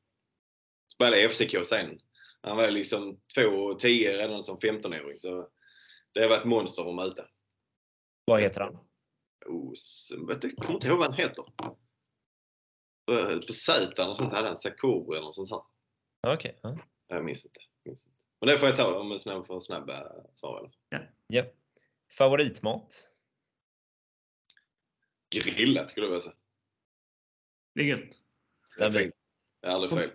Spelade 0.94 1.24
i 1.24 1.28
FCK 1.28 1.66
sen. 1.66 2.00
Han 2.40 2.56
var 2.56 2.70
liksom 2.70 3.20
2,10 3.36 4.12
redan 4.12 4.44
som 4.44 4.58
15-åring. 4.58 5.18
Så 5.18 5.48
det 6.12 6.28
var 6.28 6.36
ett 6.36 6.44
monster 6.44 6.88
att 6.88 6.94
möta. 6.94 7.24
Vad 8.24 8.40
heter 8.40 8.60
han? 8.60 8.78
Oh, 9.46 9.72
jag 10.28 10.56
kommer 10.56 10.74
inte 10.74 10.86
ihåg 10.86 10.98
vad 10.98 11.06
han 11.06 11.20
heter. 11.20 11.44
På 13.46 13.52
Z 13.52 14.08
och 14.08 14.16
sånt 14.16 14.32
hade 14.32 14.48
han 14.48 14.56
Sakuru 14.56 15.12
eller 15.12 15.24
något 15.26 15.34
sånt 15.34 15.50
här. 15.50 15.62
Okej. 16.34 16.58
ja. 16.62 16.78
Jag 17.06 17.24
minns 17.24 17.44
inte. 17.46 17.60
Minns 17.84 18.06
inte. 18.06 18.17
Men 18.40 18.48
det 18.48 18.59
får 18.59 18.68
jag 18.68 18.77
ta 18.77 19.01
om 19.01 19.12
en 19.12 19.18
snabb, 19.18 19.46
får 19.46 19.61
snabba 19.61 20.12
svar. 20.31 20.59
Eller? 20.90 21.11
Ja. 21.27 21.44
Favoritmat? 22.09 23.11
Grillat 25.31 25.90
skulle 25.90 26.07
jag 26.07 26.11
vilja 26.11 26.20
säga. 26.20 26.37
Det 27.74 27.81
är 27.81 27.85
gött. 27.85 28.18
Stabil. 28.68 29.12
Det 29.61 29.66
är 29.66 29.70
aldrig 29.70 29.92
fel. 29.92 30.11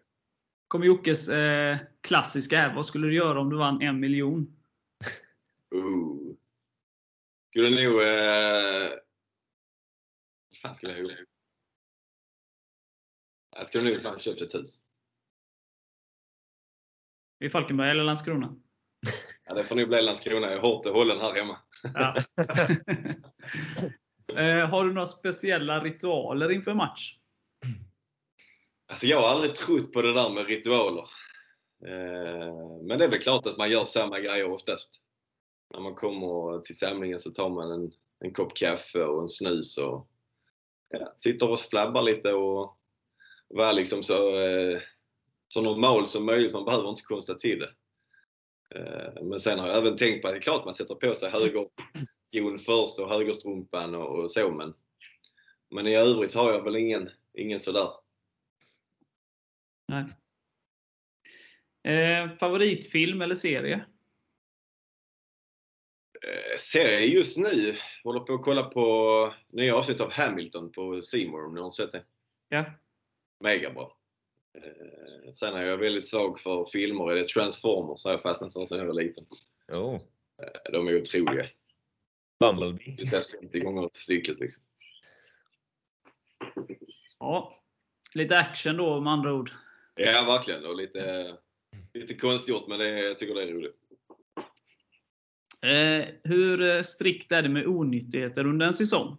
kommer 0.68 0.86
Jockes 0.86 1.30
eh, 1.30 1.78
klassiska 2.02 2.58
här. 2.58 2.76
Vad 2.76 2.86
skulle 2.86 3.08
du 3.08 3.16
göra 3.16 3.40
om 3.40 3.50
du 3.50 3.58
vann 3.58 3.82
en 3.82 4.00
miljon? 4.00 4.56
Ooh. 5.76 6.36
Skulle 7.50 7.70
nog... 7.70 8.02
Eh... 8.02 8.90
Vad 10.50 10.58
fan 10.62 10.76
skulle 10.76 10.92
jag 10.92 11.04
ha 11.04 11.10
gjort? 11.10 11.30
Jag 13.56 13.66
skulle 13.66 13.92
nog 13.92 14.02
fan 14.02 14.20
köpt 14.20 14.42
ett 14.42 14.56
hus. 14.56 14.84
I 17.44 17.50
Falkenberg 17.50 17.90
eller 17.90 18.04
Landskrona? 18.04 18.56
Ja, 19.46 19.56
det 19.56 19.66
får 19.66 19.76
nog 19.76 19.88
bli 19.88 20.02
Landskrona. 20.02 20.48
Jag 20.48 20.56
är 20.56 20.62
hårt 20.62 20.86
hållen 20.86 21.20
här 21.20 21.34
hemma. 21.34 21.58
Ja. 21.94 22.16
eh, 24.42 24.70
har 24.70 24.84
du 24.84 24.94
några 24.94 25.08
speciella 25.08 25.80
ritualer 25.84 26.52
inför 26.52 26.74
match? 26.74 27.18
Alltså 28.88 29.06
jag 29.06 29.22
har 29.22 29.28
aldrig 29.28 29.56
trott 29.56 29.92
på 29.92 30.02
det 30.02 30.14
där 30.14 30.30
med 30.30 30.46
ritualer. 30.46 31.06
Eh, 31.88 32.82
Men 32.84 32.98
det 32.98 33.06
är 33.06 33.10
väl 33.10 33.20
klart 33.20 33.46
att 33.46 33.58
man 33.58 33.72
gör 33.72 33.86
samma 33.86 34.20
grejer 34.20 34.52
oftast. 34.52 35.02
När 35.74 35.80
man 35.80 35.96
kommer 35.96 36.62
till 36.62 36.78
samlingen 36.78 37.20
så 37.20 37.32
tar 37.32 37.50
man 37.50 37.72
en, 37.72 37.92
en 38.20 38.34
kopp 38.34 38.56
kaffe 38.56 39.04
och 39.04 39.22
en 39.22 39.30
snus 39.30 39.78
och 39.78 40.08
ja, 40.90 41.14
sitter 41.18 41.50
och 41.50 41.60
flabbar 41.60 42.02
lite 42.02 42.34
och 42.34 42.78
var 43.48 43.74
liksom 43.74 44.04
så, 44.04 44.40
eh, 44.40 44.80
så 45.54 45.62
normal 45.62 46.08
som 46.08 46.26
möjligt. 46.26 46.54
Man 46.54 46.66
behöver 46.66 46.90
inte 46.90 47.02
konsta 47.02 47.36
till 47.36 47.60
det. 47.60 47.74
Eh, 48.76 49.24
Men 49.24 49.40
sen 49.40 49.60
har 49.60 49.68
jag 49.68 49.78
även 49.78 49.98
tänkt 49.98 50.22
på 50.22 50.28
att 50.28 50.34
det 50.34 50.38
är 50.38 50.42
klart 50.42 50.66
man 50.66 50.74
sätter 50.74 50.96
på 50.96 51.16
sig 51.16 51.30
högerskon 51.30 52.60
först 52.60 53.00
och 53.00 53.10
högerstrumpan 53.10 53.96
och, 53.96 54.20
och 54.20 54.32
så 54.32 54.52
men, 54.52 54.74
men 55.72 55.88
i 55.88 55.96
övrigt 55.96 56.34
har 56.34 56.52
jag 56.52 56.64
väl 56.64 56.76
ingen, 56.76 57.10
ingen 57.34 57.60
sådär 57.60 57.90
Nej. 59.88 60.06
Eh, 61.84 62.38
favoritfilm 62.38 63.22
eller 63.22 63.36
serie? 63.36 63.86
Eh, 66.28 66.58
serie 66.60 67.06
just 67.06 67.38
nu. 67.38 67.76
Håller 68.04 68.20
på 68.20 68.34
att 68.34 68.44
kolla 68.44 68.64
på 68.64 69.34
nya 69.52 69.76
avsnitt 69.76 70.02
av 70.02 70.12
Hamilton 70.12 70.72
på 70.72 71.02
C 71.02 71.28
More 71.28 71.46
om 71.46 71.56
ni 71.56 71.62
har 71.62 71.72
sett 71.72 71.92
det. 71.92 72.06
Ja. 72.50 72.66
Mega 73.40 73.74
bra. 73.74 73.98
Eh, 74.54 75.32
Sen 75.34 75.54
är 75.54 75.64
jag 75.64 75.78
väldigt 75.78 76.08
svag 76.08 76.40
för 76.40 76.66
filmer. 76.66 77.12
Är 77.12 77.16
det 77.16 77.28
Transformers 77.28 78.04
har 78.04 78.12
jag 78.12 78.22
fastnat 78.22 78.54
för 78.54 78.66
sen 78.66 78.78
jag 78.78 78.86
var 78.86 78.94
liten. 78.94 79.26
Oh. 79.72 79.96
Eh, 80.44 80.72
De 80.72 80.88
är 80.88 81.02
otroliga. 81.02 81.48
Bumblebee. 82.40 82.96
Vi 82.98 83.04
ses 83.04 83.32
50 83.32 83.60
gånger 83.60 83.90
stycket 83.94 84.40
liksom. 84.40 84.64
Ja. 87.20 87.64
Lite 88.14 88.38
action 88.38 88.78
då 88.78 89.00
med 89.02 89.14
andra 89.14 89.34
ord. 89.34 89.52
Ja, 89.96 90.26
verkligen. 90.28 90.66
Och 90.66 90.76
lite, 90.76 91.34
lite 91.94 92.14
konstgjort 92.14 92.68
men 92.68 92.80
det, 92.80 93.00
jag 93.00 93.20
tycker 93.20 93.36
det 93.36 93.44
är 93.44 93.54
roligt. 93.54 93.76
Eh, 95.62 96.16
hur 96.24 96.62
eh, 96.62 96.82
strikt 96.82 97.32
är 97.32 97.42
det 97.42 97.50
med 97.50 97.68
onyttigheter 97.68 98.46
under 98.46 98.66
en 98.66 98.74
säsong? 98.74 99.18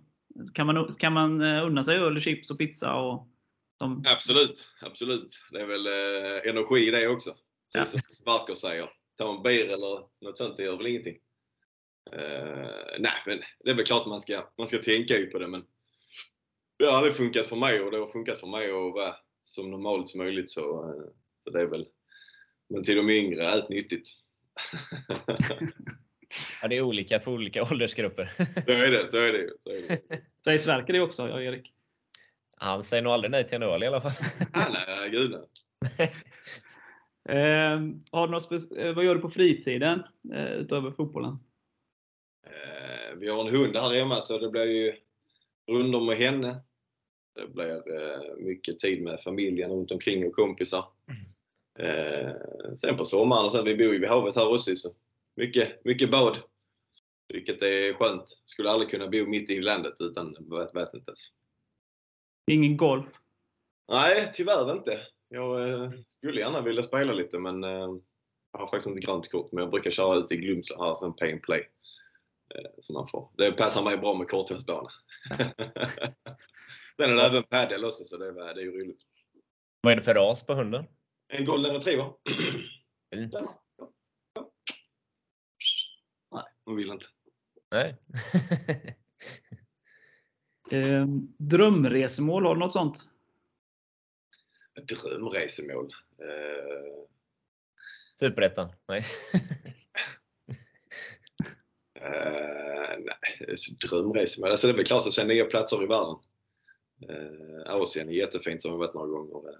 Kan 0.54 0.66
man, 0.66 0.92
kan 0.92 1.12
man 1.12 1.42
unna 1.42 1.84
sig 1.84 1.98
öl, 1.98 2.20
chips 2.20 2.50
och 2.50 2.58
pizza? 2.58 2.94
Och, 2.94 3.28
som, 3.84 4.04
Absolut, 4.06 4.72
absolut. 4.80 5.32
Det 5.50 5.60
är 5.60 5.66
väl 5.66 5.86
eh, 5.86 6.50
energi 6.50 6.88
i 6.88 6.90
det 6.90 7.08
också. 7.08 7.34
Ja. 7.72 7.86
Som 7.86 8.00
Sparker 8.00 8.54
säger. 8.54 8.90
ta 9.16 9.36
en 9.36 9.42
bil 9.42 9.70
eller 9.70 10.08
något 10.20 10.38
sånt, 10.38 10.56
det 10.56 10.62
gör 10.62 10.76
väl 10.76 10.86
ingenting. 10.86 11.16
Uh, 12.12 12.98
nej, 12.98 13.12
men 13.26 13.40
det 13.64 13.70
är 13.70 13.74
väl 13.74 13.86
klart 13.86 14.06
man 14.06 14.20
ska, 14.20 14.52
man 14.58 14.66
ska 14.66 14.78
tänka 14.78 15.18
ju 15.18 15.26
på 15.26 15.38
det, 15.38 15.48
men 15.48 15.64
det 16.78 16.84
har 16.84 16.92
aldrig 16.92 17.16
funkat 17.16 17.46
för 17.46 17.56
mig 17.56 17.80
och 17.80 17.90
det 17.90 17.98
har 17.98 18.06
funkat 18.06 18.40
för 18.40 18.46
mig 18.46 18.66
att 18.66 18.94
vara 18.94 19.14
så 19.42 19.62
normalt 19.62 20.08
som 20.08 20.18
möjligt. 20.18 20.50
Så, 20.50 20.60
uh, 20.60 21.04
så 21.44 21.50
det 21.50 21.60
är 21.60 21.66
väl, 21.66 21.86
men 22.68 22.84
till 22.84 22.96
de 22.96 23.10
yngre, 23.10 23.48
ät 23.48 23.68
nyttigt. 23.68 24.08
ja, 26.62 26.68
det 26.68 26.76
är 26.76 26.82
olika 26.82 27.20
för 27.20 27.30
olika 27.30 27.62
åldersgrupper. 27.70 28.26
så 28.64 28.72
är 28.72 28.90
det. 28.90 29.10
Så 29.10 29.18
är 29.18 29.32
det, 29.32 29.50
så 29.60 29.70
är 29.70 29.74
det. 29.88 30.20
Säger 30.44 30.58
Sverker 30.58 30.92
det 30.92 31.00
också, 31.00 31.28
Erik? 31.28 31.74
Han 32.64 32.82
säger 32.82 33.02
nog 33.02 33.12
aldrig 33.12 33.30
nej 33.30 33.44
till 33.46 33.56
en 33.56 33.62
öl 33.62 33.82
i 33.82 33.86
alla 33.86 34.00
fall. 34.00 34.12
nej, 34.54 35.10
gud 35.10 35.30
nej. 35.30 36.12
eh, 37.28 37.80
har 38.12 38.26
du 38.26 38.32
något 38.32 38.72
eh, 38.76 38.94
vad 38.94 39.04
gör 39.04 39.14
du 39.14 39.20
på 39.20 39.30
fritiden 39.30 40.02
eh, 40.34 40.52
utöver 40.52 40.90
fotbollen? 40.90 41.38
Eh, 42.46 43.16
vi 43.16 43.28
har 43.28 43.48
en 43.48 43.54
hund 43.54 43.76
här 43.76 43.94
hemma 43.94 44.20
så 44.20 44.38
det 44.38 44.50
blir 44.50 44.64
ju 44.64 44.94
rundor 45.66 46.00
med 46.00 46.16
henne. 46.16 46.56
Det 47.34 47.46
blir 47.46 48.02
eh, 48.02 48.36
mycket 48.38 48.80
tid 48.80 49.02
med 49.02 49.20
familjen 49.20 49.70
runt 49.70 49.90
omkring 49.90 50.26
och 50.26 50.32
kompisar. 50.32 50.84
Eh, 51.78 52.32
sen 52.76 52.96
på 52.96 53.04
sommaren, 53.04 53.44
och 53.44 53.52
sen, 53.52 53.64
vi 53.64 53.76
bor 53.76 53.92
ju 53.92 53.98
vid 53.98 54.08
havet 54.08 54.36
här 54.36 54.52
också 54.52 54.76
så 54.76 54.88
mycket, 55.36 55.84
mycket 55.84 56.10
bad. 56.10 56.38
Vilket 57.28 57.62
är 57.62 57.92
skönt. 57.92 58.42
Skulle 58.44 58.70
aldrig 58.70 58.90
kunna 58.90 59.08
bo 59.08 59.26
mitt 59.26 59.50
i 59.50 59.60
landet 59.60 59.94
utan 59.98 60.36
vattnet. 60.48 61.08
Alltså. 61.08 61.30
Ingen 62.46 62.76
golf? 62.76 63.06
Nej, 63.88 64.30
tyvärr 64.34 64.72
inte. 64.72 65.00
Jag 65.28 65.70
eh, 65.70 65.90
skulle 66.08 66.40
gärna 66.40 66.60
vilja 66.60 66.82
spela 66.82 67.12
lite 67.12 67.38
men 67.38 67.64
eh, 67.64 67.88
jag 68.52 68.60
har 68.60 68.66
faktiskt 68.66 68.86
inte 68.86 69.00
grönt 69.00 69.30
kort. 69.30 69.52
Men 69.52 69.62
jag 69.62 69.70
brukar 69.70 69.90
köra 69.90 70.16
ut 70.16 70.32
i 70.32 70.36
Glumsla 70.36 70.84
här, 70.84 70.94
sen 70.94 71.16
pay 71.16 71.32
and 71.32 71.42
play. 71.42 71.68
Eh, 72.54 72.70
som 72.78 72.94
man 72.94 73.08
får. 73.08 73.30
Det 73.36 73.52
passar 73.52 73.84
mig 73.84 73.96
bra 73.96 74.14
med 74.14 74.28
korthållsbana. 74.28 74.90
sen 76.96 77.10
är 77.10 77.14
det 77.14 77.22
även 77.22 77.42
padel 77.42 77.84
också 77.84 78.04
så 78.04 78.16
det 78.16 78.26
är, 78.26 78.54
det 78.54 78.60
är 78.60 78.64
ju 78.64 78.80
roligt. 78.82 79.00
Vad 79.80 79.92
är 79.92 79.96
det 79.96 80.02
för 80.02 80.14
ras 80.14 80.46
på 80.46 80.54
hunden? 80.54 80.84
En 81.28 81.44
golden 81.44 81.74
retriever. 81.74 82.12
Fint. 83.14 83.34
Nej, 86.32 86.44
hon 86.64 86.76
vill 86.76 86.90
inte. 86.90 87.06
Nej. 87.70 87.96
eh, 90.70 91.06
drömresemål, 91.36 92.44
har 92.44 92.54
du 92.54 92.60
något 92.60 92.72
sånt? 92.72 92.98
Drömresemål? 94.88 95.92
Eh... 96.18 97.04
Superettan? 98.20 98.68
Nej. 98.88 99.04
eh, 102.00 102.98
nej, 102.98 103.56
drömresemål? 103.88 104.50
Alltså 104.50 104.66
det 104.66 104.72
är 104.72 104.76
väl 104.76 104.86
klart 104.86 105.06
att 105.06 105.12
se 105.12 105.24
nya 105.24 105.44
platser 105.44 105.82
i 105.82 105.86
världen. 105.86 106.16
Eh, 107.08 107.74
Asien 107.74 108.08
är 108.08 108.12
jättefint 108.12 108.62
som 108.62 108.72
vi 108.72 108.78
varit 108.78 108.94
några 108.94 109.06
gånger. 109.06 109.58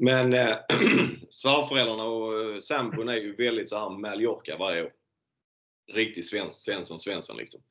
Men 0.00 0.32
eh, 0.32 0.56
svärföräldrarna 1.30 2.04
och 2.04 2.40
eh, 2.40 2.58
sambon 2.58 3.08
är 3.08 3.16
ju 3.16 3.36
väldigt 3.36 3.68
så 3.68 3.78
här 3.78 3.90
Mallorca 3.90 4.56
varje 4.58 4.82
år. 4.82 4.92
Riktigt 5.92 6.28
svensk, 6.28 6.56
Svensson 6.56 6.98
Svensson 6.98 7.36
liksom. 7.36 7.62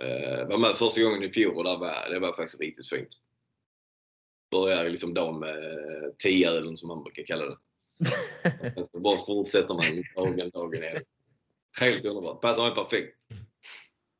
Eh, 0.00 0.46
var 0.48 0.58
med 0.58 0.76
första 0.76 1.02
gången 1.02 1.22
i 1.22 1.30
fjol 1.30 1.56
och 1.56 1.64
det 1.64 1.76
var, 1.76 2.10
det 2.10 2.18
var 2.18 2.32
faktiskt 2.32 2.60
riktigt 2.60 2.88
fint. 2.88 3.08
Börjar 4.50 4.88
liksom 4.88 5.14
dagen 5.14 5.38
med 5.38 5.58
eh, 5.58 6.10
tioölen 6.18 6.76
som 6.76 6.88
man 6.88 7.02
brukar 7.02 7.22
kalla 7.22 7.44
det. 7.44 7.56
så 8.92 9.00
bara 9.00 9.26
fortsätter 9.26 9.74
man 9.74 10.04
dagen, 10.16 10.50
dagen 10.50 10.74
igen. 10.74 11.02
Helt 11.72 12.04
underbart. 12.04 12.40
Passar 12.40 12.62
mig 12.64 12.74
perfekt. 12.74 13.16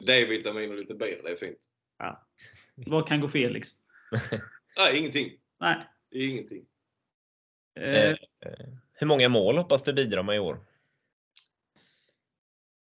D-vitamin 0.07 0.71
och 0.71 0.77
lite 0.77 0.95
bier, 0.95 1.23
det 1.23 1.31
är 1.31 1.37
fint. 1.37 1.59
Ja. 1.99 2.27
Vad 2.77 3.09
kan 3.09 3.21
gå 3.21 3.29
fel 3.29 3.53
liksom? 3.53 3.79
Nej, 4.79 4.99
ingenting. 4.99 5.33
Nej. 5.61 5.89
Ingenting. 6.11 6.67
Eh, 7.81 8.17
hur 8.93 9.07
många 9.07 9.29
mål 9.29 9.59
hoppas 9.59 9.83
du 9.83 9.93
bidra 9.93 10.23
med 10.23 10.37
i 10.37 10.39
år? 10.39 10.61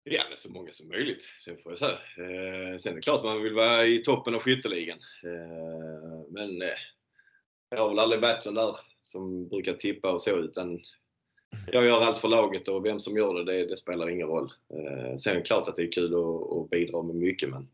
Ja, 0.04 0.22
men 0.28 0.36
så 0.36 0.50
många 0.50 0.72
som 0.72 0.88
möjligt, 0.88 1.28
det 1.46 1.62
får 1.62 1.72
jag 1.72 1.78
säga. 1.78 1.92
Eh, 1.92 2.76
sen 2.76 2.92
är 2.92 2.96
det 2.96 3.02
klart 3.02 3.24
man 3.24 3.42
vill 3.42 3.54
vara 3.54 3.86
i 3.86 3.98
toppen 3.98 4.34
av 4.34 4.40
skytteligan. 4.40 4.98
Eh, 5.22 6.24
men 6.28 6.62
eh, 6.62 6.68
jag 7.70 7.78
har 7.78 7.88
väl 7.88 7.98
aldrig 7.98 8.20
varit 8.20 8.42
sån 8.42 8.54
där 8.54 8.76
som 9.02 9.48
brukar 9.48 9.74
tippa 9.74 10.12
och 10.12 10.22
så, 10.22 10.38
utan 10.38 10.80
jag 11.72 11.86
gör 11.86 12.00
allt 12.00 12.18
för 12.18 12.28
laget 12.28 12.68
och 12.68 12.84
vem 12.84 13.00
som 13.00 13.16
gör 13.16 13.34
det, 13.34 13.44
det, 13.44 13.66
det 13.66 13.76
spelar 13.76 14.08
ingen 14.08 14.26
roll. 14.26 14.52
Eh, 14.74 15.16
sen 15.16 15.32
är 15.32 15.36
det 15.36 15.42
klart 15.42 15.68
att 15.68 15.76
det 15.76 15.82
är 15.82 15.92
kul 15.92 16.14
att, 16.14 16.58
att 16.58 16.70
bidra 16.70 17.02
med 17.02 17.16
mycket, 17.16 17.48
men, 17.48 17.68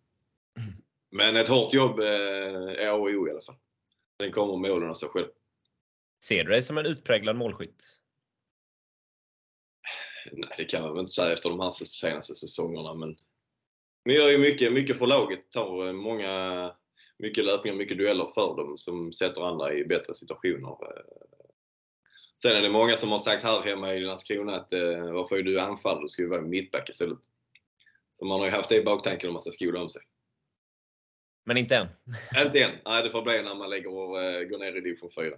men 1.11 1.37
ett 1.37 1.49
hårt 1.49 1.75
jobb 1.75 2.01
eh, 2.01 2.07
är 2.07 2.89
A 2.89 2.95
och 2.95 3.09
O 3.09 3.29
i 3.29 3.31
alla 3.31 3.43
fall. 3.43 3.57
Sen 4.23 4.33
kommer 4.33 4.57
målen 4.57 4.91
av 4.91 4.95
sig 4.95 5.09
själv. 5.09 5.29
Ser 6.25 6.45
du 6.45 6.51
dig 6.51 6.63
som 6.63 6.79
en 6.79 6.87
utpräglad 6.87 7.37
målskytt? 7.37 7.83
Nej, 10.33 10.51
det 10.57 10.65
kan 10.65 10.83
man 10.83 10.93
väl 10.93 11.01
inte 11.01 11.13
säga 11.13 11.33
efter 11.33 11.51
de 11.51 11.61
här 11.61 11.73
senaste 11.73 12.35
säsongerna, 12.35 12.95
men 12.95 13.17
vi 14.05 14.17
gör 14.17 14.29
ju 14.29 14.39
mycket, 14.39 14.73
mycket 14.73 14.99
för 14.99 15.07
laget. 15.07 15.51
Tar 15.51 15.93
många, 15.93 16.75
mycket 17.19 17.45
löpningar, 17.45 17.77
mycket 17.77 17.99
dueller 17.99 18.31
för 18.35 18.57
dem 18.57 18.79
som 18.79 19.13
sätter 19.13 19.41
andra 19.41 19.75
i 19.75 19.85
bättre 19.85 20.15
situationer. 20.15 20.77
Sen 22.43 22.57
är 22.57 22.63
det 22.63 22.71
många 22.71 22.97
som 22.97 23.11
har 23.11 23.19
sagt 23.19 23.43
här 23.43 23.63
hemma 23.63 23.95
i 23.95 24.01
Landskrona 24.01 24.57
att 24.57 24.73
eh, 24.73 25.13
varför 25.13 25.37
är 25.37 25.43
du 25.43 25.61
anfallare? 25.61 26.03
Du 26.03 26.09
ska 26.09 26.23
ju 26.23 26.29
vara 26.29 26.41
mittback 26.41 26.89
istället. 26.89 27.19
Så 28.15 28.25
man 28.25 28.41
har 28.41 28.47
ju 28.47 28.53
haft 28.53 28.69
det 28.69 28.77
i 28.77 28.85
baktanken 28.85 29.29
om 29.29 29.33
man 29.33 29.43
ska 29.43 29.51
skola 29.51 29.83
om 29.83 29.91
sig. 29.91 30.03
Men 31.45 31.57
inte 31.57 31.77
än? 31.77 31.89
inte 32.47 32.63
än. 32.63 32.73
Nej, 32.85 33.03
det 33.03 33.11
får 33.11 33.23
bli 33.23 33.43
när 33.43 33.55
man 33.55 33.71
lägger 33.71 33.95
och 33.95 34.23
eh, 34.23 34.43
går 34.43 34.59
ner 34.59 34.77
i 34.77 34.81
division 34.81 35.11
4. 35.15 35.37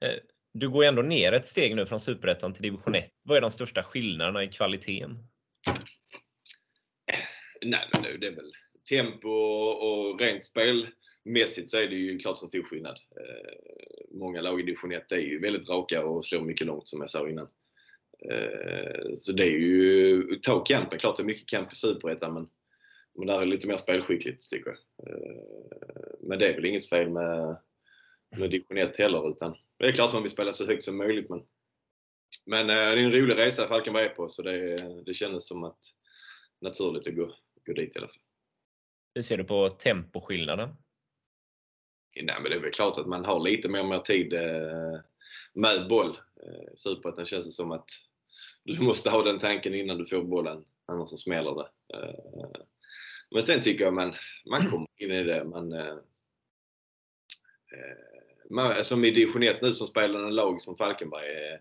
du 0.52 0.68
går 0.68 0.84
ju 0.84 0.88
ändå 0.88 1.02
ner 1.02 1.32
ett 1.32 1.46
steg 1.46 1.76
nu 1.76 1.86
från 1.86 2.00
Superettan 2.00 2.52
till 2.52 2.62
division 2.62 2.94
1. 2.94 3.10
Vad 3.24 3.36
är 3.36 3.40
de 3.40 3.50
största 3.50 3.82
skillnaderna 3.82 4.44
i 4.44 4.48
kvaliteten? 4.48 5.18
Nej, 7.62 7.88
men 7.92 8.02
nu 8.02 8.18
det 8.18 8.26
är 8.26 8.36
väl 8.36 8.52
tempo 8.88 9.28
och 9.28 10.20
rent 10.20 10.44
spelmässigt 10.44 11.70
så 11.70 11.76
är 11.76 11.88
det 11.88 11.94
ju 11.94 12.18
klart 12.18 12.38
så 12.38 12.46
stor 12.46 12.62
skillnad. 12.62 12.98
Eh, 13.16 13.52
många 14.10 14.40
lag 14.40 14.60
i 14.60 14.62
division 14.62 14.92
1 14.92 15.12
är 15.12 15.16
ju 15.16 15.40
väldigt 15.40 15.68
raka 15.68 16.04
och 16.04 16.26
slår 16.26 16.40
mycket 16.40 16.66
långt 16.66 16.88
som 16.88 17.00
jag 17.00 17.10
sa 17.10 17.28
innan. 17.28 17.48
Eh, 18.30 19.14
så 19.16 19.32
det 19.32 19.44
är 19.44 19.58
ju, 19.58 20.22
ta 20.42 20.64
kampen, 20.64 20.98
klart 20.98 21.16
det 21.16 21.22
är 21.22 21.24
mycket 21.24 21.48
kamp 21.48 21.72
i 21.72 21.76
Superettan 21.76 22.34
men, 22.34 22.48
men 23.18 23.26
där 23.26 23.34
är 23.34 23.40
det 23.40 23.46
lite 23.46 23.66
mer 23.66 23.76
spelskickligt 23.76 24.50
tycker 24.50 24.70
jag. 24.70 25.08
Eh, 25.08 25.36
men 26.20 26.38
det 26.38 26.48
är 26.48 26.54
väl 26.54 26.64
inget 26.64 26.88
fel 26.88 27.10
med, 27.10 27.56
med 28.36 28.50
division 28.50 28.78
1 28.78 28.98
heller 28.98 29.28
utan 29.28 29.56
det 29.80 29.88
är 29.88 29.92
klart 29.92 30.12
man 30.12 30.22
vill 30.22 30.32
spela 30.32 30.52
så 30.52 30.66
högt 30.66 30.82
som 30.82 30.96
möjligt 30.96 31.28
men, 31.28 31.46
men 32.46 32.66
det 32.66 32.74
är 32.74 32.96
en 32.96 33.12
rolig 33.12 33.38
resa 33.38 33.68
Falkenberg 33.68 34.04
är 34.04 34.08
på 34.08 34.28
så 34.28 34.42
det, 34.42 34.76
det 35.06 35.14
kändes 35.14 35.46
som 35.46 35.64
att 35.64 35.78
naturligt 36.60 37.08
att 37.08 37.14
gå, 37.14 37.34
gå 37.66 37.72
dit 37.72 37.96
i 37.96 37.98
alla 37.98 38.08
fall. 38.08 38.22
Hur 39.14 39.22
ser 39.22 39.36
du 39.36 39.44
på 39.44 39.70
temposkillnaden? 39.70 40.68
Nej, 42.22 42.36
men 42.40 42.50
det 42.50 42.56
är 42.56 42.60
väl 42.60 42.72
klart 42.72 42.98
att 42.98 43.06
man 43.06 43.24
har 43.24 43.40
lite 43.40 43.68
mer, 43.68 43.84
mer 43.84 43.98
tid 43.98 44.32
med 45.54 45.88
boll. 45.88 46.18
Superettan 46.76 47.26
känns 47.26 47.46
det 47.46 47.52
som 47.52 47.72
att 47.72 47.88
du 48.64 48.80
måste 48.82 49.10
ha 49.10 49.22
den 49.22 49.38
tanken 49.38 49.74
innan 49.74 49.98
du 49.98 50.06
får 50.06 50.22
bollen, 50.22 50.64
annars 50.86 51.10
så 51.10 51.16
smäller 51.16 51.54
det. 51.54 51.68
Men 53.30 53.42
sen 53.42 53.62
tycker 53.62 53.84
jag 53.84 53.94
man, 53.94 54.14
man 54.50 54.60
kommer 54.60 54.88
in 54.96 55.10
i 55.10 55.24
det. 55.24 55.44
Man, 55.44 55.72
Alltså, 58.58 58.84
som 58.84 59.04
i 59.04 59.10
division 59.10 59.42
1 59.42 59.62
nu 59.62 59.72
som 59.72 59.86
spelar 59.86 60.24
en 60.24 60.34
lag 60.34 60.62
som 60.62 60.76
Falkenberg, 60.76 61.26
eh, 61.26 61.60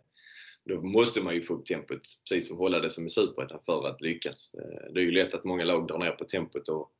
då 0.65 0.81
måste 0.81 1.21
man 1.21 1.35
ju 1.35 1.41
få 1.41 1.53
upp 1.53 1.65
tempot, 1.65 2.01
precis 2.29 2.47
som 2.47 2.57
hålla 2.57 2.79
det 2.79 2.89
som 2.89 3.05
i 3.05 3.09
Superettan 3.09 3.59
för 3.65 3.87
att 3.87 4.01
lyckas. 4.01 4.53
Eh, 4.53 4.93
det 4.93 4.99
är 4.99 5.03
ju 5.03 5.11
lätt 5.11 5.33
att 5.33 5.43
många 5.43 5.63
lag 5.63 5.87
drar 5.87 5.97
ner 5.97 6.11
på 6.11 6.25
tempot 6.25 6.69
och 6.69 6.91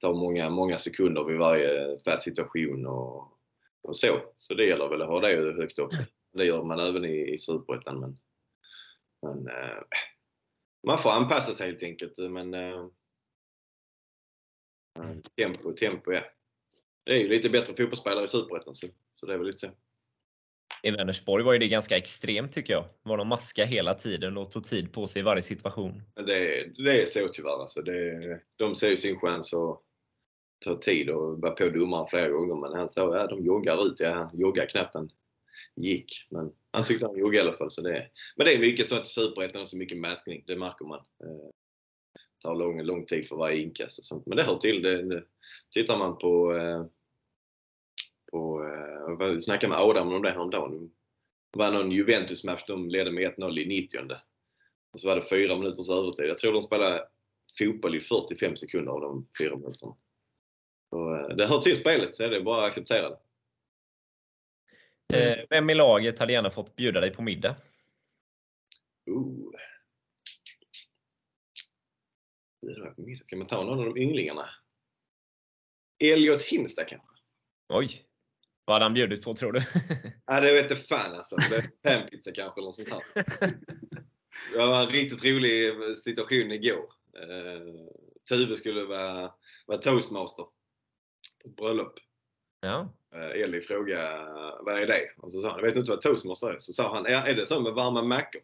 tar 0.00 0.14
många, 0.14 0.50
många 0.50 0.78
sekunder 0.78 1.24
vid 1.24 1.38
varje 1.38 1.98
fast 2.04 2.22
situation 2.22 2.86
och, 2.86 3.38
och 3.82 3.96
så. 3.96 4.20
Så 4.36 4.54
det 4.54 4.64
gäller 4.64 4.88
väl 4.88 5.02
att 5.02 5.08
ha 5.08 5.20
det 5.20 5.52
högt 5.52 5.78
upp. 5.78 5.90
Det 6.32 6.44
gör 6.44 6.64
man 6.64 6.80
även 6.80 7.04
i, 7.04 7.34
i 7.34 7.38
Superettan. 7.38 8.00
Men, 8.00 8.18
men 9.22 9.48
eh, 9.48 9.82
man 10.86 11.02
får 11.02 11.10
anpassa 11.10 11.54
sig 11.54 11.66
helt 11.66 11.82
enkelt. 11.82 12.18
Men 12.18 12.54
eh, 12.54 12.86
tempo, 15.36 15.72
tempo 15.72 16.12
ja. 16.12 16.22
Det 17.04 17.12
är 17.12 17.18
ju 17.18 17.28
lite 17.28 17.50
bättre 17.50 17.74
fotbollsspelare 17.76 18.24
i 18.24 18.28
Superettan 18.28 18.74
så, 18.74 18.86
så 19.22 19.26
det 19.26 19.34
är 19.34 19.38
väl 19.38 19.46
lite 19.46 19.58
så. 19.58 19.70
I 20.82 20.90
Vänersborg 20.90 21.44
var 21.44 21.52
ju 21.52 21.58
det 21.58 21.68
ganska 21.68 21.96
extremt 21.96 22.52
tycker 22.52 22.72
jag. 22.72 22.84
Var 23.02 23.18
de 23.18 23.28
maska 23.28 23.64
hela 23.64 23.94
tiden 23.94 24.36
och 24.36 24.50
tog 24.50 24.64
tid 24.64 24.92
på 24.92 25.06
sig 25.06 25.20
i 25.20 25.22
varje 25.22 25.42
situation. 25.42 26.02
Det, 26.14 26.72
det 26.76 27.02
är 27.02 27.06
så 27.06 27.28
tyvärr. 27.28 27.62
Alltså 27.62 27.82
det, 27.82 28.40
de 28.56 28.76
ser 28.76 28.90
ju 28.90 28.96
sin 28.96 29.20
chans 29.20 29.54
att 29.54 29.80
ta 30.64 30.76
tid 30.76 31.10
och 31.10 31.40
vara 31.40 31.52
på 31.52 31.68
domaren 31.68 32.06
flera 32.10 32.28
gånger. 32.28 32.54
Men 32.54 32.78
han 32.78 32.88
sa 32.88 33.08
att 33.08 33.20
ja, 33.20 33.36
de 33.36 33.44
joggar 33.44 33.86
ut. 33.86 34.00
Ja, 34.00 34.12
han 34.12 34.38
joggar 34.38 34.66
knappt 34.66 34.94
en, 34.94 35.10
gick. 35.76 36.26
Men 36.30 36.52
han 36.70 36.84
tyckte 36.84 37.06
han 37.06 37.18
gjorde 37.18 37.36
i 37.36 37.40
alla 37.40 37.56
fall. 37.56 37.70
Så 37.70 37.80
det, 37.80 38.08
men 38.36 38.46
det 38.46 38.54
är 38.54 38.58
mycket 38.58 38.88
sånt 38.88 39.06
i 39.06 39.10
Superettan, 39.10 39.66
så 39.66 39.76
mycket 39.76 39.98
maskning. 39.98 40.44
Det 40.46 40.56
märker 40.56 40.84
man. 40.84 40.98
Eh, 40.98 41.48
det 42.12 42.42
tar 42.42 42.54
lång, 42.54 42.82
lång 42.82 43.06
tid 43.06 43.28
för 43.28 43.36
varje 43.36 43.62
inkast 43.62 43.98
och 43.98 44.04
sånt. 44.04 44.26
Men 44.26 44.36
det 44.36 44.42
hör 44.42 44.58
till. 44.58 44.82
Det, 44.82 45.02
det, 45.02 45.24
tittar 45.70 45.98
man 45.98 46.18
på, 46.18 46.56
eh, 46.56 46.60
på 46.60 46.86
eh, 46.86 46.86
jag 49.20 49.42
snackade 49.42 49.70
med 49.70 49.78
Adam 49.78 50.12
om 50.12 50.22
det 50.22 50.30
häromdagen. 50.30 50.90
Det 51.52 51.58
var 51.58 51.70
någon 51.70 51.92
Juventus-match, 51.92 52.64
de 52.66 52.88
ledde 52.88 53.12
med 53.12 53.34
1-0 53.34 53.58
i 53.58 53.66
90 53.66 54.00
och 54.92 55.00
så 55.00 55.08
var 55.08 55.16
det 55.16 55.28
fyra 55.28 55.56
minuters 55.56 55.88
övertid. 55.88 56.26
Jag 56.26 56.38
tror 56.38 56.52
de 56.52 56.62
spelade 56.62 57.08
fotboll 57.58 57.96
i 57.96 58.00
45 58.00 58.56
sekunder 58.56 58.92
av 58.92 59.00
de 59.00 59.28
fyra 59.38 59.56
minuterna. 59.56 59.96
Så, 60.90 61.14
eh, 61.16 61.36
det 61.36 61.46
hör 61.46 61.60
till 61.60 61.80
spelet, 61.80 62.16
så 62.16 62.22
är 62.22 62.30
det 62.30 62.40
bara 62.40 62.62
att 62.62 62.68
acceptera 62.68 63.08
det. 63.08 63.18
Eh, 65.14 65.46
vem 65.50 65.70
i 65.70 65.74
laget 65.74 66.18
hade 66.18 66.32
gärna 66.32 66.50
fått 66.50 66.76
bjuda 66.76 67.00
dig 67.00 67.10
på 67.10 67.22
middag? 67.22 67.56
Uh. 69.10 69.50
Ska 73.26 73.36
man 73.36 73.46
ta 73.46 73.64
någon 73.64 73.78
av 73.78 73.84
de 73.84 74.00
ynglingarna? 74.00 74.48
Elliot 75.98 76.42
Himsta 76.42 76.84
kanske? 76.84 77.08
Oj! 77.68 78.04
Vad 78.64 78.74
hade 78.74 78.84
han 78.84 78.94
bjudit 78.94 79.22
på 79.22 79.34
tror 79.34 79.52
du? 79.52 79.62
Ja, 80.26 80.40
det 80.40 80.52
vet 80.52 80.70
jag 80.70 80.86
fan 80.86 81.14
alltså. 81.14 81.36
Panpizza 81.82 82.32
kanske 82.34 82.60
eller 82.60 82.66
något 82.66 82.76
sånt 82.76 82.88
här. 82.88 83.54
Det 84.52 84.58
var 84.58 84.82
en 84.82 84.88
riktigt 84.88 85.24
rolig 85.24 85.72
situation 85.96 86.52
igår. 86.52 86.84
Uh, 87.18 87.86
Tuve 88.28 88.56
skulle 88.56 88.84
vara, 88.84 89.32
vara 89.66 89.78
toastmaster 89.78 90.42
på 90.42 91.48
ett 91.48 91.56
bröllop. 91.56 91.98
Ja. 92.60 92.92
Uh, 93.14 93.42
Ellie 93.42 93.60
frågade 93.60 94.26
vad 94.60 94.78
är 94.78 94.86
det? 94.86 95.10
Och 95.16 95.32
så 95.32 95.42
sa 95.42 95.50
han, 95.50 95.58
jag 95.58 95.66
vet 95.66 95.76
inte 95.76 95.90
vad 95.90 96.00
toastmaster 96.00 96.50
är. 96.50 96.58
Så 96.58 96.72
sa 96.72 96.94
han, 96.94 97.06
är, 97.06 97.26
är 97.26 97.34
det 97.34 97.46
så 97.46 97.60
med 97.60 97.72
varma 97.72 98.02
mackor? 98.02 98.40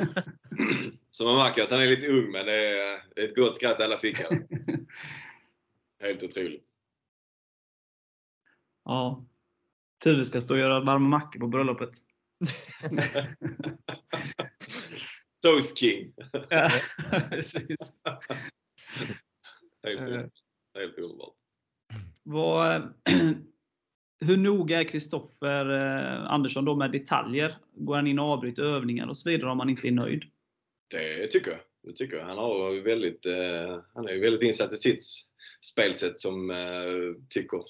så 1.10 1.24
man 1.24 1.36
märker 1.36 1.62
att 1.62 1.70
han 1.70 1.80
är 1.80 1.86
lite 1.86 2.08
ung 2.08 2.30
men 2.30 2.46
det 2.46 2.80
är 2.80 3.00
ett 3.16 3.36
gott 3.36 3.56
skratt 3.56 3.80
alla 3.80 3.98
fick 3.98 4.18
här. 4.18 4.46
Helt 6.00 6.22
otroligt. 6.22 6.67
Ja. 8.88 9.24
Tuve 10.04 10.24
ska 10.24 10.40
stå 10.40 10.54
och 10.54 10.60
göra 10.60 10.80
varma 10.80 11.08
mackor 11.08 11.40
på 11.40 11.46
bröllopet. 11.46 11.90
Toast 15.42 15.78
King. 15.78 16.12
ja, 16.48 16.70
precis. 17.30 18.00
Helt, 19.82 20.00
Eh. 20.00 20.26
helt 20.74 20.98
underbart. 20.98 21.34
Vad, 22.22 22.94
hur 24.20 24.36
noga 24.36 24.80
är 24.80 24.84
Kristoffer 24.84 25.70
eh, 25.70 26.30
Andersson 26.32 26.64
då 26.64 26.76
med 26.76 26.92
detaljer? 26.92 27.56
Går 27.74 27.96
han 27.96 28.06
in 28.06 28.18
och 28.18 28.24
avbryter 28.26 28.62
övningar 28.62 29.06
och 29.06 29.18
så 29.18 29.30
vidare 29.30 29.50
om 29.50 29.58
han 29.60 29.70
inte 29.70 29.88
är 29.88 29.92
nöjd? 29.92 30.24
Det 30.90 31.26
tycker 31.26 31.50
jag. 31.50 31.60
Det 31.82 31.92
tycker 31.92 32.16
jag. 32.16 32.24
Han, 32.24 32.38
har 32.38 32.80
väldigt, 32.80 33.26
eh, 33.26 33.82
han 33.94 34.08
är 34.08 34.20
väldigt 34.20 34.42
insatt 34.42 34.72
i 34.72 34.76
sitt 34.76 35.02
spelsätt 35.72 36.20
som, 36.20 36.52
tycker, 37.28 37.62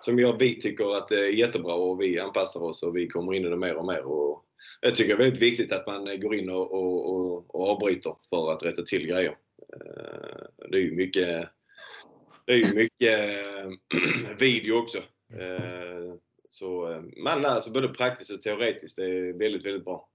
som 0.00 0.18
jag, 0.18 0.38
vi 0.38 0.60
tycker 0.60 0.96
att 0.96 1.08
det 1.08 1.20
är 1.20 1.32
jättebra 1.32 1.74
och 1.74 2.00
vi 2.00 2.18
anpassar 2.18 2.62
oss 2.62 2.82
och 2.82 2.96
vi 2.96 3.08
kommer 3.08 3.34
in 3.34 3.44
i 3.44 3.48
det 3.48 3.56
mer 3.56 3.74
och 3.74 3.86
mer. 3.86 4.02
Och 4.02 4.44
jag 4.80 4.94
tycker 4.94 5.08
det 5.16 5.22
är 5.22 5.24
väldigt 5.24 5.42
viktigt 5.42 5.72
att 5.72 5.86
man 5.86 6.20
går 6.20 6.34
in 6.34 6.50
och, 6.50 6.72
och, 6.72 7.10
och, 7.10 7.54
och 7.54 7.68
avbryter 7.70 8.16
för 8.30 8.52
att 8.52 8.62
rätta 8.62 8.82
till 8.82 9.06
grejer. 9.06 9.36
Eh, 9.72 10.66
det 10.70 10.76
är 10.76 10.82
ju 10.82 10.92
mycket, 10.92 11.48
det 12.44 12.52
är 12.52 12.56
ju 12.56 12.74
mycket 12.74 13.18
eh, 13.20 14.36
video 14.38 14.74
också. 14.74 14.98
Eh, 15.32 16.14
så 16.48 17.02
man 17.24 17.42
lär 17.42 17.60
sig 17.60 17.72
både 17.72 17.88
praktiskt 17.88 18.30
och 18.30 18.42
teoretiskt. 18.42 18.96
Det 18.96 19.04
är 19.04 19.32
väldigt, 19.32 19.66
väldigt 19.66 19.84
bra. 19.84 20.06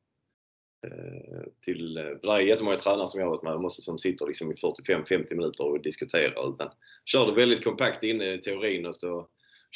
Till, 1.66 1.94
det 1.94 2.28
är 2.28 2.40
jättemånga 2.40 2.78
tränare 2.78 3.08
som 3.08 3.20
jag 3.20 3.28
har 3.28 3.36
varit 3.36 3.44
med 3.44 3.60
måste, 3.60 3.82
som 3.82 4.00
sitter 4.00 4.28
liksom 4.28 4.52
i 4.52 4.56
45-50 4.56 5.36
minuter 5.36 5.64
och 5.64 5.82
diskuterar. 5.82 6.54
Utan 6.54 6.70
kör 7.06 7.26
det 7.26 7.34
väldigt 7.36 7.64
kompakt 7.64 8.04
inne 8.04 8.34
i 8.34 8.42
teorin 8.42 8.86
och 8.86 8.96
så 8.96 9.28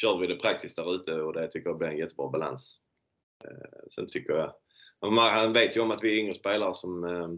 kör 0.02 0.18
vi 0.18 0.28
det 0.28 0.36
praktiskt 0.36 0.76
där 0.76 0.96
ute 0.96 1.14
och 1.14 1.34
det 1.34 1.48
tycker 1.48 1.70
jag 1.70 1.78
blir 1.78 1.88
en 1.88 1.98
jättebra 1.98 2.30
balans. 2.30 2.80
Eh, 3.44 3.88
Sen 3.90 4.08
tycker 4.08 4.34
jag, 4.34 4.54
han 5.16 5.54
vet 5.54 5.78
ju 5.78 5.82
om 5.82 5.92
att 5.92 6.04
vi 6.04 6.14
är 6.14 6.20
yngre 6.20 6.34
spelare 6.34 6.74
som, 6.74 7.04
eh, 7.04 7.30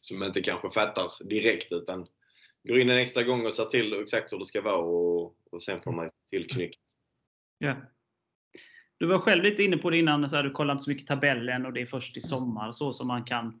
som 0.00 0.22
inte 0.22 0.40
kanske 0.40 0.70
fattar 0.70 1.24
direkt 1.24 1.72
utan 1.72 2.06
går 2.68 2.78
in 2.78 2.90
en 2.90 2.98
extra 2.98 3.22
gång 3.22 3.46
och 3.46 3.54
ser 3.54 3.64
till 3.64 4.02
exakt 4.02 4.32
hur 4.32 4.38
det 4.38 4.44
ska 4.44 4.62
vara 4.62 4.76
och, 4.76 5.36
och 5.50 5.62
sen 5.62 5.82
får 5.82 5.92
man 5.92 6.10
till 6.30 6.48
knyck. 6.48 6.78
Ja. 7.58 7.76
Du 8.98 9.06
var 9.06 9.18
själv 9.18 9.42
lite 9.42 9.62
inne 9.62 9.76
på 9.76 9.90
det 9.90 9.98
innan, 9.98 10.28
så 10.28 10.36
här, 10.36 10.42
du 10.42 10.50
kollar 10.50 10.72
inte 10.72 10.84
så 10.84 10.90
mycket 10.90 11.06
tabellen 11.06 11.66
och 11.66 11.72
det 11.72 11.80
är 11.80 11.86
först 11.86 12.16
i 12.16 12.20
sommar 12.20 12.72
så 12.72 12.92
som 12.92 13.06
man 13.06 13.24
kan 13.24 13.60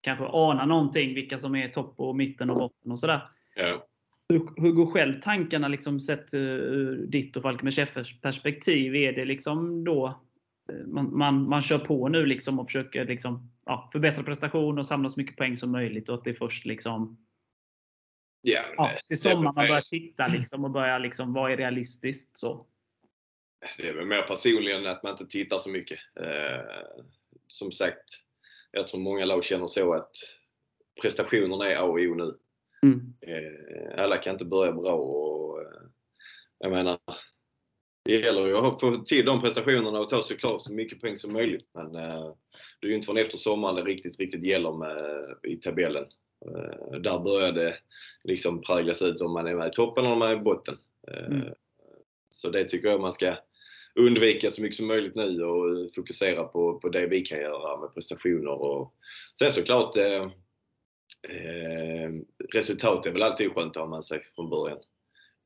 kanske 0.00 0.24
ana 0.24 0.66
någonting, 0.66 1.14
vilka 1.14 1.38
som 1.38 1.54
är 1.54 1.68
topp 1.68 1.94
och 1.96 2.16
mitten 2.16 2.50
och 2.50 2.56
botten 2.56 2.92
och 2.92 3.00
sådär. 3.00 3.28
Ja. 3.54 3.86
Hur, 4.28 4.62
hur 4.62 4.72
går 4.72 4.86
själv 4.86 5.20
tankarna 5.20 5.68
liksom 5.68 6.00
sett 6.00 6.34
eh, 6.34 6.40
ur 6.40 7.06
ditt 7.06 7.36
och 7.36 7.42
Falkenbergs 7.42 8.20
perspektiv? 8.20 8.96
Är 8.96 9.12
det 9.12 9.24
liksom 9.24 9.84
då 9.84 10.06
eh, 10.72 10.86
man, 10.86 11.18
man, 11.18 11.48
man 11.48 11.62
kör 11.62 11.78
på 11.78 12.08
nu 12.08 12.26
liksom 12.26 12.58
och 12.58 12.66
försöker 12.66 13.04
liksom, 13.04 13.50
ja, 13.66 13.88
förbättra 13.92 14.22
prestation 14.22 14.78
och 14.78 14.86
samla 14.86 15.08
så 15.08 15.20
mycket 15.20 15.36
poäng 15.36 15.56
som 15.56 15.72
möjligt 15.72 16.08
och 16.08 16.14
att 16.14 16.24
det 16.24 16.30
är 16.30 16.34
först 16.34 16.64
liksom, 16.66 17.18
Ja, 18.42 18.60
ja, 18.76 18.88
det- 18.92 19.06
till 19.08 19.20
sommaren 19.20 19.44
man 19.44 19.54
börjar 19.54 19.80
titta 19.80 20.26
liksom 20.26 20.64
och 20.64 20.70
börjar 20.70 20.98
liksom, 20.98 21.32
vad 21.32 21.52
är 21.52 21.56
realistiskt? 21.56 22.36
Så. 22.36 22.66
Det 23.78 23.88
är 23.88 23.92
väl 23.94 24.06
mer 24.06 24.22
personligen 24.22 24.86
att 24.86 25.02
man 25.02 25.12
inte 25.12 25.26
tittar 25.26 25.58
så 25.58 25.70
mycket. 25.70 25.98
Eh, 26.20 26.60
som 27.46 27.72
sagt, 27.72 28.04
jag 28.70 28.86
tror 28.86 29.00
många 29.00 29.24
lag 29.24 29.44
känner 29.44 29.66
så 29.66 29.92
att 29.94 30.10
prestationerna 31.02 31.70
är 31.70 31.76
A 31.76 31.82
och 31.82 31.98
O 31.98 32.14
nu. 32.14 32.38
Mm. 32.82 33.14
Eh, 33.20 34.04
alla 34.04 34.16
kan 34.16 34.32
inte 34.32 34.44
börja 34.44 34.72
bra 34.72 34.94
och 34.94 35.60
eh, 35.60 35.66
jag 36.58 36.70
menar, 36.70 36.98
det 38.04 38.12
gäller 38.12 38.46
ju 38.46 38.56
att 38.56 38.80
få 38.80 38.96
till 38.96 39.24
de 39.24 39.40
prestationerna 39.40 39.98
och 39.98 40.08
ta 40.08 40.22
såklart 40.22 40.62
så 40.62 40.74
mycket 40.74 41.00
poäng 41.00 41.16
som 41.16 41.32
möjligt. 41.32 41.70
Men 41.74 41.94
eh, 41.94 42.34
det 42.80 42.86
är 42.86 42.88
ju 42.88 42.94
inte 42.94 43.06
förrän 43.06 43.24
efter 43.24 43.38
sommaren 43.38 43.74
det 43.74 43.82
riktigt, 43.82 44.18
riktigt 44.18 44.46
gäller 44.46 44.72
med, 44.72 45.24
i 45.42 45.56
tabellen. 45.56 46.04
Där 47.00 47.18
börjar 47.18 47.52
det 47.52 47.74
liksom 48.24 48.62
präglas 48.62 49.02
ut 49.02 49.20
om 49.20 49.32
man 49.32 49.46
är 49.46 49.54
med 49.54 49.68
i 49.68 49.70
toppen 49.70 50.04
eller 50.04 50.12
om 50.12 50.18
man 50.18 50.30
är 50.30 50.36
i 50.36 50.40
botten. 50.40 50.74
Mm. 51.12 51.54
Så 52.30 52.50
det 52.50 52.64
tycker 52.64 52.88
jag 52.88 53.00
man 53.00 53.12
ska 53.12 53.36
undvika 53.94 54.50
så 54.50 54.62
mycket 54.62 54.76
som 54.76 54.86
möjligt 54.86 55.14
nu 55.14 55.42
och 55.42 55.94
fokusera 55.94 56.44
på, 56.44 56.80
på 56.80 56.88
det 56.88 57.06
vi 57.06 57.20
kan 57.20 57.38
göra 57.38 57.80
med 57.80 57.94
prestationer. 57.94 58.62
Och 58.62 58.94
sen 59.38 59.52
såklart 59.52 59.96
eh, 61.28 62.10
resultat 62.52 63.06
är 63.06 63.10
väl 63.10 63.22
alltid 63.22 63.54
skönt 63.54 63.76
att 63.76 63.82
ha 63.82 63.90
med 63.90 64.04
sig 64.04 64.22
från 64.34 64.50
början. 64.50 64.78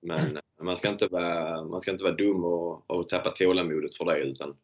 Men 0.02 0.38
man 0.62 0.76
ska 0.76 0.88
inte 0.88 1.06
vara, 1.06 1.64
man 1.64 1.80
ska 1.80 1.90
inte 1.90 2.04
vara 2.04 2.14
dum 2.14 2.44
och, 2.44 2.90
och 2.90 3.08
tappa 3.08 3.30
tålamodet 3.30 3.96
för 3.96 4.04
det 4.04 4.18
utan 4.18 4.56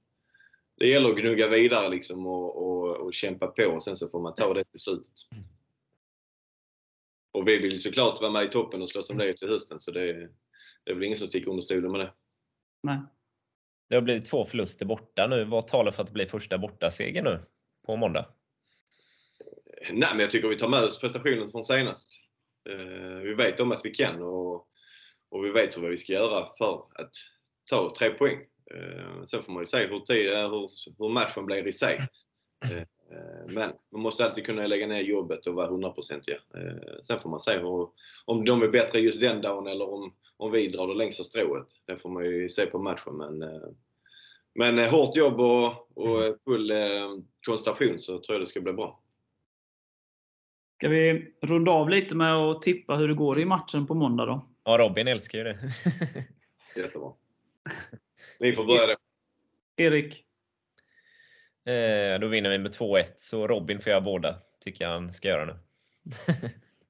det 0.77 0.89
gäller 0.89 1.11
att 1.11 1.19
gnugga 1.19 1.49
vidare 1.49 1.89
liksom 1.89 2.27
och, 2.27 2.67
och, 2.67 2.97
och 2.97 3.15
kämpa 3.15 3.47
på 3.47 3.65
och 3.65 3.85
sen 3.85 3.97
så 3.97 4.09
får 4.09 4.21
man 4.21 4.35
ta 4.35 4.55
det 4.55 4.65
till 4.65 4.81
slutet. 4.81 5.15
Och 7.33 7.49
vi 7.49 7.59
vill 7.59 7.73
ju 7.73 7.79
såklart 7.79 8.21
vara 8.21 8.31
med 8.31 8.45
i 8.45 8.49
toppen 8.49 8.83
och 8.83 8.89
slåss 8.89 9.11
om 9.11 9.19
det 9.19 9.33
till 9.33 9.49
hösten 9.49 9.81
så 9.81 9.91
det, 9.91 10.13
det 10.85 10.91
är 10.91 10.95
väl 10.95 11.05
ingen 11.05 11.19
som 11.19 11.27
sticker 11.27 11.51
under 11.51 11.63
stolen 11.63 11.93
med 11.93 12.01
det. 12.01 12.13
Nej. 12.83 12.99
Det 13.89 13.95
har 13.95 14.03
blivit 14.03 14.27
två 14.27 14.45
förluster 14.45 14.87
borta 14.87 15.27
nu. 15.27 15.45
Vad 15.45 15.67
talar 15.67 15.93
för 15.93 16.03
att 16.03 16.09
det 16.09 16.13
blir 16.13 16.27
första 16.27 16.59
bortaseger 16.59 17.23
nu 17.23 17.41
på 17.87 17.97
måndag? 17.97 18.27
Nej, 19.91 20.09
men 20.13 20.21
jag 20.21 20.31
tycker 20.31 20.49
vi 20.49 20.59
tar 20.59 20.69
med 20.69 20.85
oss 20.85 21.01
prestationen 21.01 21.49
från 21.49 21.65
senast. 21.65 22.09
Eh, 22.71 23.21
vi 23.23 23.35
vet 23.35 23.61
om 23.61 23.73
att 23.73 23.85
vi 23.85 23.91
kan 23.91 24.23
och, 24.23 24.55
och 25.29 25.45
vi 25.45 25.51
vet 25.51 25.79
vad 25.79 25.91
vi 25.91 25.97
ska 25.97 26.13
göra 26.13 26.49
för 26.59 26.87
att 26.95 27.11
ta 27.71 27.95
tre 27.99 28.11
poäng. 28.11 28.39
Eh, 28.75 29.25
sen 29.25 29.43
får 29.43 29.53
man 29.53 29.63
ju 29.63 29.67
se 29.67 29.87
hur, 29.87 30.01
tid, 30.01 30.33
eh, 30.33 30.51
hur, 30.51 30.69
hur 30.99 31.09
matchen 31.09 31.47
blir 31.47 31.69
i 31.69 31.73
sig. 31.73 32.09
Men 33.49 33.73
man 33.93 34.01
måste 34.03 34.25
alltid 34.25 34.47
kunna 34.47 34.67
lägga 34.67 34.87
ner 34.87 35.03
jobbet 35.03 35.47
och 35.47 35.55
vara 35.55 35.71
hundraprocentiga. 35.71 36.39
Sen 37.03 37.21
får 37.21 37.31
man 37.31 37.41
se 37.41 37.59
hur, 37.59 37.89
om 38.25 38.45
de 38.45 38.63
är 38.63 38.69
bättre 38.69 39.01
just 39.01 39.21
den 39.21 39.41
dagen 39.41 39.67
eller 39.67 39.89
om, 39.93 40.15
om 40.37 40.53
vi 40.53 40.69
drar 40.69 40.89
det 40.89 40.95
längsta 40.95 41.25
strået. 41.25 41.67
Det 41.85 41.97
får 41.97 42.11
man 42.11 42.25
ju 42.25 42.49
se 42.49 42.67
på 42.67 42.79
matchen. 42.79 43.17
Men, 43.17 43.45
men 44.55 44.91
hårt 44.91 45.17
jobb 45.17 45.41
och, 45.41 45.99
och 45.99 46.37
full 46.45 46.73
koncentration 47.47 47.99
så 47.99 48.19
tror 48.19 48.35
jag 48.35 48.43
det 48.43 48.47
ska 48.47 48.61
bli 48.61 48.73
bra. 48.73 49.03
Ska 50.77 50.89
vi 50.89 51.33
runda 51.43 51.71
av 51.73 51.91
lite 51.91 52.15
med 52.15 52.35
att 52.35 52.63
tippa 52.63 52.95
hur 52.97 53.09
det 53.09 53.15
går 53.15 53.41
i 53.41 53.45
matchen 53.45 53.87
på 53.87 53.95
måndag 53.95 54.27
då? 54.27 54.49
Ja, 54.65 54.79
Robin 54.79 55.09
älskar 55.09 55.39
ju 55.39 55.45
det. 55.45 55.59
Jättebra. 56.77 57.13
Ni 58.41 58.53
får 58.53 58.65
börja 58.65 58.87
då. 58.87 58.95
Erik? 59.77 60.25
Eh, 61.67 62.21
Då 62.21 62.27
vinner 62.27 62.51
vi 62.51 62.59
med 62.59 62.71
2-1, 62.71 63.05
så 63.17 63.47
Robin 63.47 63.81
får 63.81 63.91
göra 63.91 64.01
båda. 64.01 64.37
Tycker 64.61 64.85
jag 64.85 64.93
han 64.93 65.13
ska 65.13 65.29
göra 65.29 65.45
nu. 65.45 65.53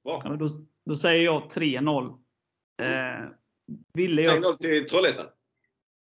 Bra. 0.03 0.21
Ja, 0.23 0.29
men 0.29 0.37
då, 0.39 0.49
då 0.85 0.95
säger 0.95 1.23
jag 1.23 1.41
3-0. 1.41 2.17
Eh, 2.81 3.29
ville 3.93 4.21
jag... 4.21 4.43
3-0 4.43 4.55
till 4.55 4.87
Trollhättan. 4.89 5.27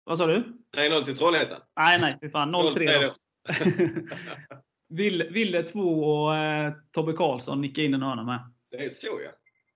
Vad 0.04 0.18
sa 0.18 0.26
du? 0.28 0.44
3-0 0.78 1.06
till 1.06 1.18
Trollhättan. 1.18 1.62
Nej, 1.76 2.02
nej, 2.02 2.18
fy 2.22 2.30
fan. 2.30 2.56
0-3 2.56 2.78
0-3 2.78 3.02
då. 3.02 3.16
Ville, 4.90 5.30
Ville 5.30 5.64
2 5.64 5.80
och 5.80 6.36
eh, 6.36 6.74
Tobbe 6.92 7.14
Karlsson 7.14 7.62
nickade 7.62 7.88
in 7.88 7.94
en 7.94 8.02
hörna 8.02 8.24
med. 8.24 8.54
Det 8.72 8.78
är 8.78 8.90
så 8.90 9.20
ja. 9.26 9.32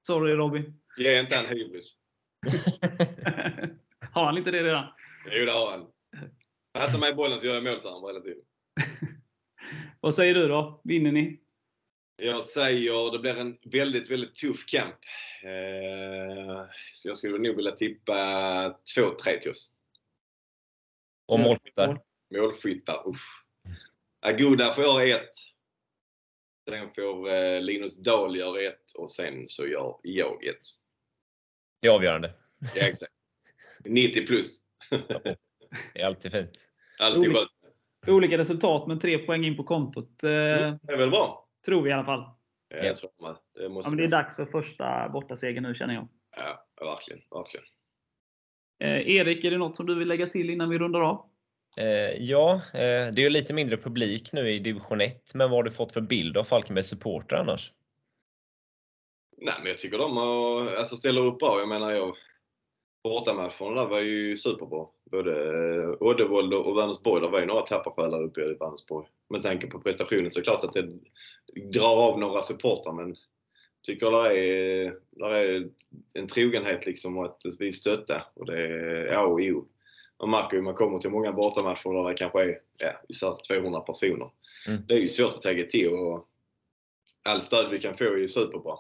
Sorry 0.07 0.33
Robin. 0.33 0.81
Ge 0.97 1.19
inte 1.19 1.35
han 1.35 1.45
hybris. 1.45 1.95
Har 4.11 4.25
han 4.25 4.37
inte 4.37 4.51
det 4.51 4.63
redan? 4.63 4.85
Jo, 5.31 5.45
det 5.45 5.51
har 5.51 5.71
han. 5.71 5.87
Passa 6.73 6.97
mig 6.97 7.13
bollen 7.13 7.39
så 7.39 7.45
gör 7.45 7.53
jag 7.53 7.63
mål, 7.63 7.79
sa 7.79 8.01
han 8.01 8.09
hela 8.09 8.19
tiden. 8.19 8.43
Vad 9.99 10.13
säger 10.13 10.33
du 10.33 10.47
då? 10.47 10.81
Vinner 10.83 11.11
ni? 11.11 11.39
Jag 12.15 12.43
säger 12.43 13.11
det 13.11 13.19
blir 13.19 13.37
en 13.37 13.57
väldigt, 13.63 14.11
väldigt 14.11 14.35
tuff 14.35 14.65
kamp. 14.65 14.95
Eh, 15.43 16.65
så 16.93 17.07
jag 17.07 17.17
skulle 17.17 17.37
nog 17.37 17.55
vilja 17.55 17.71
tippa 17.71 18.13
2-3 18.97 19.39
till 19.41 19.51
oss. 19.51 19.71
Och 21.25 21.39
målskyttar? 21.39 22.01
Målskyttar, 22.35 23.09
usch. 23.09 23.45
Aguda 24.21 24.73
får 24.73 24.83
göra 24.83 25.03
ett. 25.03 25.31
Sen 26.69 26.89
får 26.95 27.29
eh, 27.29 27.61
Linus 27.61 27.97
Dahl 27.97 28.37
göra 28.37 28.61
ett 28.61 28.91
och 28.97 29.11
sen 29.11 29.45
så 29.49 29.67
gör 29.67 29.95
jag 30.03 30.45
ett. 30.45 30.61
Det 31.81 31.87
är 31.87 31.95
avgörande. 31.95 32.33
Ja, 32.75 32.87
exakt. 32.87 33.13
90 33.85 34.27
plus. 34.27 34.57
Det 35.93 36.01
är 36.01 36.05
alltid 36.05 36.31
fint. 36.31 36.69
Alltid 36.99 37.33
skönt. 37.35 37.49
Olika 38.07 38.37
resultat, 38.37 38.87
men 38.87 38.99
tre 38.99 39.17
poäng 39.17 39.45
in 39.45 39.57
på 39.57 39.63
kontot. 39.63 40.23
Eh, 40.23 40.29
Det 40.29 40.93
är 40.93 40.97
väl 40.97 41.09
bra? 41.09 41.47
Tror 41.65 41.81
vi 41.81 41.89
i 41.89 41.93
alla 41.93 42.05
fall. 42.05 42.19
Ja, 42.19 42.77
Ja. 42.77 42.83
jag 42.85 42.97
tror 42.97 43.11
man. 43.21 43.35
Det 43.53 43.63
Ja, 43.63 43.69
måste 43.69 43.89
men 43.91 43.97
det 43.97 44.03
är 44.03 44.07
dags 44.07 44.35
för 44.35 44.45
första 44.45 45.09
bortasegern 45.09 45.63
nu 45.63 45.75
känner 45.75 45.93
jag. 45.93 46.07
Ja, 46.35 46.67
verkligen. 46.81 47.21
verkligen. 47.31 47.65
Eh, 48.79 49.09
Erik, 49.19 49.43
är 49.45 49.51
det 49.51 49.57
något 49.57 49.77
som 49.77 49.85
du 49.85 49.95
vill 49.95 50.07
lägga 50.07 50.27
till 50.27 50.49
innan 50.49 50.69
vi 50.69 50.79
rundar 50.79 51.01
av? 51.01 51.30
Eh, 51.77 52.23
ja, 52.23 52.53
eh, 52.73 53.13
det 53.13 53.21
är 53.21 53.23
ju 53.23 53.29
lite 53.29 53.53
mindre 53.53 53.77
publik 53.77 54.33
nu 54.33 54.51
i 54.51 54.59
division 54.59 55.01
1, 55.01 55.31
men 55.33 55.49
vad 55.49 55.59
har 55.59 55.63
du 55.63 55.71
fått 55.71 55.91
för 55.91 56.01
bild 56.01 56.37
av 56.37 56.43
Falkenbergs 56.43 56.87
supportrar 56.87 57.39
annars? 57.39 57.71
Nej, 59.37 59.53
men 59.59 59.67
jag 59.67 59.79
tycker 59.79 59.97
de 59.97 60.17
har, 60.17 60.73
alltså 60.73 60.95
ställer 60.95 61.21
upp 61.21 61.39
bra. 61.39 61.59
Jag 61.59 61.69
menar, 61.69 61.91
jag, 61.91 62.15
bortamatcherna 63.03 63.81
där 63.81 63.87
var 63.87 63.99
ju 63.99 64.37
superbra. 64.37 64.85
Både 65.11 65.31
eh, 65.31 65.89
Oddevold 65.99 66.53
och 66.53 66.77
Vänersborg. 66.77 67.21
Det 67.21 67.27
var 67.27 67.39
ju 67.39 67.45
några 67.45 67.61
tapparsjälar 67.61 68.23
uppe 68.23 68.41
i 68.41 68.53
Vänersborg. 68.59 69.07
Med 69.29 69.41
tanke 69.41 69.67
på 69.67 69.79
prestationen 69.79 70.31
så 70.31 70.39
är 70.39 70.41
det 70.41 70.45
klart 70.45 70.63
att 70.63 70.73
det 70.73 70.89
drar 71.73 71.95
av 71.95 72.19
några 72.19 72.41
supportrar 72.41 72.93
men 72.93 73.15
tycker 73.83 74.11
det 74.11 74.39
är, 74.39 74.95
där 75.11 75.31
är 75.31 75.69
en 76.13 76.27
trogenhet 76.27 76.85
liksom 76.85 77.17
och 77.17 77.25
att 77.25 77.41
vi 77.59 77.73
stöttar. 77.73 78.23
Och 78.33 78.45
det 78.45 78.57
är 78.57 79.13
A 79.13 79.25
och 79.25 79.39
O. 79.39 79.67
Man 80.21 80.29
märker 80.29 80.57
ju 80.57 80.61
man 80.63 80.73
kommer 80.73 80.99
till 80.99 81.09
många 81.09 81.31
bortamatcher 81.31 81.89
där 82.03 82.09
det 82.09 82.15
kanske 82.15 82.43
är 82.43 82.59
ja, 82.77 82.91
isär 83.09 83.35
200 83.47 83.79
personer. 83.79 84.31
Mm. 84.67 84.81
Det 84.87 84.93
är 84.93 84.97
ju 84.97 85.09
svårt 85.09 85.33
att 85.33 85.41
ta 85.41 85.53
till 85.53 85.89
och 85.89 86.27
all 87.23 87.41
stöd 87.41 87.71
vi 87.71 87.79
kan 87.79 87.97
få 87.97 88.03
är 88.03 88.17
ju 88.17 88.27
superbra. 88.27 88.77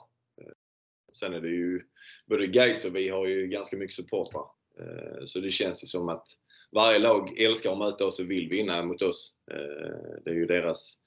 Sen 1.13 1.33
är 1.33 1.41
det 1.41 1.49
ju 1.49 1.81
både 2.25 2.47
Gais 2.47 2.85
och 2.85 2.95
vi 2.95 3.09
har 3.09 3.25
ju 3.27 3.47
ganska 3.47 3.77
mycket 3.77 3.95
supportrar. 3.95 4.45
Eh, 4.79 5.25
Så 5.25 5.39
det 5.39 5.51
känns 5.51 5.83
ju 5.83 5.87
som 5.87 6.09
att 6.09 6.27
varje 6.71 6.99
lag 6.99 7.39
älskar 7.39 7.71
att 7.71 7.77
möta 7.77 8.05
oss 8.05 8.19
och 8.19 8.31
vill 8.31 8.49
vinna 8.49 8.83
mot 8.83 9.01
oss. 9.01 9.35
Eh, 9.51 10.21
Det 10.25 10.29
är 10.29 10.35
ju 10.35 10.45
deras, 10.45 10.97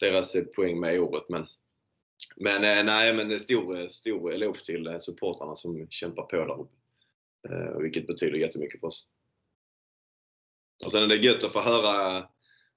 deras 0.00 0.34
eh, 0.34 0.44
poäng 0.44 0.80
med 0.80 1.00
året. 1.00 1.24
Men, 1.28 1.46
men 2.36 2.64
eh, 2.64 2.84
nej, 2.84 3.14
men 3.14 3.40
stor, 3.40 3.88
stor 3.88 4.32
eloge 4.32 4.64
till 4.64 4.86
eh, 4.86 4.98
supportrarna 4.98 5.54
som 5.54 5.86
kämpar 5.90 6.22
på 6.22 6.36
där 6.36 6.60
uppe. 6.60 6.74
Eh, 7.48 7.78
Vilket 7.78 8.06
betyder 8.06 8.38
jättemycket 8.38 8.80
för 8.80 8.86
oss. 8.86 9.06
Och 10.84 10.92
sen 10.92 11.02
är 11.02 11.06
det 11.06 11.16
gött 11.16 11.44
att 11.44 11.52
få 11.52 11.60
höra 11.60 12.28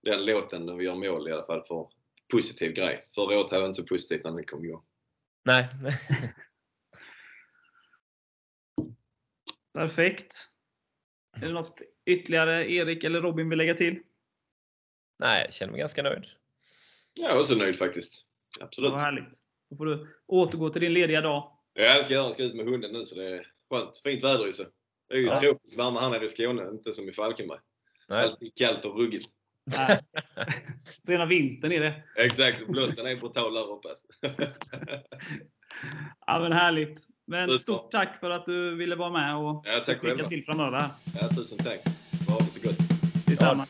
den 0.04 0.26
låten 0.26 0.66
när 0.66 0.76
vi 0.76 0.84
gör 0.86 0.96
mål 0.96 1.30
i 1.30 1.32
alla 1.32 1.46
fall 1.46 1.64
för 1.68 1.90
positiv 2.32 2.72
grej. 2.72 3.02
Förra 3.16 3.40
året 3.40 3.52
hade 3.52 3.64
jag 3.64 3.70
inte 3.70 3.82
så 3.82 3.88
positivt 3.88 4.24
när 4.24 4.32
den 4.32 4.44
kom 4.46 4.66
igång. 4.66 4.84
Nej. 5.46 5.68
Perfekt. 9.74 10.36
Är 11.38 11.48
det 11.48 11.54
något 11.54 11.80
ytterligare 12.06 12.72
Erik 12.72 13.04
eller 13.04 13.22
Robin 13.22 13.50
vill 13.50 13.58
lägga 13.58 13.74
till? 13.74 14.00
Nej, 15.20 15.42
jag 15.46 15.54
känner 15.54 15.72
mig 15.72 15.80
ganska 15.80 16.04
nöjd. 16.04 16.26
Jag 17.20 17.32
är 17.32 17.40
också 17.40 17.56
nöjd 17.56 17.78
faktiskt. 17.78 18.26
Absolut. 18.60 18.92
Vad 18.92 19.02
härligt. 19.02 19.38
Då 19.70 19.76
får 19.78 19.86
du 19.86 20.08
återgå 20.28 20.70
till 20.70 20.82
din 20.82 20.94
lediga 20.94 21.22
dag. 21.22 21.52
Ja, 21.74 21.98
det 21.98 22.04
ska 22.04 22.14
jag 22.14 22.20
göra. 22.20 22.26
Jag 22.28 22.34
ska 22.34 22.44
ut 22.44 22.56
med 22.56 22.66
hunden 22.66 22.92
nu 22.92 23.06
så 23.06 23.16
det 23.16 23.26
är 23.38 23.52
skönt. 23.70 23.98
Fint 23.98 24.24
väder 24.24 24.46
ju 24.46 24.54
så. 24.54 24.64
Det 25.08 25.14
är 25.16 25.18
ju 25.18 25.26
Ja. 25.26 25.40
tropiskt 25.40 25.78
varma 25.78 26.00
här 26.00 26.10
nere 26.10 26.26
i 26.26 26.28
Skåne, 26.28 26.70
inte 26.70 26.94
som 26.94 27.10
i 27.10 27.12
Falkenberg. 27.12 27.60
Nej. 28.10 28.24
Alltid 28.24 28.56
kallt 28.56 28.86
och 28.86 29.00
ruggigt. 29.00 29.30
Nej. 29.78 30.00
Rena 31.08 31.26
vintern 31.26 31.72
är 31.72 31.80
det. 31.80 32.04
Exakt, 32.16 32.68
blåsten 32.68 33.06
är 33.06 33.16
brutal 33.16 33.54
där 33.54 33.72
uppe. 33.72 33.90
Ja, 36.28 36.40
men 36.40 36.52
härligt. 36.54 37.08
Men 37.28 37.50
Super. 37.50 37.58
stort 37.58 37.92
tack 37.92 38.20
för 38.20 38.30
att 38.30 38.46
du 38.46 38.76
ville 38.76 38.96
vara 38.96 39.10
med 39.10 39.36
och 39.36 39.64
Ja, 39.68 39.80
tack 39.86 40.04
lycka 40.04 40.28
till 40.28 40.46
framöver. 40.46 40.90
Ja, 41.22 41.30
tusen 41.30 41.58
tack. 41.58 41.80
Ha 42.28 42.38
det 42.38 42.46
så 42.46 42.68
gott. 42.68 42.78
Detsamma. 43.26 43.66